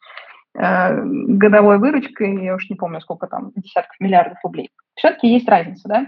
э, 0.58 1.04
годовой 1.04 1.80
выручкой, 1.80 2.46
я 2.46 2.56
уж 2.56 2.70
не 2.70 2.78
помню, 2.78 3.02
сколько 3.02 3.28
там, 3.28 3.52
десятков 3.58 4.00
миллиардов 4.00 4.38
рублей. 4.42 4.70
Все-таки 4.96 5.28
есть 5.28 5.50
разница, 5.50 5.90
да? 5.90 6.08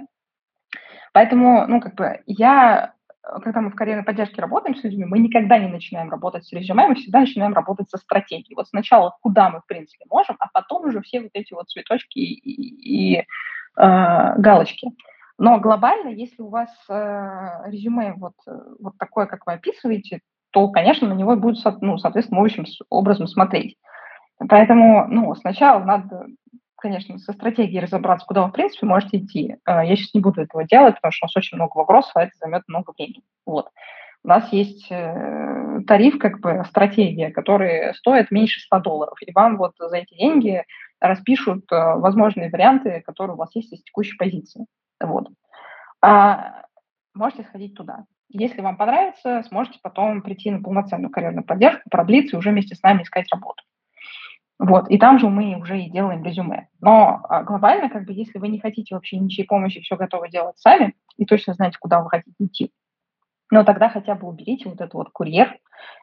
Поэтому, 1.14 1.66
ну, 1.68 1.80
как 1.80 1.96
бы, 1.96 2.22
я, 2.26 2.94
когда 3.22 3.62
мы 3.62 3.70
в 3.70 3.76
карьерной 3.76 4.04
поддержке 4.04 4.42
работаем 4.42 4.76
с 4.76 4.84
людьми, 4.84 5.06
мы 5.06 5.20
никогда 5.20 5.60
не 5.60 5.68
начинаем 5.68 6.10
работать 6.10 6.46
с 6.46 6.52
резюме, 6.52 6.88
мы 6.88 6.96
всегда 6.96 7.22
начинаем 7.22 7.54
работать 7.54 7.90
со 7.90 7.98
стратегией. 7.98 8.56
Вот 8.56 8.68
сначала 8.68 9.16
куда 9.22 9.50
мы, 9.50 9.62
в 9.62 9.66
принципе, 9.68 10.06
можем, 10.10 10.36
а 10.40 10.48
потом 10.52 10.88
уже 10.88 11.02
все 11.02 11.22
вот 11.22 11.32
эти 11.34 11.54
вот 11.54 11.70
цветочки 11.70 12.18
и, 12.18 13.16
и, 13.16 13.20
э, 13.20 13.26
галочки. 13.78 14.92
Но 15.38 15.60
глобально, 15.60 16.10
если 16.10 16.42
у 16.42 16.50
вас 16.50 16.70
э, 16.90 17.62
резюме 17.68 18.14
вот, 18.14 18.34
вот 18.80 18.98
такое, 18.98 19.28
как 19.28 19.46
вы 19.46 19.54
описываете, 19.54 20.22
то, 20.52 20.68
конечно, 20.70 21.08
на 21.08 21.14
него 21.14 21.36
будет, 21.36 21.64
ну, 21.82 21.98
соответственно, 21.98 22.42
общим 22.42 22.66
образом 22.90 23.28
смотреть. 23.28 23.78
Поэтому, 24.50 25.08
ну, 25.08 25.34
сначала 25.36 25.84
надо 25.84 26.28
конечно, 26.84 27.18
со 27.18 27.32
стратегией 27.32 27.80
разобраться, 27.80 28.28
куда 28.28 28.44
вы, 28.44 28.50
в 28.50 28.52
принципе, 28.52 28.86
можете 28.86 29.18
идти. 29.18 29.56
Э, 29.66 29.86
я 29.86 29.96
сейчас 29.96 30.14
не 30.14 30.20
буду 30.20 30.42
этого 30.42 30.66
делать, 30.66 30.96
потому 30.96 31.14
что 31.14 31.26
у 31.26 31.28
нас 31.28 31.38
очень 31.38 31.56
много 31.56 31.78
вопросов, 31.78 32.12
а 32.16 32.24
это 32.24 32.34
займет 32.42 32.64
много 32.68 32.94
времени. 32.98 33.24
Вот. 33.46 33.70
У 34.26 34.28
нас 34.28 34.52
есть 34.52 34.88
э, 34.90 35.80
тариф, 35.88 36.20
как 36.20 36.42
бы, 36.42 36.62
стратегия, 36.68 37.32
который 37.32 37.94
стоит 37.96 38.32
меньше 38.32 38.60
100 38.60 38.80
долларов, 38.82 39.18
и 39.22 39.32
вам 39.32 39.58
вот 39.58 39.76
за 39.80 39.96
эти 39.96 40.14
деньги 40.14 40.66
распишут 41.00 41.72
э, 41.72 41.76
возможные 41.96 42.50
варианты, 42.50 43.02
которые 43.06 43.36
у 43.36 43.40
вас 43.40 43.56
есть 43.56 43.72
из 43.72 43.82
текущей 43.82 44.18
позиции. 44.18 44.66
Вот. 45.00 45.30
А 46.02 46.64
можете 47.14 47.44
сходить 47.44 47.76
туда. 47.76 48.04
Если 48.28 48.60
вам 48.60 48.76
понравится, 48.76 49.44
сможете 49.48 49.80
потом 49.82 50.22
прийти 50.22 50.52
на 50.52 50.62
полноценную 50.62 51.12
карьерную 51.12 51.46
поддержку, 51.46 51.90
продлиться 51.90 52.36
и 52.36 52.40
уже 52.40 52.50
вместе 52.50 52.76
с 52.76 52.84
нами 52.84 53.04
искать 53.04 53.32
работу. 53.32 53.64
Вот, 54.60 54.90
и 54.90 54.98
там 54.98 55.20
же 55.20 55.30
мы 55.30 55.56
уже 55.56 55.82
и 55.82 55.90
делаем 55.90 56.24
резюме. 56.24 56.70
Но 56.80 57.22
а, 57.28 57.44
глобально, 57.44 57.90
как 57.90 58.06
бы, 58.06 58.14
если 58.14 58.40
вы 58.40 58.48
не 58.50 58.60
хотите 58.60 58.96
вообще 58.96 59.18
ничьей 59.18 59.46
помощи, 59.46 59.82
все 59.82 59.96
готовы 59.96 60.30
делать 60.30 60.58
сами, 60.58 60.96
и 61.18 61.26
точно 61.26 61.54
знаете, 61.54 61.78
куда 61.80 62.02
вы 62.02 62.10
хотите 62.10 62.36
идти, 62.40 62.72
но 63.52 63.64
тогда 63.64 63.90
хотя 63.90 64.16
бы 64.16 64.28
уберите 64.28 64.70
вот 64.70 64.82
этот 64.82 64.94
вот 64.94 65.10
курьер 65.12 65.58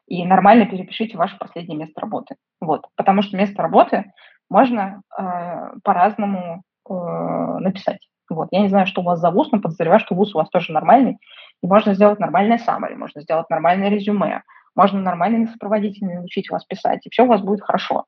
и 0.06 0.24
нормально 0.24 0.66
перепишите 0.66 1.16
ваше 1.16 1.36
последнее 1.38 1.78
место 1.78 2.00
работы. 2.00 2.36
Вот, 2.60 2.86
потому 2.96 3.22
что 3.22 3.36
место 3.36 3.62
работы 3.62 4.12
можно 4.48 5.02
э, 5.18 5.70
по-разному 5.82 6.62
э, 6.88 6.92
написать. 6.92 8.06
Вот, 8.28 8.48
я 8.52 8.60
не 8.60 8.68
знаю, 8.68 8.86
что 8.86 9.00
у 9.00 9.04
вас 9.04 9.18
за 9.18 9.30
вуз, 9.30 9.50
но 9.50 9.60
подозреваю, 9.60 9.98
что 10.00 10.14
вуз 10.14 10.34
у 10.34 10.38
вас 10.38 10.48
тоже 10.50 10.72
нормальный, 10.72 11.18
и 11.62 11.66
можно 11.66 11.94
сделать 11.94 12.20
нормальное 12.20 12.58
summary, 12.58 12.94
можно 12.94 13.20
сделать 13.20 13.50
нормальное 13.50 13.88
резюме, 13.88 14.42
можно 14.76 15.00
нормальный 15.00 15.48
сопроводительный 15.48 16.14
научить 16.14 16.50
вас 16.50 16.64
писать, 16.64 17.04
и 17.04 17.10
все 17.10 17.24
у 17.24 17.28
вас 17.28 17.40
будет 17.40 17.62
хорошо. 17.62 18.04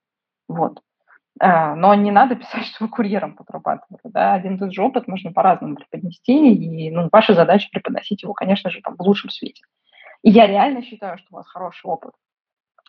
Вот. 0.53 0.81
А, 1.41 1.75
но 1.75 1.95
не 1.95 2.11
надо 2.11 2.37
писать, 2.37 2.65
что 2.67 2.85
вы 2.85 2.91
курьером 2.91 3.35
подрабатывали. 3.35 4.01
Да? 4.05 4.35
Один 4.35 4.57
и 4.57 4.59
тот 4.59 4.73
же 4.73 4.83
опыт 4.83 5.09
можно 5.09 5.33
по-разному 5.33 5.77
преподнести, 5.77 6.55
и 6.55 6.91
ну, 6.91 7.09
ваша 7.11 7.35
задача 7.35 7.69
преподносить 7.73 8.23
его, 8.23 8.35
конечно 8.35 8.71
же, 8.71 8.81
там, 8.83 8.97
в 8.97 9.03
лучшем 9.03 9.31
свете. 9.31 9.63
И 10.23 10.31
я 10.31 10.47
реально 10.47 10.83
считаю, 10.83 11.19
что 11.19 11.27
у 11.31 11.37
вас 11.37 11.49
хороший 11.49 11.87
опыт. 11.87 12.13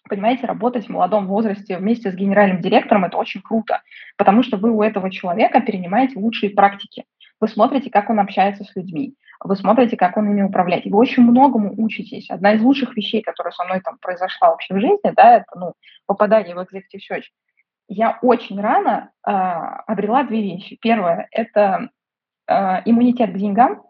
Понимаете, 0.08 0.46
работать 0.46 0.86
в 0.86 0.90
молодом 0.90 1.28
возрасте 1.28 1.78
вместе 1.78 2.12
с 2.12 2.16
генеральным 2.16 2.60
директором– 2.60 3.06
это 3.06 3.16
очень 3.16 3.42
круто, 3.42 3.82
потому 4.18 4.44
что 4.44 4.58
вы 4.58 4.70
у 4.70 4.84
этого 4.84 5.10
человека 5.10 5.62
перенимаете 5.62 6.20
лучшие 6.20 6.50
практики. 6.50 7.06
Вы 7.40 7.48
смотрите, 7.48 7.90
как 7.90 8.10
он 8.10 8.20
общается 8.20 8.66
с 8.66 8.76
людьми, 8.76 9.16
вы 9.40 9.56
смотрите, 9.56 9.96
как 9.96 10.18
он 10.18 10.30
ими 10.30 10.42
управляет. 10.42 10.86
И 10.86 10.90
вы 10.90 10.98
очень 10.98 11.24
многому 11.24 11.74
учитесь. 11.78 12.30
Одна 12.30 12.54
из 12.54 12.62
лучших 12.62 12.96
вещей, 12.98 13.22
которая 13.22 13.54
со 13.54 13.64
мной 13.64 13.80
там 13.80 13.98
произошла 13.98 14.50
вообще 14.50 14.74
в 14.74 14.80
жизни, 14.80 15.12
да, 15.16 15.38
это 15.38 15.46
ну, 15.56 15.74
попадание 16.06 16.54
в 16.54 16.60
Executive 16.60 17.00
Search– 17.10 17.24
я 17.88 18.20
очень 18.22 18.60
рано 18.60 19.12
э, 19.26 19.32
обрела 19.32 20.24
две 20.24 20.42
вещи. 20.42 20.78
Первое– 20.82 21.28
это 21.32 21.90
э, 22.48 22.82
иммунитет 22.86 23.32
к 23.32 23.38
деньгам. 23.38 23.84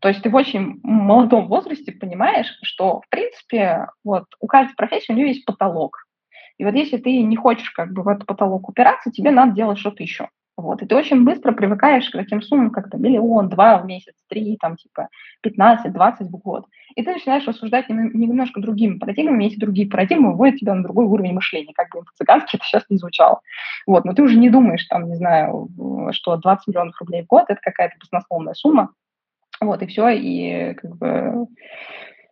То 0.00 0.08
есть 0.08 0.22
ты 0.22 0.30
в 0.30 0.34
очень 0.34 0.80
молодом 0.82 1.48
возрасте 1.48 1.92
понимаешь, 1.92 2.56
что, 2.62 3.00
в 3.00 3.08
принципе, 3.08 3.88
вот 4.04 4.26
у 4.40 4.46
каждой 4.46 4.74
профессии 4.76 5.12
у 5.12 5.16
нее 5.16 5.28
есть 5.28 5.44
потолок. 5.44 6.04
И 6.56 6.64
вот 6.64 6.74
если 6.74 6.98
ты 6.98 7.22
не 7.22 7.36
хочешь 7.36 7.70
как 7.70 7.92
бы 7.92 8.02
в 8.02 8.08
этот 8.08 8.26
потолок 8.26 8.68
упираться, 8.68 9.10
тебе 9.10 9.30
надо 9.30 9.52
делать 9.52 9.78
что-то 9.78 10.02
еще. 10.02 10.28
Вот. 10.58 10.82
И 10.82 10.86
ты 10.86 10.96
очень 10.96 11.22
быстро 11.24 11.52
привыкаешь 11.52 12.10
к 12.10 12.16
таким 12.16 12.42
суммам, 12.42 12.70
как 12.70 12.90
то 12.90 12.98
миллион, 12.98 13.48
два 13.48 13.78
в 13.78 13.86
месяц, 13.86 14.14
три, 14.28 14.56
там, 14.56 14.76
типа, 14.76 15.08
15, 15.42 15.92
20 15.92 16.26
в 16.26 16.36
год. 16.36 16.66
И 16.96 17.02
ты 17.04 17.12
начинаешь 17.12 17.46
рассуждать 17.46 17.88
немножко 17.88 18.60
другими 18.60 18.98
парадигмами, 18.98 19.44
эти 19.44 19.56
другие 19.56 19.88
парадигмы 19.88 20.34
вводят 20.34 20.58
тебя 20.58 20.74
на 20.74 20.82
другой 20.82 21.04
уровень 21.04 21.32
мышления, 21.32 21.72
как 21.72 21.90
бы 21.90 22.02
по-цыгански 22.02 22.56
это 22.56 22.64
сейчас 22.64 22.84
не 22.88 22.96
звучало. 22.96 23.40
Вот. 23.86 24.04
Но 24.04 24.14
ты 24.14 24.22
уже 24.22 24.36
не 24.36 24.50
думаешь, 24.50 24.84
там, 24.86 25.08
не 25.08 25.14
знаю, 25.14 25.68
что 26.10 26.36
20 26.36 26.66
миллионов 26.66 26.98
рублей 26.98 27.22
в 27.22 27.26
год– 27.26 27.44
это 27.48 27.60
какая-то 27.62 27.94
баснословная 28.00 28.54
сумма. 28.54 28.90
Вот, 29.60 29.80
и 29.82 29.86
все, 29.86 30.08
и 30.08 30.74
как 30.74 30.96
бы 30.96 31.46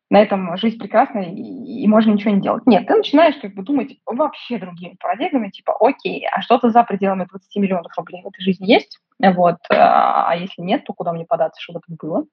на 0.08 0.22
этом 0.22 0.56
жизнь 0.56 0.78
прекрасна, 0.78 1.20
и, 1.20 1.82
и 1.82 1.88
можно 1.88 2.12
ничего 2.12 2.30
не 2.32 2.40
делать. 2.40 2.66
Нет, 2.66 2.86
ты 2.86 2.94
начинаешь 2.94 3.36
как 3.40 3.54
бы 3.54 3.62
думать 3.62 3.98
вообще 4.06 4.58
другими 4.58 4.96
парадигмами, 5.00 5.50
типа, 5.50 5.76
окей, 5.80 6.26
а 6.30 6.42
что-то 6.42 6.70
за 6.70 6.84
пределами 6.84 7.26
20 7.28 7.56
миллионов 7.56 7.92
рублей 7.96 8.22
в 8.22 8.28
этой 8.28 8.42
жизни 8.42 8.66
есть? 8.66 8.98
Вот, 9.18 9.56
а, 9.70 10.30
а 10.30 10.36
если 10.36 10.62
нет, 10.62 10.84
то 10.84 10.92
куда 10.92 11.12
мне 11.12 11.24
податься, 11.24 11.60
чтобы 11.60 11.80
это 11.86 11.96
было? 11.98 12.24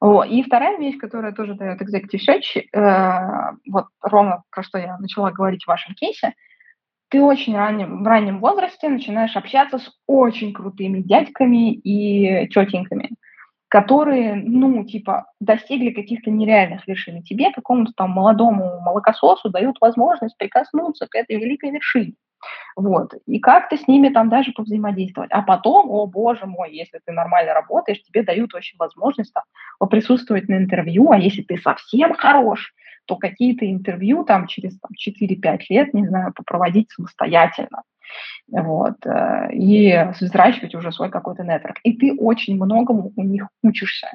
Вот. 0.00 0.26
И 0.26 0.42
вторая 0.42 0.76
вещь, 0.76 0.98
которая 0.98 1.32
тоже 1.32 1.54
дает 1.54 1.80
Executive 1.80 2.20
Search, 2.28 2.66
э, 2.72 3.56
вот 3.70 3.86
ровно 4.02 4.42
про 4.50 4.62
что 4.62 4.76
я 4.76 4.98
начала 4.98 5.30
говорить 5.30 5.64
в 5.64 5.68
вашем 5.68 5.94
кейсе, 5.94 6.34
ты 7.08 7.22
очень 7.22 7.56
раннем, 7.56 8.02
в 8.02 8.06
раннем 8.06 8.40
возрасте 8.40 8.88
начинаешь 8.88 9.36
общаться 9.36 9.78
с 9.78 9.90
очень 10.06 10.52
крутыми 10.52 11.00
дядьками 11.00 11.72
и 11.72 12.48
тетеньками, 12.48 13.12
которые, 13.74 14.36
ну, 14.36 14.84
типа, 14.84 15.26
достигли 15.40 15.90
каких-то 15.90 16.30
нереальных 16.30 16.86
вершин. 16.86 17.24
Тебе, 17.24 17.50
какому-то 17.50 17.90
там 17.96 18.10
молодому 18.12 18.80
молокососу, 18.80 19.50
дают 19.50 19.78
возможность 19.80 20.38
прикоснуться 20.38 21.08
к 21.08 21.16
этой 21.16 21.38
великой 21.38 21.72
вершине. 21.72 22.12
Вот. 22.76 23.14
И 23.26 23.40
как-то 23.40 23.76
с 23.76 23.88
ними 23.88 24.10
там 24.10 24.28
даже 24.28 24.52
повзаимодействовать. 24.52 25.32
А 25.32 25.42
потом, 25.42 25.90
о 25.90 26.06
боже 26.06 26.46
мой, 26.46 26.72
если 26.72 27.00
ты 27.04 27.10
нормально 27.10 27.52
работаешь, 27.52 28.00
тебе 28.04 28.22
дают 28.22 28.52
вообще 28.52 28.76
возможность 28.78 29.32
там, 29.32 29.42
присутствовать 29.88 30.48
на 30.48 30.54
интервью, 30.54 31.10
а 31.10 31.18
если 31.18 31.42
ты 31.42 31.58
совсем 31.58 32.14
хорош, 32.14 32.74
то 33.06 33.16
какие-то 33.16 33.68
интервью 33.68 34.24
там 34.24 34.46
через 34.46 34.78
там, 34.78 34.92
4-5 34.96 35.58
лет, 35.68 35.92
не 35.94 36.06
знаю, 36.06 36.32
попроводить 36.32 36.92
самостоятельно. 36.92 37.82
Вот, 38.50 39.04
э, 39.06 39.52
и 39.52 40.12
взращивать 40.20 40.74
уже 40.74 40.92
свой 40.92 41.10
какой-то 41.10 41.44
нетворк. 41.44 41.78
И 41.82 41.94
ты 41.94 42.14
очень 42.14 42.56
многому 42.56 43.12
у 43.16 43.22
них 43.22 43.48
учишься. 43.62 44.10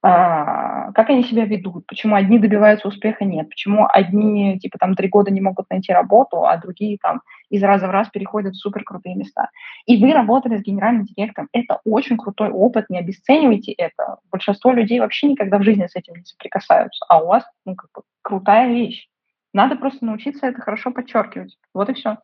А, 0.00 0.92
как 0.92 1.10
они 1.10 1.24
себя 1.24 1.44
ведут, 1.44 1.84
почему 1.86 2.14
одни 2.14 2.38
добиваются 2.38 2.86
успеха, 2.86 3.24
нет, 3.24 3.48
почему 3.48 3.88
одни, 3.90 4.56
типа, 4.60 4.78
там, 4.78 4.94
три 4.94 5.08
года 5.08 5.32
не 5.32 5.40
могут 5.40 5.68
найти 5.70 5.92
работу, 5.92 6.46
а 6.46 6.56
другие, 6.56 6.98
там, 7.02 7.20
из 7.50 7.64
раза 7.64 7.88
в 7.88 7.90
раз 7.90 8.08
переходят 8.08 8.54
в 8.54 8.60
супер 8.60 8.84
крутые 8.84 9.16
места. 9.16 9.50
И 9.86 10.00
вы 10.00 10.12
работали 10.12 10.58
с 10.58 10.62
генеральным 10.62 11.04
директором, 11.04 11.48
это 11.52 11.80
очень 11.84 12.16
крутой 12.16 12.50
опыт, 12.50 12.88
не 12.90 12.98
обесценивайте 12.98 13.72
это. 13.72 14.18
Большинство 14.30 14.70
людей 14.70 15.00
вообще 15.00 15.28
никогда 15.30 15.58
в 15.58 15.64
жизни 15.64 15.86
с 15.88 15.96
этим 15.96 16.14
не 16.14 16.24
соприкасаются, 16.24 17.04
а 17.08 17.20
у 17.20 17.26
вас, 17.26 17.44
ну, 17.64 17.74
как 17.74 17.90
бы, 17.92 18.02
крутая 18.22 18.68
вещь. 18.68 19.08
Надо 19.52 19.74
просто 19.74 20.04
научиться 20.04 20.46
это 20.46 20.60
хорошо 20.60 20.92
подчеркивать. 20.92 21.56
Вот 21.74 21.88
и 21.88 21.94
все. 21.94 22.18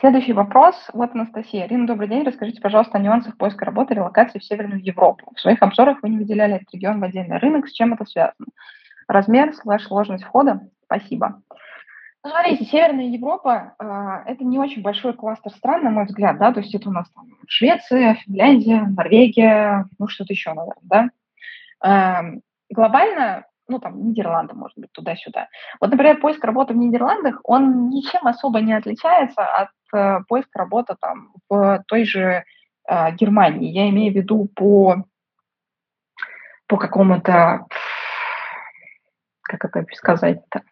Следующий 0.00 0.32
вопрос. 0.32 0.74
Вот 0.92 1.12
Анастасия. 1.14 1.66
Рина, 1.66 1.86
добрый 1.86 2.08
день. 2.08 2.24
Расскажите, 2.24 2.60
пожалуйста, 2.60 2.98
о 2.98 3.00
нюансах 3.00 3.36
поиска 3.36 3.64
работы 3.64 3.94
и 3.94 3.96
релокации 3.96 4.40
в 4.40 4.44
Северную 4.44 4.84
Европу. 4.84 5.32
В 5.36 5.40
своих 5.40 5.62
обзорах 5.62 6.02
вы 6.02 6.08
не 6.08 6.18
выделяли 6.18 6.56
этот 6.56 6.74
регион 6.74 7.00
в 7.00 7.04
отдельный 7.04 7.38
рынок. 7.38 7.68
С 7.68 7.72
чем 7.72 7.92
это 7.94 8.04
связано? 8.04 8.48
Размер, 9.06 9.54
слэш, 9.54 9.84
сложность 9.84 10.24
входа? 10.24 10.68
Спасибо. 10.84 11.40
Ну, 12.24 12.30
смотрите, 12.30 12.64
Северная 12.64 13.04
Европа 13.04 13.74
э, 13.78 14.32
это 14.32 14.42
не 14.44 14.58
очень 14.58 14.82
большой 14.82 15.12
кластер 15.12 15.52
стран, 15.52 15.84
на 15.84 15.90
мой 15.90 16.06
взгляд, 16.06 16.38
да, 16.38 16.52
то 16.52 16.60
есть 16.60 16.74
это 16.74 16.88
у 16.88 16.92
нас 16.92 17.08
там 17.10 17.26
Швеция, 17.46 18.14
Финляндия, 18.14 18.80
Норвегия, 18.80 19.86
ну 19.98 20.08
что-то 20.08 20.32
еще, 20.32 20.54
наверное, 20.54 20.82
да. 20.82 21.10
Э, 21.84 22.40
глобально 22.70 23.44
ну, 23.68 23.78
там, 23.78 24.08
Нидерланды, 24.08 24.54
может 24.54 24.76
быть, 24.76 24.92
туда-сюда. 24.92 25.48
Вот, 25.80 25.90
например, 25.90 26.20
поиск 26.20 26.44
работы 26.44 26.74
в 26.74 26.76
Нидерландах, 26.76 27.40
он 27.44 27.88
ничем 27.88 28.26
особо 28.26 28.60
не 28.60 28.72
отличается 28.72 29.44
от 29.44 29.70
э, 29.94 30.20
поиска 30.28 30.58
работы 30.58 30.96
там 31.00 31.32
в 31.48 31.82
той 31.86 32.04
же 32.04 32.44
э, 32.88 33.12
Германии. 33.12 33.72
Я 33.72 33.88
имею 33.88 34.12
в 34.12 34.16
виду 34.16 34.48
по, 34.54 35.04
по 36.66 36.76
какому-то, 36.76 37.66
как 39.42 39.64
это 39.64 39.86
сказать-то, 39.94 40.62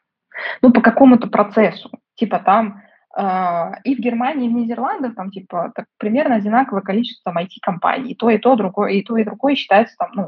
ну, 0.61 0.73
по 0.73 0.81
какому-то 0.81 1.29
процессу. 1.29 1.91
Типа 2.15 2.39
там 2.39 2.83
Uh, 3.15 3.75
и 3.85 3.95
в 3.95 3.99
Германии, 3.99 4.47
и 4.47 4.49
в 4.49 4.55
Нидерландах 4.55 5.15
там 5.15 5.31
типа 5.31 5.71
так, 5.75 5.85
примерно 5.99 6.37
одинаковое 6.37 6.81
количество 6.81 7.31
там 7.31 7.43
IT-компаний. 7.43 8.13
И 8.13 8.15
то, 8.15 8.31
и 8.31 8.39
то, 8.39 8.57
другое, 8.57 8.93
и 8.93 9.03
то, 9.03 9.19
и 9.19 9.25
другое 9.25 9.55
считается 9.55 9.95
там, 9.99 10.13
ну, 10.15 10.23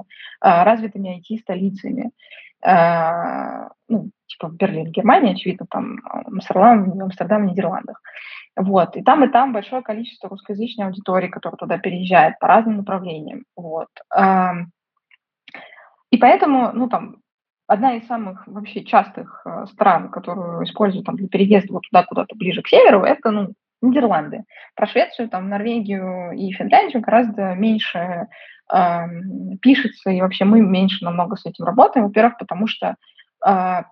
uh, 0.44 0.64
развитыми 0.64 1.18
IT-столицами. 1.18 2.10
Э, 2.64 3.68
ну, 3.88 4.10
типа 4.26 4.48
Берлин, 4.48 4.90
Германия, 4.90 5.32
очевидно, 5.32 5.66
там 5.70 5.98
Амстердам, 6.04 7.00
Амстердам, 7.00 7.42
в 7.42 7.50
Нидерландах. 7.50 8.00
Вот. 8.56 8.96
И 8.96 9.02
там, 9.02 9.24
и 9.24 9.28
там 9.28 9.52
большое 9.52 9.82
количество 9.82 10.28
русскоязычной 10.28 10.86
аудитории, 10.86 11.28
которая 11.28 11.56
туда 11.56 11.78
переезжает 11.78 12.38
по 12.38 12.48
разным 12.48 12.78
направлениям. 12.78 13.44
Вот. 13.56 13.88
Эм, 14.14 14.70
и 16.10 16.16
поэтому, 16.16 16.70
ну, 16.72 16.88
там, 16.88 17.16
одна 17.66 17.96
из 17.96 18.06
самых 18.06 18.46
вообще 18.46 18.84
частых 18.84 19.44
стран, 19.72 20.10
которую 20.10 20.64
используют 20.64 21.06
там, 21.06 21.16
для 21.16 21.28
переезда 21.28 21.72
вот 21.72 21.82
туда 21.90 22.04
куда-то 22.04 22.36
ближе 22.36 22.62
к 22.62 22.68
северу, 22.68 23.02
это, 23.02 23.30
ну, 23.30 23.54
Нидерланды. 23.84 24.44
Про 24.74 24.86
Швецию, 24.86 25.28
там, 25.28 25.48
Норвегию 25.48 26.32
и 26.32 26.52
Финляндию 26.52 27.02
гораздо 27.02 27.54
меньше 27.54 28.28
э, 28.72 29.06
пишется, 29.60 30.10
и 30.10 30.20
вообще 30.20 30.44
мы 30.44 30.60
меньше 30.60 31.04
намного 31.04 31.36
с 31.36 31.46
этим 31.46 31.64
работаем. 31.64 32.06
Во-первых, 32.06 32.38
потому 32.38 32.66
что, 32.66 32.96
э, 33.46 33.82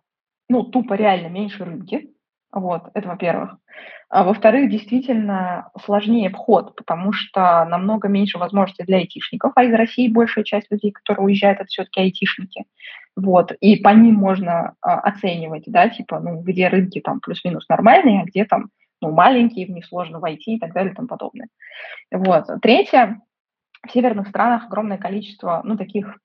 ну, 0.48 0.64
тупо 0.64 0.94
реально 0.94 1.28
меньше 1.28 1.64
рынки, 1.64 2.10
вот, 2.52 2.90
это 2.92 3.08
во-первых. 3.08 3.56
А 4.10 4.24
во-вторых, 4.24 4.70
действительно 4.70 5.70
сложнее 5.84 6.28
вход, 6.28 6.76
потому 6.76 7.12
что 7.12 7.64
намного 7.64 8.08
меньше 8.08 8.36
возможностей 8.36 8.84
для 8.84 8.98
айтишников, 8.98 9.52
а 9.54 9.64
из 9.64 9.72
России 9.72 10.12
большая 10.12 10.44
часть 10.44 10.70
людей, 10.70 10.92
которые 10.92 11.24
уезжают, 11.24 11.60
это 11.60 11.68
все-таки 11.68 12.00
айтишники. 12.00 12.64
Вот, 13.16 13.52
и 13.60 13.76
по 13.76 13.88
ним 13.88 14.16
можно 14.16 14.74
а, 14.82 15.00
оценивать, 15.00 15.64
да, 15.66 15.88
типа, 15.88 16.20
ну, 16.20 16.42
где 16.42 16.68
рынки 16.68 17.00
там 17.00 17.20
плюс-минус 17.20 17.66
нормальные, 17.70 18.22
а 18.22 18.24
где 18.24 18.44
там 18.44 18.68
ну, 19.02 19.12
маленькие, 19.12 19.66
в 19.66 19.70
них 19.70 19.84
сложно 19.86 20.20
войти 20.20 20.54
и 20.54 20.58
так 20.58 20.72
далее 20.72 20.92
и 20.92 20.96
тому 20.96 21.08
подобное. 21.08 21.48
Вот. 22.10 22.46
Третье, 22.62 23.20
в 23.86 23.90
северных 23.90 24.28
странах 24.28 24.64
огромное 24.66 24.98
количество, 24.98 25.60
ну, 25.64 25.76
таких 25.76 26.16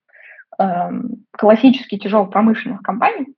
э, 0.60 0.90
классически 1.32 1.98
тяжелых 1.98 2.30
промышленных 2.30 2.82
компаний, 2.82 3.34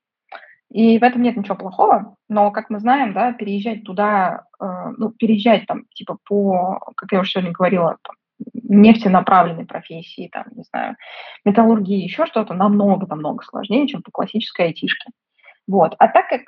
и 0.69 0.99
в 0.99 1.03
этом 1.03 1.23
нет 1.23 1.35
ничего 1.35 1.55
плохого, 1.55 2.15
но, 2.27 2.51
как 2.51 2.69
мы 2.69 2.79
знаем, 2.79 3.13
да, 3.13 3.33
переезжать 3.33 3.83
туда, 3.83 4.43
э, 4.61 4.65
ну, 4.97 5.09
переезжать 5.11 5.65
там, 5.65 5.85
типа, 5.95 6.17
по, 6.25 6.79
как 6.95 7.11
я 7.11 7.21
уже 7.21 7.31
сегодня 7.31 7.51
говорила, 7.51 7.97
там, 8.03 8.15
нефтенаправленной 8.53 9.65
профессии, 9.65 10.29
там, 10.31 10.45
не 10.51 10.63
знаю, 10.63 10.95
металлургии, 11.43 12.03
еще 12.03 12.25
что-то, 12.25 12.53
намного-намного 12.53 13.43
сложнее, 13.43 13.87
чем 13.87 14.03
по 14.03 14.11
классической 14.11 14.67
айтишке. 14.67 15.09
Вот. 15.67 15.95
А 15.97 16.07
так 16.07 16.27
как, 16.29 16.41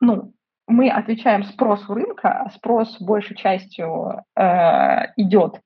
ну, 0.00 0.32
мы 0.68 0.90
отвечаем 0.90 1.44
спросу 1.44 1.94
рынка, 1.94 2.42
а 2.42 2.50
спрос 2.50 3.00
большей 3.00 3.36
частью 3.36 4.22
э, 4.36 5.12
идет 5.16 5.60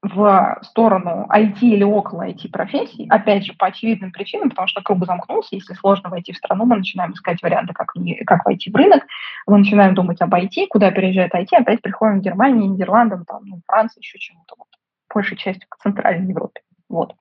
в 0.00 0.58
сторону 0.62 1.26
IT 1.28 1.58
или 1.60 1.82
около 1.82 2.28
IT 2.28 2.50
профессий, 2.52 3.08
опять 3.08 3.44
же, 3.44 3.54
по 3.54 3.66
очевидным 3.66 4.12
причинам, 4.12 4.50
потому 4.50 4.68
что 4.68 4.80
круг 4.80 5.04
замкнулся, 5.04 5.56
если 5.56 5.74
сложно 5.74 6.08
войти 6.08 6.32
в 6.32 6.36
страну, 6.36 6.66
мы 6.66 6.76
начинаем 6.76 7.12
искать 7.12 7.42
варианты, 7.42 7.72
как, 7.72 7.92
как 8.26 8.44
войти 8.44 8.70
в 8.70 8.76
рынок, 8.76 9.04
мы 9.46 9.58
начинаем 9.58 9.94
думать 9.94 10.20
об 10.20 10.32
IT, 10.32 10.68
куда 10.68 10.92
переезжает 10.92 11.34
IT, 11.34 11.48
опять 11.52 11.82
приходим 11.82 12.20
в 12.20 12.22
Германию, 12.22 12.70
Нидерландам, 12.70 13.24
там, 13.24 13.44
ну, 13.44 13.60
Франции, 13.66 14.00
еще 14.00 14.18
чему-то, 14.18 14.54
вот, 14.56 14.68
большей 15.12 15.36
частью 15.36 15.66
к 15.68 15.78
Центральной 15.78 16.28
Европе. 16.28 16.60
Вот. 16.88 17.14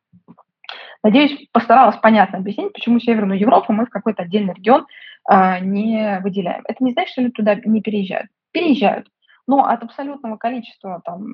Надеюсь, 1.03 1.47
постаралась 1.51 1.97
понятно 1.97 2.39
объяснить, 2.39 2.73
почему 2.73 2.99
Северную 2.99 3.39
Европу 3.39 3.73
мы 3.73 3.85
в 3.85 3.89
какой-то 3.89 4.23
отдельный 4.23 4.53
регион 4.53 4.85
не 5.29 6.19
выделяем. 6.23 6.63
Это 6.67 6.83
не 6.83 6.93
значит, 6.93 7.11
что 7.11 7.21
люди 7.21 7.33
туда 7.33 7.55
не 7.55 7.81
переезжают. 7.81 8.29
Переезжают. 8.51 9.07
Но 9.47 9.65
от 9.65 9.81
абсолютного 9.81 10.35
количества 10.35 11.01
там, 11.05 11.25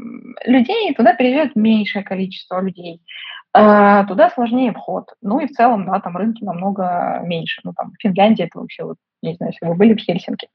людей 0.45 0.93
туда 0.93 1.15
переезжает 1.15 1.55
меньшее 1.55 2.03
количество 2.03 2.61
людей. 2.61 3.01
А, 3.53 4.03
туда 4.05 4.29
сложнее 4.31 4.71
вход. 4.71 5.13
Ну 5.21 5.39
и 5.39 5.47
в 5.47 5.51
целом, 5.51 5.85
да, 5.85 5.99
там 5.99 6.17
рынки 6.17 6.43
намного 6.43 7.21
меньше. 7.23 7.61
Ну, 7.63 7.73
там, 7.73 7.93
Финляндия, 7.99 8.45
это 8.45 8.59
вообще, 8.59 8.83
вот, 8.83 8.97
не 9.21 9.35
знаю, 9.35 9.53
если 9.53 9.65
вы 9.67 9.75
были 9.75 9.93
в 9.93 9.99
Хельсинки. 9.99 10.47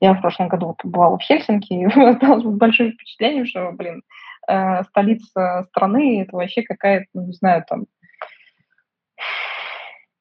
Я 0.00 0.12
в 0.12 0.20
прошлом 0.20 0.48
году 0.48 0.74
побывала 0.74 1.18
в 1.18 1.22
Хельсинки, 1.22 1.72
и 1.72 1.84
осталось 2.04 2.44
большое 2.44 2.92
впечатление, 2.92 3.46
что, 3.46 3.72
блин, 3.72 4.02
э, 4.48 4.82
столица 4.84 5.64
страны, 5.68 6.22
это 6.22 6.36
вообще 6.36 6.62
какая-то, 6.62 7.06
ну, 7.14 7.26
не 7.26 7.32
знаю, 7.32 7.64
там, 7.66 7.84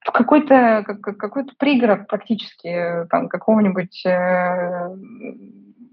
какой-то 0.04 0.84
какой-то 0.84 1.54
пригород 1.58 2.08
практически 2.08 3.06
там 3.10 3.30
какого-нибудь 3.30 4.06
э, 4.06 4.96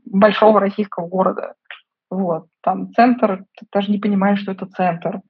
большого 0.06 0.60
российского 0.60 1.06
города. 1.06 1.54
Вот. 2.10 2.46
Там 2.62 2.92
центр, 2.94 3.44
ты 3.58 3.66
даже 3.72 3.90
не 3.90 3.98
понимаешь, 3.98 4.40
что 4.40 4.52
это 4.52 4.66
центр. 4.66 5.20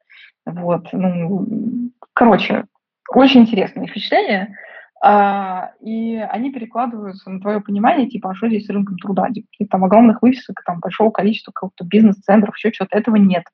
Вот. 0.46 0.88
Ну, 0.92 1.90
короче, 2.12 2.66
очень 3.08 3.42
интересное 3.42 3.86
впечатление. 3.86 4.56
А, 5.00 5.70
и 5.80 6.16
они 6.16 6.52
перекладываются 6.52 7.30
на 7.30 7.40
твое 7.40 7.60
понимание, 7.60 8.08
типа, 8.08 8.30
а 8.30 8.34
что 8.34 8.48
здесь 8.48 8.66
с 8.66 8.70
рынком 8.70 8.96
труда? 8.98 9.28
Типа, 9.32 9.46
там 9.70 9.84
огромных 9.84 10.22
вывесок, 10.22 10.62
там 10.64 10.80
большого 10.80 11.10
количества 11.10 11.52
какого-то 11.52 11.84
бизнес-центров, 11.84 12.56
еще 12.56 12.72
что-то. 12.72 12.98
Этого 12.98 13.16
нет. 13.16 13.44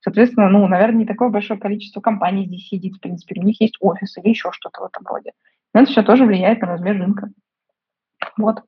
Соответственно, 0.00 0.48
ну, 0.48 0.66
наверное, 0.66 0.98
не 0.98 1.06
такое 1.06 1.28
большое 1.28 1.58
количество 1.58 2.00
компаний 2.00 2.46
здесь 2.46 2.68
сидит, 2.68 2.96
в 2.96 3.00
принципе, 3.00 3.40
у 3.40 3.44
них 3.44 3.60
есть 3.60 3.76
офис 3.80 4.16
или 4.18 4.28
еще 4.28 4.50
что-то 4.52 4.82
в 4.82 4.84
этом 4.84 5.04
роде. 5.06 5.32
Но 5.74 5.82
это 5.82 5.90
все 5.90 6.02
тоже 6.02 6.24
влияет 6.24 6.60
на 6.60 6.68
размер 6.68 6.98
рынка. 6.98 7.30
Вот. 8.36 8.62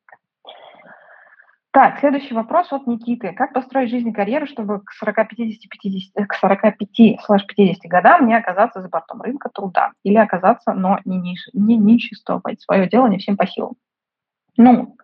Так, 1.70 2.00
следующий 2.00 2.34
вопрос 2.34 2.72
от 2.72 2.86
Никиты. 2.86 3.32
Как 3.34 3.52
построить 3.52 3.90
жизнь 3.90 4.08
и 4.08 4.12
карьеру, 4.12 4.46
чтобы 4.46 4.80
к 4.80 4.90
40-50 5.00 6.26
к 6.26 6.42
45-50 6.42 7.74
годам 7.84 8.26
не 8.26 8.34
оказаться 8.34 8.80
за 8.80 8.88
бортом 8.88 9.22
рынка 9.22 9.48
труда 9.48 9.92
или 10.02 10.16
оказаться, 10.16 10.72
но 10.72 10.98
не, 11.04 11.18
ниш, 11.18 11.48
не 11.52 11.76
ниществовать? 11.76 12.60
Свое 12.62 12.88
дело 12.88 13.06
не 13.06 13.18
всем 13.18 13.36
по 13.36 13.46
силам. 13.46 13.74
Ну, 14.56 14.96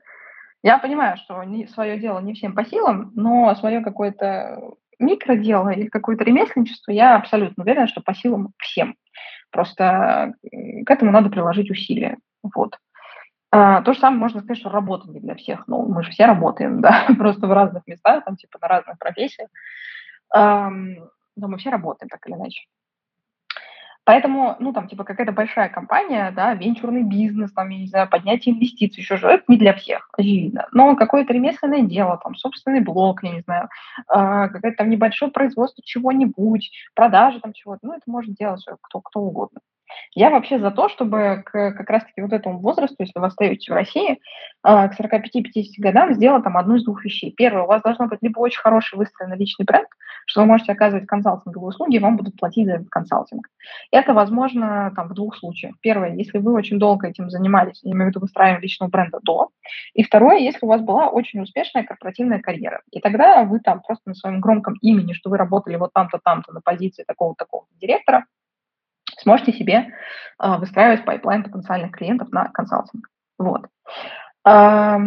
я 0.65 0.79
понимаю, 0.79 1.19
что 1.19 1.45
не, 1.45 1.67
свое 1.69 1.99
дело 1.99 2.19
не 2.21 2.33
всем 2.33 2.55
по 2.55 2.65
силам, 2.65 3.13
но 3.15 3.55
свое 3.55 3.81
какое-то 3.81 4.75
микродело 4.99 5.69
или 5.71 5.87
какое-то 5.89 6.25
ремесленничество, 6.25 6.93
я 6.93 7.17
абсолютно 7.17 7.63
уверена, 7.63 7.87
что 7.87 8.01
по 8.01 8.15
силам 8.15 8.53
всем. 8.59 8.97
Просто 9.51 10.35
к 10.85 10.91
этому 10.91 11.11
надо 11.11 11.31
приложить 11.31 11.71
усилия. 11.71 12.19
Вот. 12.43 12.79
А, 13.51 13.83
то 13.83 13.93
же 13.93 14.01
самое 14.01 14.21
можно 14.21 14.41
сказать, 14.41 14.59
что 14.59 14.71
работа 14.71 15.09
не 15.09 15.21
для 15.21 15.37
всех. 15.37 15.69
Ну, 15.69 15.87
мы 15.87 16.03
же 16.03 16.11
все 16.11 16.27
работаем, 16.27 16.81
да, 16.83 17.07
просто 17.17 17.47
в 17.47 17.53
разных 17.53 17.87
местах, 17.87 18.25
там, 18.25 18.37
типа, 18.37 18.59
на 18.61 18.69
разных 18.69 18.99
профессиях. 18.99 19.49
Но 21.37 21.49
мы 21.49 21.59
все 21.59 21.71
работаем 21.71 22.09
так 22.09 22.27
или 22.27 22.35
иначе. 22.35 22.65
Поэтому, 24.05 24.57
ну, 24.59 24.73
там, 24.73 24.87
типа, 24.89 25.05
какая-то 25.05 25.33
большая 25.33 25.69
компания, 25.71 26.31
да, 26.37 26.53
венчурный 26.55 27.03
бизнес, 27.03 27.53
там, 27.53 27.71
я 27.71 27.79
не 27.79 27.87
знаю, 27.87 28.09
поднятие 28.09 28.55
инвестиций, 28.55 29.01
еще 29.01 29.17
же, 29.17 29.29
это 29.29 29.45
не 29.49 29.57
для 29.57 29.73
всех, 29.73 30.09
очевидно. 30.13 30.67
Но 30.73 30.95
какое-то 30.95 31.33
ремесленное 31.33 31.83
дело, 31.83 32.21
там, 32.23 32.35
собственный 32.35 32.81
блог, 32.81 33.23
я 33.23 33.31
не 33.31 33.41
знаю, 33.41 33.69
э, 33.99 34.49
какое-то 34.53 34.77
там 34.77 34.91
небольшое 34.91 35.33
производство 35.33 35.83
чего-нибудь, 35.85 36.71
продажи 36.95 37.41
там 37.41 37.53
чего-то, 37.55 37.81
ну, 37.83 37.93
это 37.95 38.03
может 38.07 38.35
делать 38.35 38.65
кто, 38.83 39.01
кто 39.01 39.21
угодно. 39.21 39.61
Я 40.13 40.31
вообще 40.31 40.59
за 40.59 40.71
то, 40.71 40.89
чтобы 40.89 41.43
к 41.45 41.73
как 41.73 41.91
раз-таки 41.91 42.23
вот 42.23 42.33
этому 42.33 42.59
возрасту, 42.59 42.97
если 42.99 43.19
вы 43.19 43.27
остаетесь 43.27 43.69
в 43.69 43.73
России, 43.73 44.21
а, 44.63 44.89
к 44.89 44.99
45-50 44.99 45.79
годам 45.79 46.15
сделать 46.15 46.45
там 46.45 46.57
одну 46.57 46.77
из 46.77 46.85
двух 46.85 47.05
вещей. 47.05 47.33
Первое, 47.37 47.65
у 47.65 47.67
вас 47.67 47.83
должно 47.83 48.07
быть 48.07 48.21
либо 48.23 48.39
очень 48.39 48.61
хороший 48.61 48.97
выстроенный 48.97 49.37
личный 49.37 49.65
бренд, 49.65 49.89
что 50.27 50.41
вы 50.41 50.47
можете 50.47 50.73
оказывать 50.73 51.07
консалтинговые 51.07 51.69
услуги, 51.69 51.97
и 51.97 51.99
вам 51.99 52.17
будут 52.17 52.37
платить 52.37 52.67
за 52.67 52.75
этот 52.75 52.89
консалтинг. 52.89 53.49
Это 53.91 54.15
возможно 54.15 54.93
там 54.95 55.09
в 55.09 55.15
двух 55.15 55.37
случаях. 55.37 55.75
Первое, 55.81 56.15
если 56.15 56.39
вы 56.39 56.53
очень 56.53 56.79
долго 56.79 57.09
этим 57.09 57.31
занимались, 57.31 57.81
я 57.83 57.93
имею 57.93 58.07
в 58.07 58.09
виду 58.09 58.21
выстраивание 58.21 58.63
личного 58.63 58.91
бренда 58.91 59.19
до. 59.23 59.51
И 59.95 60.03
второе, 60.03 60.39
если 60.39 60.65
у 60.65 60.69
вас 60.69 60.81
была 60.81 61.09
очень 61.09 61.41
успешная 61.41 61.85
корпоративная 61.85 62.41
карьера. 62.41 62.83
И 62.91 63.01
тогда 63.01 63.45
вы 63.45 63.61
там 63.61 63.81
просто 63.81 64.11
на 64.11 64.15
своем 64.15 64.41
громком 64.41 64.75
имени, 64.81 65.13
что 65.13 65.31
вы 65.31 65.37
работали 65.37 65.77
вот 65.77 65.93
там-то, 65.93 66.19
там-то 66.23 66.53
на 66.53 66.61
позиции 66.61 67.05
такого-такого 67.05 67.67
директора, 67.81 68.25
сможете 69.25 69.53
себе 69.53 69.89
э, 70.41 70.57
выстраивать 70.59 71.05
pipeline 71.05 71.43
потенциальных 71.43 71.91
клиентов 71.91 72.31
на 72.31 72.49
консалтинг. 72.49 73.09
Вот. 73.39 73.67
То 74.45 75.01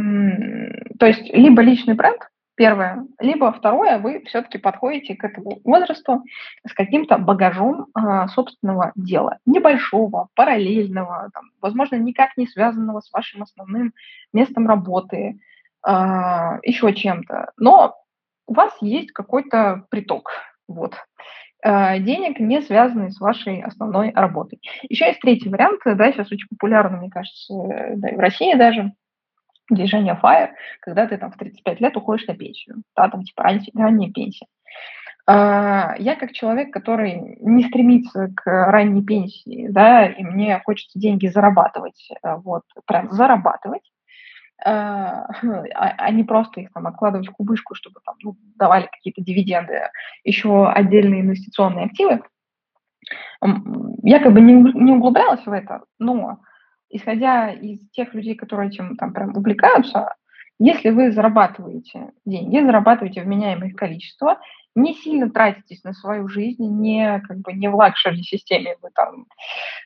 есть 1.06 1.32
либо 1.32 1.62
личный 1.62 1.94
бренд, 1.94 2.28
первое, 2.58 3.06
либо 3.20 3.54
второе, 3.54 4.00
вы 4.00 4.24
все-таки 4.26 4.58
подходите 4.58 5.16
к 5.16 5.24
этому 5.24 5.62
возрасту 5.64 6.24
с 6.68 6.74
каким-то 6.74 7.20
багажом 7.20 7.86
э, 7.96 8.28
собственного 8.30 8.92
дела, 8.96 9.38
небольшого, 9.46 10.30
параллельного, 10.34 11.30
там, 11.34 11.52
возможно, 11.62 11.96
никак 11.96 12.36
не 12.36 12.48
связанного 12.48 13.00
с 13.00 13.14
вашим 13.14 13.44
основным 13.44 13.94
местом 14.34 14.68
работы, 14.68 15.40
э, 15.88 15.92
еще 16.64 16.94
чем-то, 16.94 17.52
но 17.58 17.96
у 18.48 18.54
вас 18.54 18.76
есть 18.82 19.12
какой-то 19.12 19.86
приток, 19.90 20.32
вот. 20.68 20.96
Э, 21.68 22.00
денег, 22.00 22.40
не 22.40 22.62
связанные 22.62 23.12
с 23.12 23.20
вашей 23.20 23.62
основной 23.62 24.14
работой. 24.16 24.62
Еще 24.88 25.08
есть 25.08 25.20
третий 25.20 25.50
вариант, 25.50 25.82
да, 25.84 26.12
сейчас 26.14 26.32
очень 26.32 26.48
популярный, 26.48 27.00
мне 27.00 27.10
кажется, 27.10 27.54
э, 27.54 27.96
да, 27.98 28.08
в 28.16 28.20
России 28.20 28.56
даже, 28.56 28.94
движение 29.70 30.18
FIRE, 30.22 30.52
когда 30.80 31.08
ты 31.08 31.18
там 31.18 31.30
в 31.30 31.36
35 31.36 31.82
лет 31.82 31.98
уходишь 31.98 32.26
на 32.28 32.36
пенсию, 32.36 32.84
да, 32.96 33.10
там 33.10 33.24
типа 33.24 33.44
ранняя, 33.44 34.12
пенсия. 34.14 34.46
Э, 35.30 35.96
я 36.00 36.16
как 36.18 36.32
человек, 36.32 36.72
который 36.72 37.38
не 37.42 37.66
стремится 37.66 38.30
к 38.34 38.46
ранней 38.46 39.04
пенсии, 39.04 39.68
да, 39.70 40.06
и 40.06 40.24
мне 40.24 40.62
хочется 40.64 40.98
деньги 40.98 41.28
зарабатывать, 41.28 42.10
вот, 42.24 42.64
прям 42.86 43.12
зарабатывать, 43.12 43.84
а, 44.66 45.28
а 45.74 46.12
не 46.12 46.24
просто 46.24 46.62
их 46.62 46.72
там 46.74 46.88
откладывать 46.88 47.28
в 47.28 47.32
кубышку, 47.32 47.76
чтобы 47.76 48.00
там 48.06 48.16
ну, 48.24 48.36
давали 48.56 48.88
какие-то 48.92 49.22
дивиденды, 49.22 49.90
еще 50.24 50.68
отдельные 50.70 51.22
инвестиционные 51.22 51.86
активы. 51.86 52.22
Я 54.04 54.20
как 54.20 54.34
бы 54.34 54.42
не, 54.42 54.54
не 54.54 54.92
углублялась 54.92 55.46
в 55.46 55.52
это, 55.52 55.84
но 56.00 56.40
исходя 56.90 57.52
из 57.52 57.88
тех 57.92 58.14
людей, 58.14 58.36
которые 58.36 58.70
этим 58.70 58.98
там 58.98 59.14
прям 59.14 59.36
увлекаются, 59.36 60.16
если 60.60 60.90
вы 60.90 61.12
зарабатываете 61.12 62.12
деньги, 62.26 62.60
зарабатываете 62.60 63.22
вменяемое 63.22 63.72
количество, 63.74 64.40
не 64.78 64.94
сильно 64.94 65.30
тратитесь 65.30 65.84
на 65.84 65.94
свою 65.94 66.28
жизнь, 66.28 66.64
не 66.64 67.20
как 67.28 67.40
бы 67.40 67.54
не 67.54 67.68
в 67.68 67.76
лакшери-системе 67.76 68.78
вы 68.82 68.90
там 68.94 69.26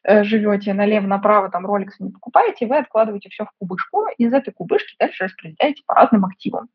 э, 0.04 0.24
живете 0.24 0.74
налево-направо, 0.74 1.50
там 1.50 1.66
роликсы 1.66 2.04
не 2.04 2.12
покупаете, 2.12 2.68
вы 2.68 2.78
откладываете 2.78 3.30
все 3.30 3.46
в 3.46 3.52
кубышку, 3.58 4.06
и 4.18 4.26
из 4.26 4.34
этой 4.34 4.54
кубышки 4.54 4.96
дальше 5.00 5.24
распределяете 5.24 5.84
по 5.86 5.96
разным 5.96 6.26
активам. 6.26 6.68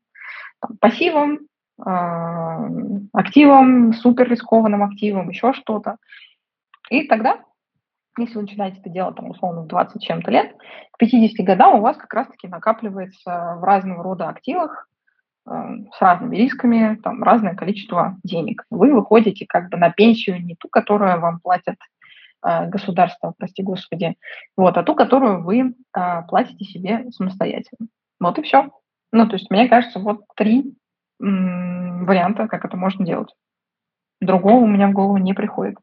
Там, 0.59 0.77
пассивам, 0.77 1.39
э, 1.85 3.09
активам, 3.13 3.93
супер 3.93 4.27
рискованным 4.29 4.83
активам, 4.83 5.29
еще 5.29 5.53
что-то. 5.53 5.97
И 6.89 7.07
тогда 7.07 7.43
если 8.19 8.35
вы 8.35 8.41
начинаете 8.41 8.79
это 8.79 8.89
делать, 8.89 9.15
там, 9.15 9.29
условно, 9.29 9.61
в 9.61 9.67
20 9.67 10.01
чем-то 10.01 10.31
лет, 10.31 10.55
к 10.91 10.97
50 10.97 11.45
годам 11.45 11.75
у 11.75 11.81
вас 11.81 11.97
как 11.97 12.11
раз-таки 12.11 12.47
накапливается 12.47 13.57
в 13.59 13.63
разного 13.63 14.03
рода 14.03 14.27
активах 14.27 14.87
с 15.47 16.01
разными 16.01 16.35
рисками, 16.35 16.99
там, 17.01 17.23
разное 17.23 17.55
количество 17.55 18.17
денег. 18.23 18.63
Вы 18.69 18.93
выходите 18.93 19.45
как 19.47 19.69
бы 19.69 19.77
на 19.77 19.89
пенсию 19.91 20.43
не 20.43 20.55
ту, 20.55 20.67
которую 20.69 21.19
вам 21.19 21.39
платят 21.39 21.77
э, 22.45 22.67
государство, 22.67 23.33
прости 23.37 23.63
господи, 23.63 24.15
вот, 24.57 24.77
а 24.77 24.83
ту, 24.83 24.95
которую 24.95 25.43
вы 25.43 25.59
э, 25.59 26.21
платите 26.27 26.65
себе 26.65 27.09
самостоятельно. 27.11 27.87
Вот 28.19 28.37
и 28.39 28.41
все. 28.41 28.71
Ну, 29.11 29.27
то 29.27 29.35
есть, 29.35 29.49
мне 29.49 29.69
кажется, 29.69 29.99
вот 29.99 30.21
три 30.35 30.75
варианта, 31.19 32.47
как 32.47 32.65
это 32.65 32.77
можно 32.77 33.05
делать. 33.05 33.33
Другого 34.21 34.63
у 34.63 34.67
меня 34.67 34.89
в 34.89 34.93
голову 34.93 35.17
не 35.17 35.33
приходит. 35.33 35.77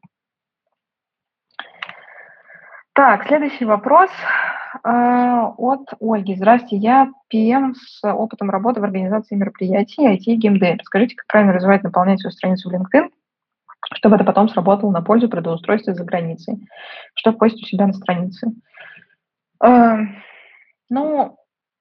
Так, 2.93 3.27
следующий 3.27 3.65
вопрос 3.65 4.09
от 4.83 5.89
Ольги. 5.99 6.35
Здравствуйте, 6.35 6.77
я 6.77 7.11
ПМ 7.29 7.73
с 7.75 8.03
опытом 8.03 8.49
работы 8.49 8.81
в 8.81 8.83
организации 8.83 9.35
мероприятий 9.35 10.07
IT 10.07 10.23
и 10.25 10.35
геймдев. 10.35 10.79
Скажите, 10.83 11.15
как 11.15 11.27
правильно 11.27 11.53
развивать, 11.53 11.83
наполнять 11.83 12.19
свою 12.19 12.31
страницу 12.31 12.69
в 12.69 12.73
LinkedIn, 12.73 13.09
чтобы 13.93 14.15
это 14.15 14.23
потом 14.23 14.49
сработало 14.49 14.91
на 14.91 15.01
пользу 15.01 15.29
трудоустройства 15.29 15.93
за 15.93 16.03
границей? 16.03 16.67
Что 17.13 17.33
постить 17.33 17.63
у 17.63 17.67
себя 17.67 17.87
на 17.87 17.93
странице? 17.93 18.51
Э, 19.63 19.97
ну, 20.89 21.37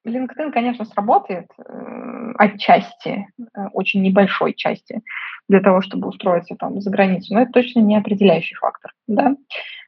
LinkedIn, 0.07 0.53
конечно, 0.53 0.85
сработает 0.85 1.47
э, 1.59 2.33
отчасти, 2.39 3.27
э, 3.39 3.67
очень 3.73 4.03
небольшой 4.03 4.55
части, 4.55 5.03
для 5.49 5.61
того, 5.61 5.81
чтобы 5.81 6.09
устроиться 6.09 6.57
там 6.57 6.81
за 6.81 6.91
границу, 6.91 7.35
но 7.35 7.43
это 7.43 7.53
точно 7.53 7.81
не 7.81 7.97
определяющий 7.97 8.55
фактор. 8.57 8.93
Да? 9.07 9.37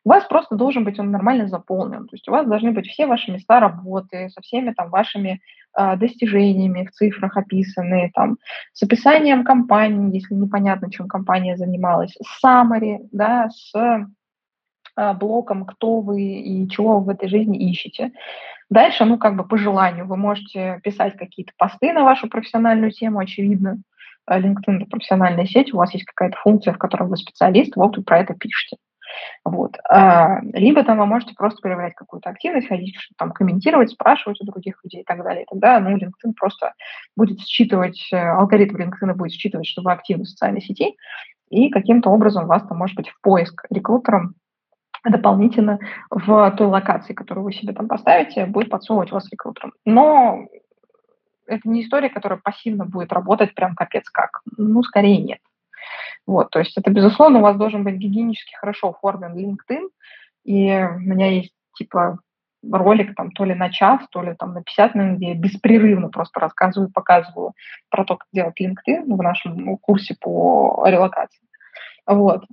У 0.05 0.09
вас 0.09 0.25
просто 0.25 0.55
должен 0.55 0.85
быть 0.85 0.99
он 0.99 1.11
нормально 1.11 1.49
заполнен, 1.49 2.07
то 2.07 2.15
есть 2.15 2.29
у 2.29 2.33
вас 2.33 2.47
должны 2.47 2.73
быть 2.73 2.87
все 2.87 3.07
ваши 3.07 3.33
места 3.33 3.61
работы 3.61 4.29
со 4.31 4.41
всеми 4.41 4.73
там 4.73 4.91
вашими 4.91 5.41
э, 5.77 5.97
достижениями 5.97 6.87
в 6.87 6.93
цифрах 6.93 7.37
описаны, 7.37 8.11
там, 8.15 8.39
с 8.73 8.83
описанием 8.83 9.45
компании, 9.45 10.15
если 10.15 10.35
непонятно, 10.35 10.91
чем 10.91 11.09
компания 11.09 11.57
занималась, 11.57 12.17
с 12.23 12.45
summary, 12.45 12.99
да, 13.13 13.51
с 13.51 13.73
блоком, 14.97 15.65
кто 15.65 16.01
вы 16.01 16.23
и 16.23 16.69
чего 16.69 16.99
вы 16.99 17.05
в 17.05 17.09
этой 17.11 17.29
жизни 17.29 17.71
ищете. 17.71 18.13
Дальше, 18.69 19.05
ну, 19.05 19.17
как 19.19 19.37
бы 19.37 19.45
по 19.45 19.57
желанию, 19.57 20.07
вы 20.07 20.17
можете 20.17 20.81
писать 20.83 21.17
какие-то 21.17 21.53
посты 21.57 21.93
на 21.93 22.05
вашу 22.05 22.29
профессиональную 22.29 22.91
тему, 22.91 23.21
очевидно. 23.21 23.79
Э, 24.29 24.41
LinkedIn– 24.41 24.77
это 24.77 24.87
профессиональная 24.87 25.47
сеть, 25.47 25.73
у 25.73 25.77
вас 25.77 25.95
есть 25.95 26.05
какая-то 26.05 26.37
функция, 26.39 26.73
в 26.75 26.79
которой 26.79 27.09
вы 27.09 27.17
специалист, 27.17 27.77
вот 27.77 27.97
вы 27.97 28.03
про 28.03 28.19
это 28.19 28.35
пишете. 28.35 28.77
Вот. 29.45 29.77
А, 29.89 30.41
либо 30.53 30.83
там 30.83 30.99
вы 30.99 31.07
можете 31.07 31.35
просто 31.35 31.61
проявлять 31.63 31.95
какую-то 31.95 32.29
активность, 32.29 32.67
ходить, 32.67 32.97
там, 33.17 33.31
комментировать, 33.31 33.91
спрашивать 33.91 34.41
у 34.41 34.45
других 34.45 34.81
людей 34.83 35.03
и 35.03 35.05
так 35.05 35.23
далее. 35.23 35.45
И 35.45 35.47
тогда 35.49 35.79
ну, 35.79 35.97
LinkedIn 35.97 36.33
просто 36.37 36.75
будет 37.17 37.41
считывать, 37.41 38.09
э, 38.13 38.17
алгоритм 38.17 38.77
LinkedIn 38.77 39.15
будет 39.15 39.33
считывать, 39.33 39.67
что 39.67 39.83
вы 39.83 39.93
активны 39.93 40.25
в 40.25 40.29
социальной 40.29 40.61
сети, 40.61 40.97
и 41.51 41.71
каким-то 41.71 42.11
образом 42.11 42.47
вас 42.47 42.67
там, 42.67 42.79
может 42.79 42.97
быть, 42.97 43.09
в 43.09 43.21
поиск 43.21 43.65
рекрутером 43.71 44.35
дополнительно 45.05 45.79
в 46.11 46.51
той 46.53 46.67
локации, 46.67 47.15
которую 47.15 47.45
вы 47.45 47.53
себе 47.53 47.73
там 47.73 47.89
поставите, 47.89 48.47
будет 48.47 48.71
подсовывать 48.71 49.13
вас 49.13 49.31
рекрутером. 49.31 49.73
Но 49.85 50.47
это 51.47 51.69
не 51.69 51.83
история, 51.83 52.09
которая 52.09 52.41
пассивно 52.43 52.85
будет 52.85 53.13
работать 53.13 53.55
прям 53.55 53.75
капец 53.75 54.09
как. 54.11 54.41
Ну, 54.57 54.83
скорее 54.83 55.19
нет. 55.19 55.39
Вот, 56.27 56.51
то 56.51 56.59
есть 56.59 56.77
это, 56.77 56.91
безусловно, 56.91 57.39
у 57.39 57.43
вас 57.43 57.57
должен 57.57 57.85
быть 57.85 57.95
гигиенически 57.97 58.57
хорошо 58.57 58.89
оформлен 58.89 59.37
LinkedIn, 59.37 59.89
и 60.45 60.89
у 60.97 60.99
меня 60.99 61.31
есть, 61.31 61.55
типа, 61.75 62.19
ролик 62.69 63.15
там 63.15 63.31
то 63.31 63.45
ли 63.45 63.55
на 63.55 63.71
час, 63.71 64.01
то 64.11 64.23
ли 64.23 64.35
там 64.35 64.55
на 64.55 64.63
50 64.63 64.95
минут, 64.97 65.19
где 65.19 65.29
я 65.29 65.35
беспрерывно 65.37 66.09
просто 66.09 66.41
рассказываю, 66.41 66.91
показываю 66.93 67.53
про 67.91 68.05
то, 68.05 68.17
как 68.17 68.27
делать 68.33 68.61
LinkedIn 68.61 69.05
в 69.07 69.23
нашем 69.23 69.77
курсе 69.77 70.17
по 70.21 70.85
релокации. 70.87 71.41
Вот. 72.07 72.45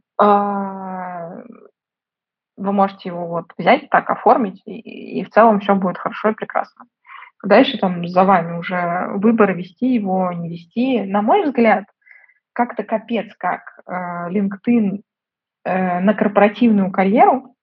Вы 2.57 2.71
можете 2.71 3.09
его 3.09 3.27
вот 3.27 3.45
взять, 3.57 3.89
так 3.89 4.09
оформить, 4.09 4.61
и, 4.65 5.19
и 5.19 5.23
в 5.23 5.29
целом 5.29 5.59
все 5.59 5.75
будет 5.75 5.97
хорошо 5.97 6.29
и 6.29 6.33
прекрасно. 6.33 6.85
Дальше 7.43 7.77
там 7.77 8.07
за 8.07 8.23
вами 8.23 8.57
уже 8.57 9.07
выбор, 9.15 9.53
вести 9.53 9.93
его, 9.95 10.31
не 10.31 10.49
вести. 10.49 11.01
На 11.03 11.21
мой 11.21 11.43
взгляд, 11.43 11.85
как-то 12.53 12.83
капец, 12.83 13.33
как 13.37 13.79
э, 13.85 13.91
LinkedIn 14.29 15.01
э, 15.65 15.99
на 15.99 16.13
корпоративную 16.13 16.91
карьеру 16.91 17.55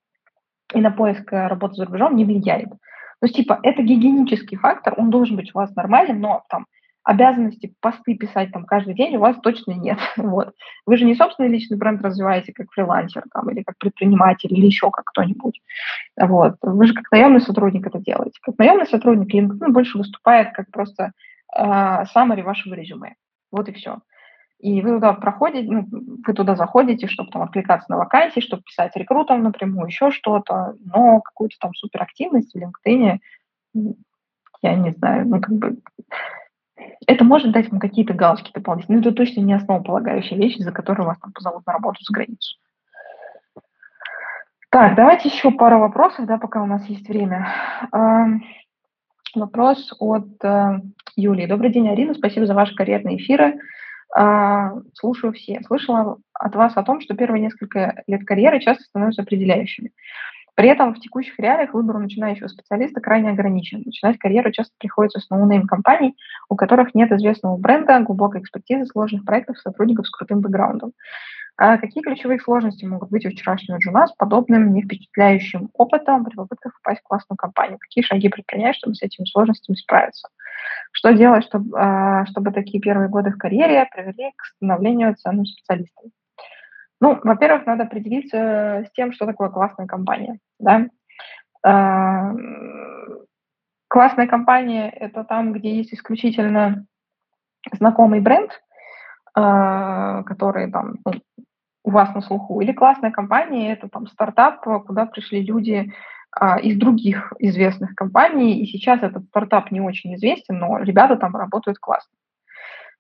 и 0.75 0.81
на 0.81 0.91
поиск 0.91 1.33
э, 1.33 1.47
работы 1.47 1.77
за 1.77 1.87
рубежом 1.87 2.15
не 2.17 2.25
влияет. 2.25 2.69
То 2.69 3.27
есть, 3.27 3.37
типа, 3.37 3.59
это 3.63 3.83
гигиенический 3.83 4.59
фактор, 4.59 4.95
он 4.97 5.11
должен 5.11 5.37
быть 5.37 5.51
у 5.55 5.59
вас 5.59 5.75
нормальным, 5.75 6.21
но 6.21 6.45
там 6.49 6.67
обязанности 7.03 7.75
посты 7.81 8.15
писать 8.15 8.53
там 8.53 8.65
каждый 8.65 8.95
день 8.95 9.17
у 9.17 9.21
вас 9.21 9.37
точно 9.41 9.73
нет. 9.73 9.99
Вот. 10.17 10.55
Вы 10.87 10.97
же 10.97 11.05
не 11.05 11.15
собственный 11.15 11.49
личный 11.49 11.77
бренд 11.77 12.03
развиваете 12.03 12.53
как 12.53 12.71
фрилансер 12.73 13.25
там, 13.33 13.51
или 13.51 13.63
как 13.63 13.79
предприниматель, 13.79 14.53
или 14.53 14.67
еще 14.67 14.91
как 14.91 15.07
кто-нибудь. 15.07 15.61
Вот. 16.21 16.57
Вы 16.63 16.87
же 16.87 16.95
как 16.95 17.11
наемный 17.11 17.41
сотрудник 17.41 17.87
это 17.87 17.99
делаете. 17.99 18.39
Как 18.43 18.59
наемный 18.59 18.87
сотрудник 18.87 19.35
LinkedIn 19.35 19.71
больше 19.71 19.99
выступает 19.99 20.53
как 20.53 20.71
просто 20.71 21.13
э, 21.57 21.63
summary 22.15 22.43
вашего 22.43 22.75
резюме. 22.75 23.15
Вот 23.51 23.69
и 23.69 23.73
все. 23.73 23.99
И 24.61 24.83
вы 24.83 24.91
туда 24.91 25.15
проходите, 25.15 25.73
ну, 25.73 25.87
вы 25.91 26.35
туда 26.35 26.55
заходите, 26.55 27.07
чтобы 27.07 27.31
там 27.31 27.43
откликаться 27.43 27.91
на 27.91 27.97
вакансии, 27.97 28.41
чтобы 28.41 28.63
писать 28.63 28.95
рекрутам 28.95 29.43
напрямую, 29.43 29.87
еще 29.87 30.11
что-то, 30.11 30.75
но 30.85 31.21
какую-то 31.21 31.57
там 31.59 31.73
суперактивность 31.75 32.53
в 32.55 32.59
LinkedIn, 32.59 33.19
я 34.63 34.75
не 34.75 34.91
знаю, 34.91 35.27
ну, 35.27 35.41
как 35.41 35.55
бы 35.55 35.79
это 37.07 37.25
может 37.25 37.53
дать 37.53 37.71
вам 37.71 37.81
какие-то 37.81 38.15
галочки 38.15 38.53
дополнительные, 38.53 39.01
но 39.01 39.09
это 39.09 39.17
точно 39.17 39.41
не 39.41 39.55
основополагающая 39.55 40.37
вещь, 40.37 40.59
за 40.59 40.73
которую 40.73 41.07
вас 41.07 41.19
там 41.19 41.33
позовут 41.33 41.67
на 41.67 41.73
работу 41.73 41.99
за 42.03 42.13
границу. 42.13 42.57
Так, 44.71 44.95
давайте 44.95 45.29
еще 45.29 45.51
пару 45.51 45.81
вопросов, 45.81 46.27
да, 46.27 46.39
пока 46.39 46.63
у 46.63 46.67
нас 46.67 46.87
есть 46.87 47.09
время. 47.09 47.49
Вопрос 49.35 49.93
от 50.01 50.45
э, 50.45 50.81
Юлии. 51.15 51.47
Добрый 51.47 51.71
день, 51.71 51.89
Арина. 51.89 52.15
Спасибо 52.15 52.47
за 52.47 52.55
ваши 52.55 52.75
карьерные 52.75 53.17
эфиры. 53.17 53.61
А, 54.13 54.73
слушаю 54.95 55.33
все. 55.33 55.61
Слышала 55.67 56.19
от 56.35 56.55
вас 56.57 56.77
о 56.77 56.83
том, 56.83 57.01
что 57.01 57.15
первые 57.15 57.41
несколько 57.41 58.03
лет 58.09 58.25
карьеры 58.25 58.61
часто 58.61 58.83
становятся 58.85 59.23
определяющими. 59.23 59.93
При 60.55 60.69
этом 60.69 60.95
в 60.95 61.01
текущих 61.01 61.39
реалиях 61.39 61.75
выбор 61.75 61.99
начинающего 61.99 62.49
специалиста 62.49 63.01
крайне 63.01 63.31
ограничен. 63.31 63.83
Начинать 63.85 64.19
карьеру 64.19 64.53
часто 64.53 64.75
приходится 64.79 65.21
с 65.21 65.31
no 65.31 65.43
name 65.43 65.67
компаний, 65.67 66.15
у 66.49 66.57
которых 66.57 66.95
нет 66.95 67.11
известного 67.13 67.57
бренда, 67.57 68.01
глубокой 68.01 68.41
экспертизы, 68.41 68.87
сложных 68.87 69.25
проектов, 69.25 69.59
сотрудников 69.59 70.07
с 70.07 70.11
крутым 70.11 70.41
бэкграундом. 70.41 70.93
А 71.57 71.77
какие 71.77 72.03
ключевые 72.03 72.41
сложности 72.41 72.87
могут 72.87 73.11
быть 73.11 73.27
у 73.27 73.31
вчерашнего 73.31 73.77
джуна 73.79 74.07
с 74.07 74.13
подобным 74.13 74.73
невпечатляющим 74.73 75.69
опытом 75.75 76.25
при 76.25 76.35
попытках 76.35 76.73
попасть 76.83 77.03
в 77.03 77.05
классную 77.09 77.37
компанию? 77.37 77.79
Какие 77.79 78.03
шаги 78.03 78.31
предпринять, 78.31 78.77
чтобы 78.77 78.95
с 78.95 79.03
этими 79.03 79.27
сложностями 79.27 79.77
справиться? 79.77 80.29
Что 80.93 81.13
делать, 81.13 81.45
чтобы, 81.45 81.79
а, 81.79 82.25
чтобы 82.27 82.53
такие 82.53 82.81
первые 82.81 83.11
годы 83.11 83.31
в 83.31 83.39
карьере 83.39 83.87
привели 83.95 84.33
к 84.37 84.45
становлению 84.47 85.15
ценным 85.17 85.45
специалистом? 85.45 86.11
Ну, 87.01 87.19
во-первых, 87.25 87.67
надо 87.67 87.85
определиться 87.85 88.85
с 88.87 88.93
тем, 88.93 89.13
что 89.13 89.27
такое 89.27 89.49
классная 89.49 89.87
компания. 89.87 90.39
Да? 90.59 90.87
А, 91.63 92.33
классная 93.89 94.27
компания– 94.27 94.91
это 95.01 95.25
там, 95.25 95.53
где 95.53 95.77
есть 95.77 95.95
исключительно 95.95 96.85
знакомый 97.73 98.21
бренд, 98.21 98.51
а, 99.35 100.23
который 100.25 100.71
там 100.71 100.97
ну, 101.05 101.13
у 101.85 101.91
вас 101.91 102.15
на 102.15 102.21
слуху. 102.21 102.61
Или 102.61 102.73
классная 102.73 103.11
компания– 103.11 103.73
это 103.75 103.89
там 103.89 104.07
стартап, 104.07 104.61
куда 104.87 105.07
пришли 105.07 105.43
люди 105.43 105.93
а, 106.33 106.59
из 106.61 106.77
других 106.77 107.33
известных 107.39 107.95
компаний, 107.95 108.61
и 108.61 108.67
сейчас 108.67 109.03
этот 109.03 109.25
стартап 109.27 109.71
не 109.71 109.81
очень 109.81 110.15
известен, 110.17 110.59
но 110.59 110.79
ребята 110.79 111.17
там 111.17 111.35
работают 111.35 111.79
классно. 111.79 112.13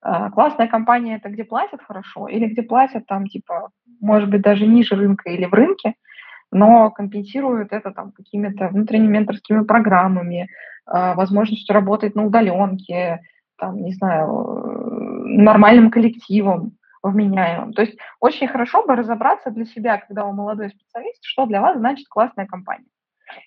А, 0.02 0.30
классная 0.30 0.66
компания– 0.66 1.16
это 1.22 1.28
где 1.28 1.44
платят 1.44 1.82
хорошо, 1.82 2.28
или 2.28 2.46
где 2.46 2.62
платят 2.62 3.06
там, 3.06 3.26
типа, 3.26 3.70
может 4.00 4.30
быть, 4.30 4.42
даже 4.42 4.66
ниже 4.66 4.94
рынка 4.94 5.30
или 5.30 5.44
в 5.44 5.52
рынке, 5.52 5.94
но 6.50 6.90
компенсируют 6.90 7.72
это 7.72 7.92
там 7.92 8.12
какими-то 8.12 8.68
внутренними 8.68 9.12
менторскими 9.18 9.62
программами, 9.64 10.48
а, 10.86 11.14
возможностью 11.14 11.74
работать 11.74 12.14
на 12.14 12.24
удаленке, 12.24 13.20
там, 13.58 13.82
не 13.82 13.92
знаю, 13.92 14.26
нормальным 15.24 15.90
коллективом, 15.90 16.72
вменяемым. 17.02 17.72
То 17.72 17.82
есть 17.82 17.98
очень 18.20 18.48
хорошо 18.48 18.84
бы 18.86 18.94
разобраться 18.94 19.50
для 19.50 19.64
себя, 19.64 19.98
когда 19.98 20.24
вы 20.24 20.32
молодой 20.32 20.70
специалист, 20.70 21.22
что 21.22 21.46
для 21.46 21.60
вас 21.60 21.78
значит 21.78 22.06
классная 22.08 22.46
компания. 22.46 22.86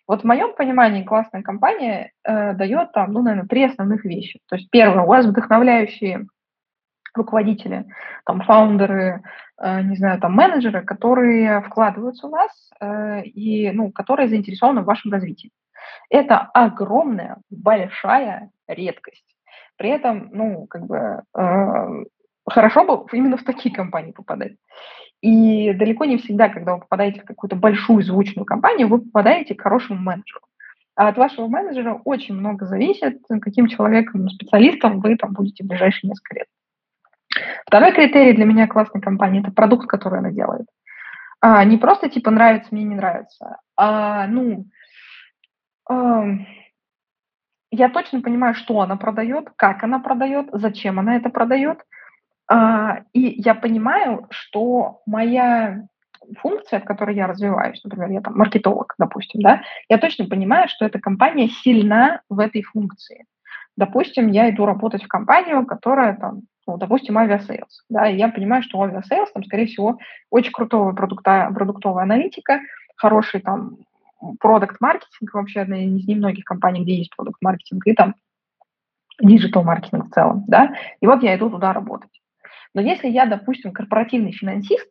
Вот 0.07 0.21
в 0.21 0.23
моем 0.23 0.55
понимании 0.55 1.03
классная 1.03 1.41
компания 1.41 2.13
э, 2.23 2.53
дает 2.53 2.93
там, 2.93 3.11
ну, 3.11 3.21
наверное, 3.21 3.47
три 3.47 3.65
основных 3.65 4.05
вещи. 4.05 4.39
То 4.47 4.55
есть 4.55 4.69
первое, 4.69 5.03
у 5.03 5.07
вас 5.07 5.25
вдохновляющие 5.25 6.25
руководители, 7.13 7.85
там, 8.25 8.41
фаундеры, 8.41 9.21
э, 9.61 9.81
не 9.81 9.95
знаю, 9.95 10.19
там, 10.19 10.33
менеджеры, 10.33 10.81
которые 10.83 11.61
вкладываются 11.61 12.27
в 12.27 12.31
вас 12.31 12.51
э, 12.79 13.23
и, 13.23 13.71
ну, 13.71 13.91
которые 13.91 14.29
заинтересованы 14.29 14.81
в 14.81 14.85
вашем 14.85 15.11
развитии. 15.11 15.51
Это 16.09 16.39
огромная, 16.39 17.37
большая 17.49 18.49
редкость. 18.67 19.25
При 19.77 19.89
этом, 19.89 20.29
ну, 20.31 20.67
как 20.67 20.85
бы, 20.85 21.23
э, 21.37 22.03
хорошо 22.47 22.83
бы 22.85 23.05
именно 23.17 23.37
в 23.37 23.43
такие 23.43 23.73
компании 23.73 24.11
попадать. 24.11 24.53
И 25.21 25.73
далеко 25.73 26.05
не 26.05 26.17
всегда, 26.17 26.49
когда 26.49 26.75
вы 26.75 26.81
попадаете 26.81 27.21
в 27.21 27.25
какую-то 27.25 27.55
большую 27.55 28.03
звучную 28.03 28.45
компанию, 28.45 28.89
вы 28.89 28.99
попадаете 28.99 29.55
к 29.55 29.61
хорошему 29.61 29.99
менеджеру. 29.99 30.41
А 30.95 31.07
от 31.07 31.17
вашего 31.17 31.47
менеджера 31.47 31.99
очень 32.03 32.35
много 32.35 32.65
зависит, 32.65 33.21
каким 33.41 33.67
человеком, 33.67 34.29
специалистом 34.29 34.99
вы 34.99 35.15
там 35.15 35.33
будете 35.33 35.63
в 35.63 35.67
ближайшие 35.67 36.09
несколько 36.09 36.35
лет. 36.35 36.47
Второй 37.65 37.93
критерий 37.93 38.33
для 38.33 38.45
меня 38.45 38.67
классной 38.67 39.01
компании– 39.01 39.41
это 39.43 39.51
продукт, 39.51 39.87
который 39.87 40.19
она 40.19 40.31
делает. 40.31 40.67
А, 41.41 41.63
не 41.65 41.77
просто 41.77 42.09
типа 42.09 42.31
нравится 42.31 42.69
мне, 42.71 42.83
не 42.83 42.95
нравится, 42.95 43.57
а 43.75 44.27
ну 44.27 44.65
э, 45.89 46.23
я 47.69 47.89
точно 47.89 48.21
понимаю, 48.21 48.55
что 48.55 48.79
она 48.79 48.95
продает, 48.95 49.49
как 49.57 49.83
она 49.83 49.99
продает, 49.99 50.47
зачем 50.53 50.99
она 50.99 51.17
это 51.17 51.29
продает, 51.29 51.79
а, 52.47 52.99
и 53.11 53.41
я 53.41 53.55
понимаю, 53.55 54.27
что 54.29 55.01
моя 55.05 55.85
функция, 56.39 56.79
в 56.79 56.85
которой 56.85 57.15
я 57.15 57.27
развиваюсь, 57.27 57.83
например, 57.83 58.11
я 58.11 58.21
там 58.21 58.37
маркетолог, 58.37 58.93
допустим, 58.97 59.41
да, 59.41 59.63
я 59.89 59.97
точно 59.97 60.25
понимаю, 60.25 60.69
что 60.69 60.85
эта 60.85 60.99
компания 60.99 61.49
сильна 61.49 62.21
в 62.29 62.39
этой 62.39 62.61
функции. 62.61 63.25
Допустим, 63.75 64.29
я 64.29 64.49
иду 64.49 64.65
работать 64.65 65.03
в 65.03 65.07
компанию, 65.07 65.65
которая 65.65 66.15
там 66.15 66.43
ну, 66.67 66.77
допустим, 66.77 67.17
Aviasales. 67.17 67.83
Да, 67.89 68.09
и 68.09 68.17
я 68.17 68.29
понимаю, 68.29 68.63
что 68.63 68.77
у 68.77 68.83
Aviasales 68.83 69.31
там, 69.31 69.43
скорее 69.43 69.65
всего, 69.65 69.99
очень 70.29 70.51
крутого 70.51 70.93
продукта, 70.93 71.49
продуктовая 71.53 72.03
аналитика, 72.03 72.61
хороший 72.95 73.41
там 73.41 73.77
product 74.39 74.78
marketing, 74.78 75.33
вообще 75.33 75.61
одна 75.61 75.77
из 75.83 76.07
немногих 76.07 76.45
компаний, 76.45 76.83
где 76.83 76.95
есть 76.95 77.15
product 77.15 77.44
marketing, 77.44 77.85
и 77.85 77.93
там 77.93 78.15
digital 79.21 79.59
marketing 79.59 80.07
в 80.07 80.11
целом, 80.11 80.45
да, 80.47 80.73
и 80.99 81.07
вот 81.07 81.23
я 81.23 81.35
иду 81.35 81.49
туда 81.49 81.73
работать. 81.73 82.21
Но 82.73 82.81
если 82.81 83.07
я, 83.07 83.25
допустим, 83.25 83.71
корпоративный 83.71 84.31
финансист, 84.31 84.89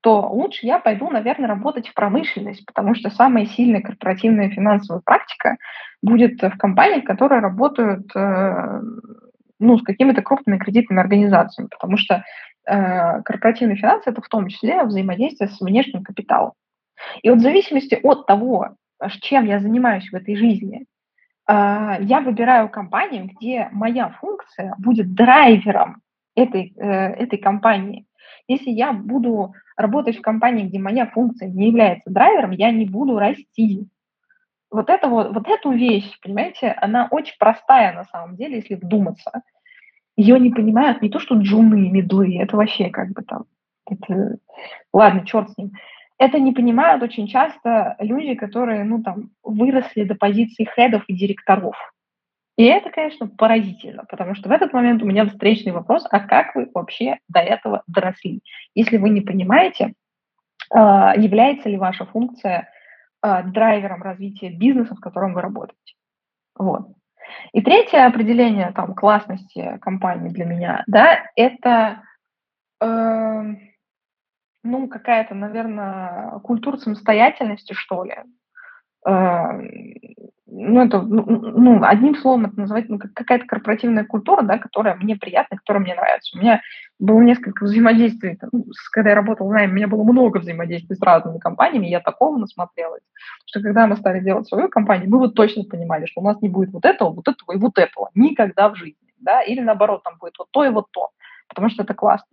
то 0.00 0.28
лучше 0.28 0.64
я 0.64 0.78
пойду, 0.78 1.10
наверное, 1.10 1.48
работать 1.48 1.88
в 1.88 1.94
промышленность, 1.94 2.64
потому 2.64 2.94
что 2.94 3.10
самая 3.10 3.46
сильная 3.46 3.82
корпоративная 3.82 4.48
финансовая 4.48 5.02
практика 5.04 5.56
будет 6.02 6.40
в 6.40 6.56
компаниях, 6.56 7.04
которые 7.04 7.40
работают 7.40 8.06
э, 8.14 8.80
ну, 9.58 9.78
с 9.78 9.82
какими-то 9.82 10.22
крупными 10.22 10.58
кредитными 10.58 11.00
организациями, 11.00 11.68
потому 11.68 11.96
что 11.96 12.24
э, 12.66 13.22
корпоративные 13.22 13.76
финансы– 13.76 14.10
это 14.10 14.22
в 14.22 14.28
том 14.28 14.48
числе 14.48 14.84
взаимодействие 14.84 15.48
с 15.48 15.60
внешним 15.60 16.02
капиталом. 16.02 16.52
И 17.22 17.30
вот 17.30 17.38
в 17.38 17.42
зависимости 17.42 17.98
от 18.02 18.26
того, 18.26 18.70
чем 19.20 19.46
я 19.46 19.60
занимаюсь 19.60 20.08
в 20.10 20.14
этой 20.14 20.36
жизни, 20.36 20.84
э, 21.48 21.96
я 22.00 22.20
выбираю 22.20 22.68
компанию, 22.68 23.30
где 23.32 23.68
моя 23.72 24.10
функция 24.20 24.74
будет 24.78 25.14
драйвером 25.14 26.02
этой, 26.36 26.72
э, 26.76 27.14
этой 27.14 27.38
компании. 27.38 28.06
Если 28.46 28.70
я 28.70 28.92
буду 28.92 29.54
работать 29.76 30.18
в 30.18 30.22
компании, 30.22 30.66
где 30.66 30.78
моя 30.78 31.06
функция 31.06 31.48
не 31.48 31.68
является 31.68 32.10
драйвером, 32.10 32.52
я 32.52 32.70
не 32.70 32.86
буду 32.86 33.18
расти 33.18 33.86
вот, 34.70 34.90
это 34.90 35.08
вот, 35.08 35.34
вот 35.34 35.48
эту 35.48 35.70
вещь, 35.72 36.18
понимаете, 36.22 36.72
она 36.80 37.08
очень 37.10 37.36
простая 37.38 37.94
на 37.94 38.04
самом 38.04 38.36
деле, 38.36 38.56
если 38.56 38.74
вдуматься. 38.74 39.42
Ее 40.16 40.38
не 40.38 40.50
понимают 40.50 41.00
не 41.00 41.10
то, 41.10 41.18
что 41.20 41.36
джуны, 41.36 41.88
медлы, 41.90 42.38
это 42.38 42.56
вообще 42.56 42.90
как 42.90 43.10
бы 43.12 43.22
там, 43.22 43.44
это, 43.88 44.38
ладно, 44.92 45.24
черт 45.24 45.50
с 45.50 45.58
ним. 45.58 45.72
Это 46.18 46.40
не 46.40 46.52
понимают 46.52 47.02
очень 47.02 47.28
часто 47.28 47.94
люди, 48.00 48.34
которые, 48.34 48.82
ну, 48.84 49.02
там, 49.02 49.30
выросли 49.44 50.02
до 50.02 50.16
позиции 50.16 50.64
хедов 50.64 51.04
и 51.06 51.14
директоров. 51.14 51.76
И 52.56 52.64
это, 52.64 52.90
конечно, 52.90 53.28
поразительно, 53.28 54.04
потому 54.10 54.34
что 54.34 54.48
в 54.48 54.52
этот 54.52 54.72
момент 54.72 55.00
у 55.00 55.06
меня 55.06 55.26
встречный 55.26 55.70
вопрос, 55.70 56.04
а 56.10 56.18
как 56.18 56.56
вы 56.56 56.68
вообще 56.74 57.18
до 57.28 57.38
этого 57.38 57.84
доросли? 57.86 58.40
Если 58.74 58.96
вы 58.96 59.10
не 59.10 59.20
понимаете, 59.20 59.94
а, 60.70 61.14
является 61.16 61.68
ли 61.68 61.76
ваша 61.76 62.04
функция 62.04 62.68
э, 63.22 63.42
драйвером 63.44 64.02
развития 64.02 64.50
бизнеса, 64.50 64.94
в 64.94 65.00
котором 65.00 65.34
вы 65.34 65.40
работаете. 65.40 65.94
Вот. 66.56 66.88
И 67.52 67.60
третье 67.60 68.06
определение 68.06 68.72
там, 68.72 68.94
классности 68.94 69.78
компании 69.80 70.30
для 70.30 70.44
меня, 70.44 70.82
да, 70.86 71.24
это 71.36 72.02
эм, 72.80 73.60
ну, 74.62 74.88
какая-то, 74.88 75.34
наверное, 75.34 76.38
культура 76.40 76.76
самостоятельности, 76.76 77.72
что 77.72 78.04
ли. 78.04 78.16
Эм, 79.06 79.68
ну, 80.50 80.84
это, 80.84 81.02
ну, 81.02 81.24
ну, 81.26 81.80
одним 81.84 82.16
словом 82.16 82.46
это 82.46 82.60
называть, 82.60 82.88
ну, 82.88 82.98
какая-то 82.98 83.44
корпоративная 83.46 84.04
культура, 84.04 84.42
да, 84.42 84.58
которая 84.58 84.94
мне 84.96 85.16
приятна, 85.16 85.58
которая 85.58 85.82
мне 85.82 85.94
нравится. 85.94 86.36
У 86.36 86.40
меня 86.40 86.62
было 86.98 87.20
несколько 87.20 87.64
взаимодействий, 87.64 88.36
там, 88.36 88.50
когда 88.92 89.10
я 89.10 89.16
работала 89.16 89.48
в 89.48 89.52
найме, 89.52 89.72
у 89.72 89.76
меня 89.76 89.88
было 89.88 90.02
много 90.04 90.38
взаимодействий 90.38 90.96
с 90.96 91.02
разными 91.02 91.38
компаниями, 91.38 91.86
я 91.86 92.00
такого 92.00 92.38
насмотрелась, 92.38 93.02
что 93.44 93.60
когда 93.60 93.86
мы 93.86 93.96
стали 93.96 94.20
делать 94.20 94.48
свою 94.48 94.68
компанию, 94.68 95.10
мы 95.10 95.18
вот 95.18 95.34
точно 95.34 95.64
понимали, 95.64 96.06
что 96.06 96.22
у 96.22 96.24
нас 96.24 96.40
не 96.40 96.48
будет 96.48 96.70
вот 96.72 96.84
этого, 96.84 97.10
вот 97.10 97.28
этого 97.28 97.52
и 97.52 97.58
вот 97.58 97.76
этого 97.76 98.10
никогда 98.14 98.70
в 98.70 98.76
жизни, 98.76 98.96
да, 99.20 99.42
или 99.42 99.60
наоборот, 99.60 100.02
там 100.02 100.16
будет 100.18 100.34
вот 100.38 100.48
то 100.50 100.64
и 100.64 100.70
вот 100.70 100.86
то, 100.92 101.10
потому 101.48 101.68
что 101.68 101.82
это 101.82 101.92
классно. 101.92 102.26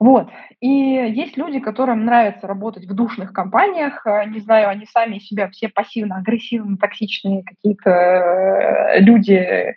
Вот. 0.00 0.28
И 0.60 0.68
есть 0.68 1.36
люди, 1.36 1.58
которым 1.58 2.04
нравится 2.04 2.46
работать 2.46 2.86
в 2.86 2.94
душных 2.94 3.32
компаниях. 3.32 4.06
Э, 4.06 4.26
не 4.26 4.40
знаю, 4.40 4.68
они 4.68 4.86
сами 4.86 5.18
себя 5.18 5.50
все 5.50 5.68
пассивно-агрессивные, 5.68 6.78
токсичные 6.78 7.42
какие-то 7.42 7.90
э, 7.90 9.00
люди, 9.00 9.74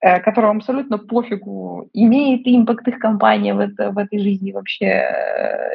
э, 0.00 0.20
которым 0.20 0.58
абсолютно 0.58 0.98
пофигу, 0.98 1.88
имеет 1.94 2.46
импакт 2.46 2.86
их 2.86 2.98
компания 2.98 3.54
в, 3.54 3.60
это, 3.60 3.92
в 3.92 3.98
этой 3.98 4.18
жизни 4.18 4.52
вообще 4.52 5.10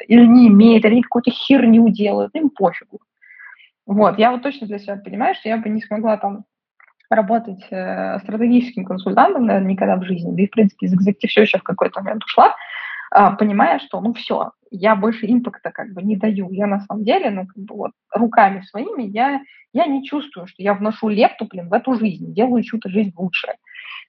или 0.08 0.26
не 0.26 0.50
имеет, 0.50 0.86
или 0.86 0.92
они 0.92 1.02
какую-то 1.02 1.32
херню 1.32 1.90
делают, 1.90 2.36
им 2.36 2.52
пофигу. 2.52 3.00
Вот, 3.88 4.20
я 4.20 4.32
вот 4.32 4.44
точно 4.44 4.68
для 4.68 4.80
себя 4.80 4.98
понимаю, 4.98 5.34
что 5.34 5.50
я 5.50 5.58
бы 5.58 5.70
не 5.70 5.82
смогла 5.82 6.18
там 6.18 6.44
работать 7.10 7.66
э, 7.72 8.20
стратегическим 8.20 8.86
консультантом, 8.86 9.46
наверное, 9.46 9.72
никогда 9.72 9.96
в 9.96 10.04
жизни, 10.04 10.36
да 10.36 10.44
и, 10.44 10.48
в 10.48 10.52
принципе, 10.52 10.86
из 10.86 10.94
экзекутив 10.94 11.30
все 11.30 11.42
еще 11.44 11.58
в 11.58 11.64
какой-то 11.64 12.02
момент 12.02 12.24
ушла, 12.26 12.54
понимая, 13.12 13.80
что, 13.80 14.02
ну, 14.02 14.14
все, 14.14 14.52
я 14.72 14.96
больше 14.96 15.26
импакта 15.26 15.72
как 15.72 15.94
бы 15.94 16.02
не 16.02 16.16
даю. 16.16 16.52
Я 16.52 16.68
на 16.68 16.80
самом 16.82 17.04
деле, 17.04 17.30
ну, 17.30 17.46
как 17.48 17.58
бы 17.58 17.76
вот 17.76 17.92
руками 18.14 18.62
своими 18.62 19.04
я, 19.04 19.42
я 19.74 19.86
не 19.86 20.04
чувствую, 20.06 20.48
что 20.48 20.62
я 20.64 20.74
вношу 20.74 21.10
лепту, 21.10 21.46
блин, 21.46 21.70
в 21.70 21.74
эту 21.74 21.94
жизнь, 21.94 22.34
делаю 22.34 22.64
чью-то 22.64 22.90
жизнь 22.90 23.14
лучше. 23.18 23.48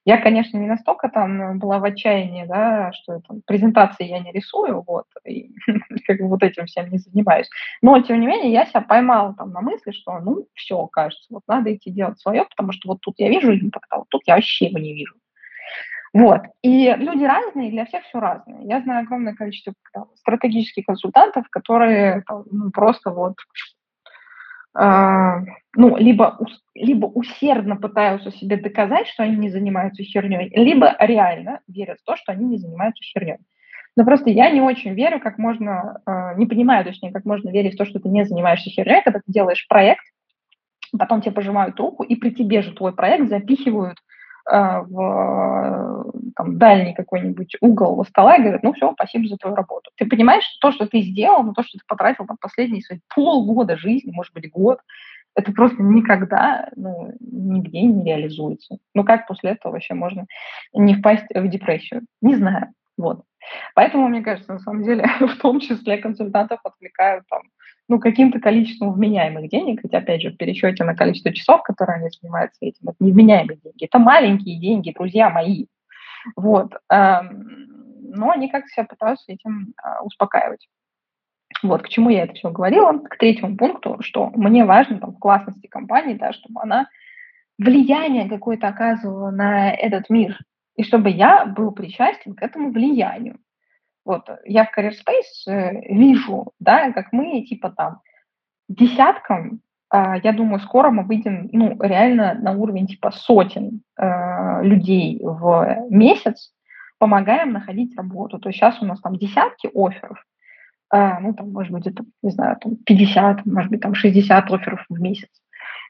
Я, 0.05 0.17
конечно, 0.19 0.57
не 0.57 0.67
настолько 0.67 1.09
там 1.09 1.59
была 1.59 1.79
в 1.79 1.85
отчаянии, 1.85 2.47
да, 2.47 2.93
что 2.93 3.21
там, 3.29 3.43
презентации 3.47 4.07
я 4.07 4.21
не 4.21 4.33
рисую, 4.33 4.83
вот, 4.87 5.05
и 5.27 5.51
как 6.07 6.19
бы 6.19 6.29
вот 6.29 6.43
этим 6.43 6.67
всем 6.67 6.89
не 6.91 6.99
занимаюсь. 6.99 7.49
Но, 7.83 8.01
тем 8.01 8.21
не 8.21 8.27
менее, 8.27 8.53
я 8.53 8.65
себя 8.65 8.81
поймала 8.81 9.35
там 9.35 9.51
на 9.51 9.61
мысли, 9.61 9.91
что, 9.91 10.19
ну, 10.21 10.47
все, 10.55 10.87
кажется, 10.87 11.27
вот 11.31 11.43
надо 11.47 11.75
идти 11.75 11.91
делать 11.91 12.19
свое, 12.21 12.45
потому 12.45 12.73
что 12.73 12.89
вот 12.89 13.01
тут 13.01 13.17
я 13.19 13.29
вижу 13.29 13.53
импакт, 13.55 13.87
а 13.91 13.99
вот 13.99 14.09
тут 14.09 14.23
я 14.27 14.37
вообще 14.37 14.67
его 14.67 14.79
не 14.79 14.95
вижу. 14.95 15.15
Вот. 16.15 16.41
И 16.63 16.95
люди 16.97 17.25
разные, 17.25 17.71
для 17.71 17.85
всех 17.85 18.05
все 18.05 18.19
разное. 18.19 18.63
Я 18.63 18.81
знаю 18.81 19.03
огромное 19.03 19.35
количество 19.35 19.75
там, 19.93 20.07
стратегических 20.17 20.87
консультантов, 20.87 21.49
которые 21.51 22.23
там, 22.27 22.45
ну, 22.51 22.71
просто 22.71 23.11
вот 23.11 23.35
э, 24.79 25.35
ну, 25.77 25.97
либо, 25.97 26.39
либо 26.75 27.07
усердно 27.07 27.77
пытаются 27.77 28.31
себе 28.31 28.57
доказать, 28.57 29.07
что 29.09 29.23
они 29.23 29.37
не 29.37 29.51
занимаются 29.51 30.03
херней, 30.03 30.51
либо 30.55 30.97
реально 30.99 31.61
верят 31.69 31.99
в 32.01 32.05
то, 32.05 32.17
что 32.17 32.33
они 32.33 32.47
не 32.47 32.59
занимаются 32.59 33.05
херней. 33.05 33.39
Но 33.97 34.05
просто 34.05 34.31
я 34.31 34.49
не 34.51 34.61
очень 34.61 34.95
верю, 34.95 35.21
как 35.21 35.39
можно, 35.39 36.01
э, 36.07 36.35
не 36.37 36.47
понимаю, 36.47 36.85
точнее, 36.85 37.13
как 37.13 37.25
можно 37.25 37.51
верить 37.51 37.75
в 37.75 37.79
то, 37.79 37.85
что 37.85 37.99
ты 37.99 38.09
не 38.09 38.25
занимаешься 38.25 38.71
херней, 38.71 39.03
когда 39.03 39.19
ты 39.19 39.31
делаешь 39.31 39.67
проект, 39.69 40.05
потом 40.97 41.21
тебе 41.21 41.33
пожимают 41.33 41.79
руку, 41.79 42.03
и 42.03 42.17
при 42.17 42.31
тебе 42.31 42.63
же 42.63 42.73
твой 42.73 42.95
проект 42.95 43.29
запихивают 43.29 43.99
в 44.51 46.13
там, 46.37 46.59
дальний 46.59 46.95
какой-нибудь 46.95 47.57
угол 47.61 48.05
стола 48.07 48.37
и 48.37 48.41
говорят, 48.41 48.63
ну 48.63 48.73
все, 48.73 48.93
спасибо 48.93 49.29
за 49.29 49.37
твою 49.37 49.57
работу. 49.57 49.91
Ты 49.97 50.07
понимаешь, 50.07 50.45
что 50.45 50.69
то, 50.69 50.73
что 50.73 50.87
ты 50.87 51.03
сделал, 51.03 51.43
ну, 51.43 51.53
то, 51.53 51.63
что 51.63 51.79
ты 51.79 51.85
потратил 51.87 52.27
там, 52.27 52.37
последние 52.41 52.83
свои 52.83 53.01
полгода 53.15 53.77
жизни, 53.77 54.13
может 54.13 54.33
быть, 54.33 54.51
год, 54.51 54.81
это 55.35 55.53
просто 55.53 55.83
никогда 55.83 56.69
ну, 56.75 57.13
нигде 57.21 57.83
не 57.83 58.05
реализуется. 58.05 58.79
Ну 58.95 59.05
как 59.05 59.27
после 59.29 59.51
этого 59.51 59.73
вообще 59.73 59.95
можно 59.95 60.27
не 60.73 60.95
впасть 60.95 61.27
в 61.33 61.49
депрессию? 61.49 62.03
Не 62.21 62.35
знаю. 62.35 62.73
Вот. 62.97 63.23
Поэтому, 63.75 64.09
мне 64.09 64.23
кажется, 64.23 64.53
на 64.53 64.59
самом 64.59 64.83
деле, 64.83 65.07
в 65.21 65.37
том 65.39 65.61
числе 65.61 65.99
консультантов 65.99 66.61
отвлекают 66.65 67.25
там 67.29 67.43
ну, 67.89 67.99
каким-то 67.99 68.39
количеством 68.39 68.93
вменяемых 68.93 69.49
денег, 69.49 69.81
хотя, 69.81 69.99
опять 69.99 70.21
же, 70.21 70.31
в 70.31 70.37
пересчете 70.37 70.85
на 70.85 70.95
количество 70.95 71.33
часов, 71.33 71.63
которые 71.63 71.97
они 71.97 72.11
занимаются 72.11 72.59
этим, 72.61 72.89
это 72.89 72.97
невменяемые 73.01 73.59
деньги. 73.59 73.85
Это 73.85 73.99
маленькие 73.99 74.61
деньги, 74.61 74.93
друзья 74.93 75.31
мои. 75.31 75.67
Вот. 76.37 76.73
Но 76.91 78.31
они 78.31 78.49
как-то 78.51 78.69
себя 78.69 78.85
пытаются 78.85 79.33
этим 79.33 79.75
а, 79.83 80.03
успокаивать. 80.03 80.67
Вот, 81.63 81.83
к 81.83 81.89
чему 81.89 82.11
я 82.11 82.25
это 82.25 82.35
все 82.35 82.51
говорила? 82.51 82.99
К 82.99 83.17
третьему 83.19 83.57
пункту, 83.57 83.99
что 84.01 84.31
мне 84.31 84.65
важно 84.65 84.99
там, 84.99 85.13
в 85.13 85.19
классности 85.19 85.67
компании, 85.67 86.15
да, 86.15 86.33
чтобы 86.33 86.61
она 86.63 86.89
влияние 87.59 88.29
какое-то 88.29 88.69
оказывала 88.69 89.31
на 89.31 89.73
этот 89.73 90.09
мир, 90.09 90.39
и 90.77 90.85
чтобы 90.85 91.11
я 91.11 91.45
был 91.45 91.73
причастен 91.73 92.35
к 92.35 92.43
этому 92.43 92.71
влиянию. 92.71 93.39
Вот 94.09 94.27
я 94.47 94.65
в 94.65 94.71
Career 94.77 94.93
Space 94.93 95.53
э, 95.53 95.95
вижу, 95.95 96.53
да, 96.61 96.93
как 96.93 97.13
мы 97.13 97.43
типа 97.43 97.69
там 97.77 98.01
десяткам, 98.67 99.61
э, 99.93 100.15
я 100.25 100.33
думаю, 100.33 100.61
скоро 100.61 100.91
мы 100.91 101.03
выйдем, 101.03 101.51
ну, 101.53 101.77
реально 101.83 102.33
на 102.33 102.53
уровень 102.53 102.87
типа 102.87 103.11
сотен 103.11 103.83
э, 104.01 104.63
людей 104.63 105.21
в 105.23 105.89
месяц, 105.91 106.55
помогаем 106.97 107.53
находить 107.53 107.95
работу. 107.99 108.39
То 108.39 108.49
есть 108.49 108.59
сейчас 108.59 108.81
у 108.81 108.87
нас 108.87 108.99
там 109.03 109.15
десятки 109.17 109.69
офферов, 109.75 110.25
э, 110.95 111.19
ну, 111.21 111.35
там, 111.35 111.53
может 111.53 111.71
быть, 111.71 111.87
это, 111.87 112.03
не 112.23 112.31
знаю, 112.31 112.57
там 112.63 112.77
50, 112.77 113.45
может 113.45 113.71
быть, 113.71 113.83
там 113.83 113.95
60 113.95 114.51
офферов 114.51 114.87
в 114.89 114.99
месяц. 114.99 115.29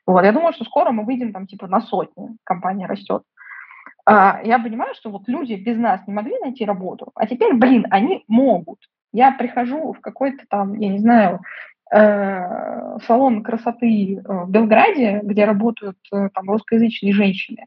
Вот, 0.07 0.25
я 0.25 0.33
думаю, 0.33 0.55
что 0.55 0.65
скоро 0.65 0.91
мы 0.91 1.05
выйдем 1.05 1.33
там 1.33 1.47
типа 1.47 1.69
на 1.69 1.81
сотни, 1.83 2.31
компания 2.43 2.87
растет. 2.87 3.23
А, 3.23 3.38
я 4.11 4.59
понимаю, 4.63 4.95
что 4.95 5.11
вот 5.11 5.29
люди 5.29 5.55
без 5.55 5.77
нас 5.77 6.01
не 6.07 6.15
могли 6.15 6.39
найти 6.39 6.65
работу, 6.65 7.11
а 7.15 7.27
теперь, 7.27 7.55
блин, 7.55 7.87
они 7.91 8.25
могут. 8.27 8.79
Я 9.13 9.33
прихожу 9.33 9.93
в 9.93 10.01
какой-то 10.01 10.45
там, 10.49 10.79
я 10.79 10.89
не 10.89 10.99
знаю, 10.99 11.41
э, 11.93 12.99
салон 13.07 13.43
красоты 13.43 14.17
э, 14.17 14.21
в 14.25 14.51
Белграде, 14.51 15.21
где 15.23 15.45
работают 15.45 15.97
э, 16.13 16.29
там 16.33 16.51
русскоязычные 16.51 17.13
женщины, 17.13 17.65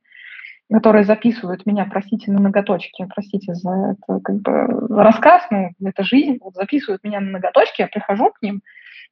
которые 0.71 1.03
записывают 1.03 1.65
меня, 1.65 1.85
простите, 1.85 2.31
на 2.31 2.39
ноготочки, 2.39 3.05
простите 3.13 3.53
за 3.53 3.95
это 3.95 4.19
как 4.19 4.41
бы 4.41 5.01
рассказ, 5.01 5.43
но 5.49 5.71
это 5.83 6.03
жизнь, 6.03 6.37
вот 6.41 6.55
записывают 6.55 7.03
меня 7.03 7.19
на 7.19 7.31
ноготочки, 7.31 7.81
я 7.81 7.87
прихожу 7.87 8.31
к 8.31 8.41
ним, 8.41 8.61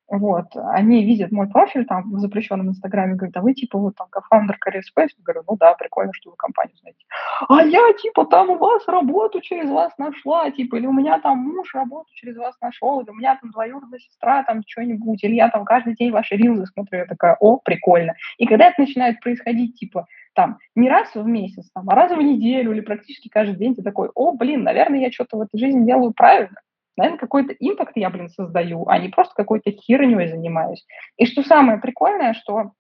вот, 0.10 0.47
они 0.55 1.03
видят 1.05 1.32
мой 1.32 1.47
профиль 1.47 1.86
там 1.86 2.12
в 2.12 2.20
запрещенном 2.20 2.70
инстаграме, 2.70 3.16
говорят, 3.16 3.38
а 3.38 3.41
вы 3.41 3.53
типа 3.53 3.78
вот 3.78 3.95
там 3.95 4.07
кофаундер 4.10 4.57
Career 4.57 4.82
Space? 4.82 5.10
Я 5.18 5.24
говорю, 5.24 5.43
ну 5.47 5.55
да, 5.57 5.76
прикольно, 5.76 6.12
что 6.14 6.32
вы 6.32 6.36
компанию 6.36 6.76
знаете. 6.78 7.05
А 7.47 7.64
я 7.64 7.93
типа 7.93 8.26
там 8.26 8.49
у 8.49 8.57
вас 8.57 8.88
работу 8.88 9.39
через 9.41 9.70
вас 9.70 9.95
нашла, 9.97 10.49
типа, 10.49 10.78
или 10.78 10.88
у 10.88 10.93
меня 10.93 11.20
там 11.20 11.38
муж 11.38 11.74
работу 11.76 12.10
через 12.14 12.38
вас 12.38 12.55
нашел, 12.60 13.01
или 13.01 13.10
у 13.10 13.14
меня 13.14 13.38
там 13.39 13.51
двоюродная 13.51 13.99
сестра 13.99 14.43
там 14.43 14.64
что-нибудь, 14.68 15.24
или 15.24 15.36
я 15.36 15.49
там 15.49 15.64
каждый 15.64 15.95
день 15.95 16.12
ваши 16.12 16.36
рилзы 16.36 16.66
смотрю, 16.66 16.99
я 16.99 17.05
такая, 17.05 17.38
о, 17.39 17.57
прикольно. 17.57 18.16
И 18.38 18.47
когда 18.47 18.70
это 18.70 18.82
начинает 18.82 19.20
происходить, 19.20 19.76
типа, 19.76 20.07
там, 20.34 20.57
не 20.76 20.89
раз 20.89 21.14
в 21.14 21.26
месяц, 21.26 21.70
там, 21.74 21.89
а 21.89 21.95
раз 21.95 22.12
в 22.12 22.22
неделю 22.22 22.72
или 22.72 22.82
практически 22.82 23.30
каждый 23.30 23.57
день, 23.57 23.76
ты 23.76 23.84
такой, 23.84 24.10
о, 24.16 24.34
блин, 24.34 24.64
наверное, 24.64 24.99
я 24.99 25.12
что-то 25.12 25.38
в 25.38 25.41
этой 25.41 25.60
жизни 25.60 25.86
делаю 25.86 26.14
правильно 26.14 26.62
наверное, 27.00 27.20
какой-то 27.20 27.54
импакт 27.54 27.93
я, 27.95 28.10
блин, 28.10 28.30
создаю, 28.30 28.88
а 28.88 29.00
не 29.00 29.10
просто 29.10 29.34
какой-то 29.36 29.72
херней 29.72 30.28
занимаюсь. 30.28 30.86
И 31.18 31.26
что 31.26 31.43
самое 31.43 31.80
прикольное, 31.80 32.34
что 32.34 32.72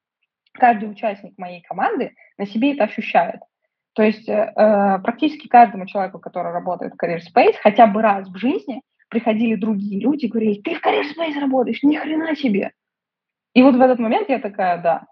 каждый 0.53 0.91
участник 0.91 1.37
моей 1.37 1.61
команды 1.61 2.13
на 2.37 2.45
себе 2.45 2.73
это 2.73 2.83
ощущает. 2.83 3.39
То 3.93 4.03
есть 4.03 4.27
э, 4.29 4.53
э 4.55 4.99
практически 4.99 5.47
каждому 5.47 5.85
человеку, 5.85 6.19
который 6.19 6.51
работает 6.51 6.93
в 6.93 7.03
Career 7.03 7.19
Space, 7.19 7.55
хотя 7.61 7.87
бы 7.87 8.01
раз 8.01 8.27
в 8.27 8.37
жизни 8.37 8.81
приходили 9.09 9.55
другие 9.55 9.99
люди 10.01 10.25
и 10.25 10.29
говорили, 10.29 10.61
ты 10.61 10.75
в 10.75 10.85
Career 10.85 11.03
Space 11.03 11.39
работаешь, 11.39 11.81
ни 11.81 11.95
хрена 11.95 12.35
себе. 12.35 12.71
И 13.53 13.63
вот 13.63 13.75
в 13.75 13.81
этот 13.81 13.99
момент 13.99 14.29
я 14.29 14.39
такая, 14.39 14.81
да, 14.81 15.07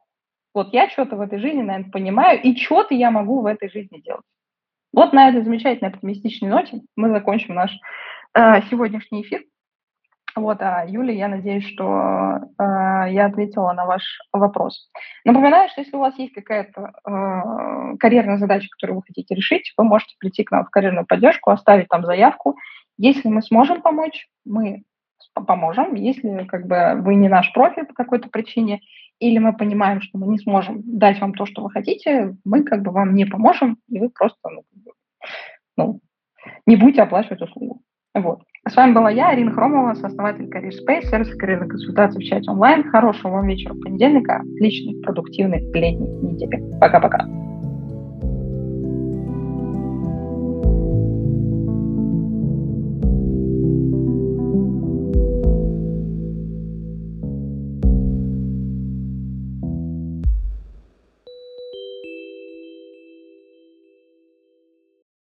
вот 0.53 0.73
я 0.73 0.89
что-то 0.89 1.15
в 1.15 1.21
этой 1.21 1.39
жизни, 1.39 1.61
наверное, 1.61 1.91
понимаю, 1.91 2.41
и 2.41 2.55
что-то 2.55 2.93
я 2.93 3.11
могу 3.11 3.41
в 3.41 3.45
этой 3.45 3.69
жизни 3.69 3.99
делать. 3.99 4.25
Вот 4.93 5.13
на 5.13 5.29
этой 5.29 5.43
замечательной 5.43 5.91
оптимистичной 5.91 6.49
ноте 6.49 6.81
мы 6.95 7.09
закончим 7.09 7.53
наш 7.55 7.71
сегодняшний 8.69 9.21
эфир. 9.21 9.43
Вот, 10.35 10.61
а 10.61 10.85
Юля, 10.87 11.13
я 11.13 11.27
надеюсь, 11.27 11.65
что 11.65 11.83
э, 11.83 12.63
я 13.09 13.25
ответила 13.25 13.73
на 13.73 13.85
ваш 13.87 14.03
вопрос. 14.31 14.91
Напоминаю, 15.25 15.67
что 15.69 15.81
если 15.81 15.95
у 15.95 15.99
вас 15.99 16.15
есть 16.19 16.33
какая-то 16.33 16.91
э, 17.03 17.97
карьерная 17.97 18.37
задача, 18.37 18.67
которую 18.69 18.97
вы 18.97 19.03
хотите 19.07 19.33
решить, 19.33 19.73
вы 19.77 19.83
можете 19.83 20.15
прийти 20.19 20.43
к 20.43 20.51
нам 20.51 20.65
в 20.65 20.69
карьерную 20.69 21.07
поддержку, 21.07 21.49
оставить 21.49 21.87
там 21.87 22.05
заявку. 22.05 22.55
Если 22.99 23.29
мы 23.29 23.41
сможем 23.41 23.81
помочь, 23.81 24.27
мы 24.45 24.83
поможем. 25.33 25.95
Если 25.95 26.45
как 26.45 26.67
бы 26.67 27.01
вы 27.01 27.15
не 27.15 27.29
наш 27.29 27.51
профиль 27.53 27.85
по 27.85 27.95
какой-то 27.95 28.29
причине, 28.29 28.81
или 29.19 29.39
мы 29.39 29.53
понимаем, 29.53 30.01
что 30.01 30.19
мы 30.19 30.27
не 30.27 30.37
сможем 30.37 30.81
дать 30.85 31.19
вам 31.19 31.33
то, 31.33 31.47
что 31.47 31.63
вы 31.63 31.71
хотите, 31.71 32.35
мы 32.45 32.63
как 32.63 32.83
бы 32.83 32.91
вам 32.91 33.15
не 33.15 33.25
поможем, 33.25 33.77
и 33.89 33.99
вы 33.99 34.09
просто 34.09 34.37
ну, 34.49 34.63
ну, 35.75 35.99
не 36.67 36.75
будете 36.75 37.01
оплачивать 37.01 37.41
услугу. 37.41 37.81
Вот. 38.21 38.39
с 38.67 38.75
вами 38.75 38.93
была 38.93 39.09
я, 39.11 39.29
Арина 39.29 39.51
Хромова, 39.51 39.93
сооснователь 39.93 40.45
Career 40.45 40.71
Space, 40.71 41.09
сервис 41.09 41.35
карьерной 41.35 41.69
консультации 41.69 42.19
в 42.19 42.23
чате 42.23 42.49
онлайн. 42.51 42.89
Хорошего 42.89 43.33
вам 43.33 43.47
вечера 43.47 43.73
понедельника, 43.73 44.41
отличной, 44.41 45.01
продуктивной 45.01 45.59
летней 45.73 46.09
недели. 46.21 46.79
Пока-пока. 46.79 47.25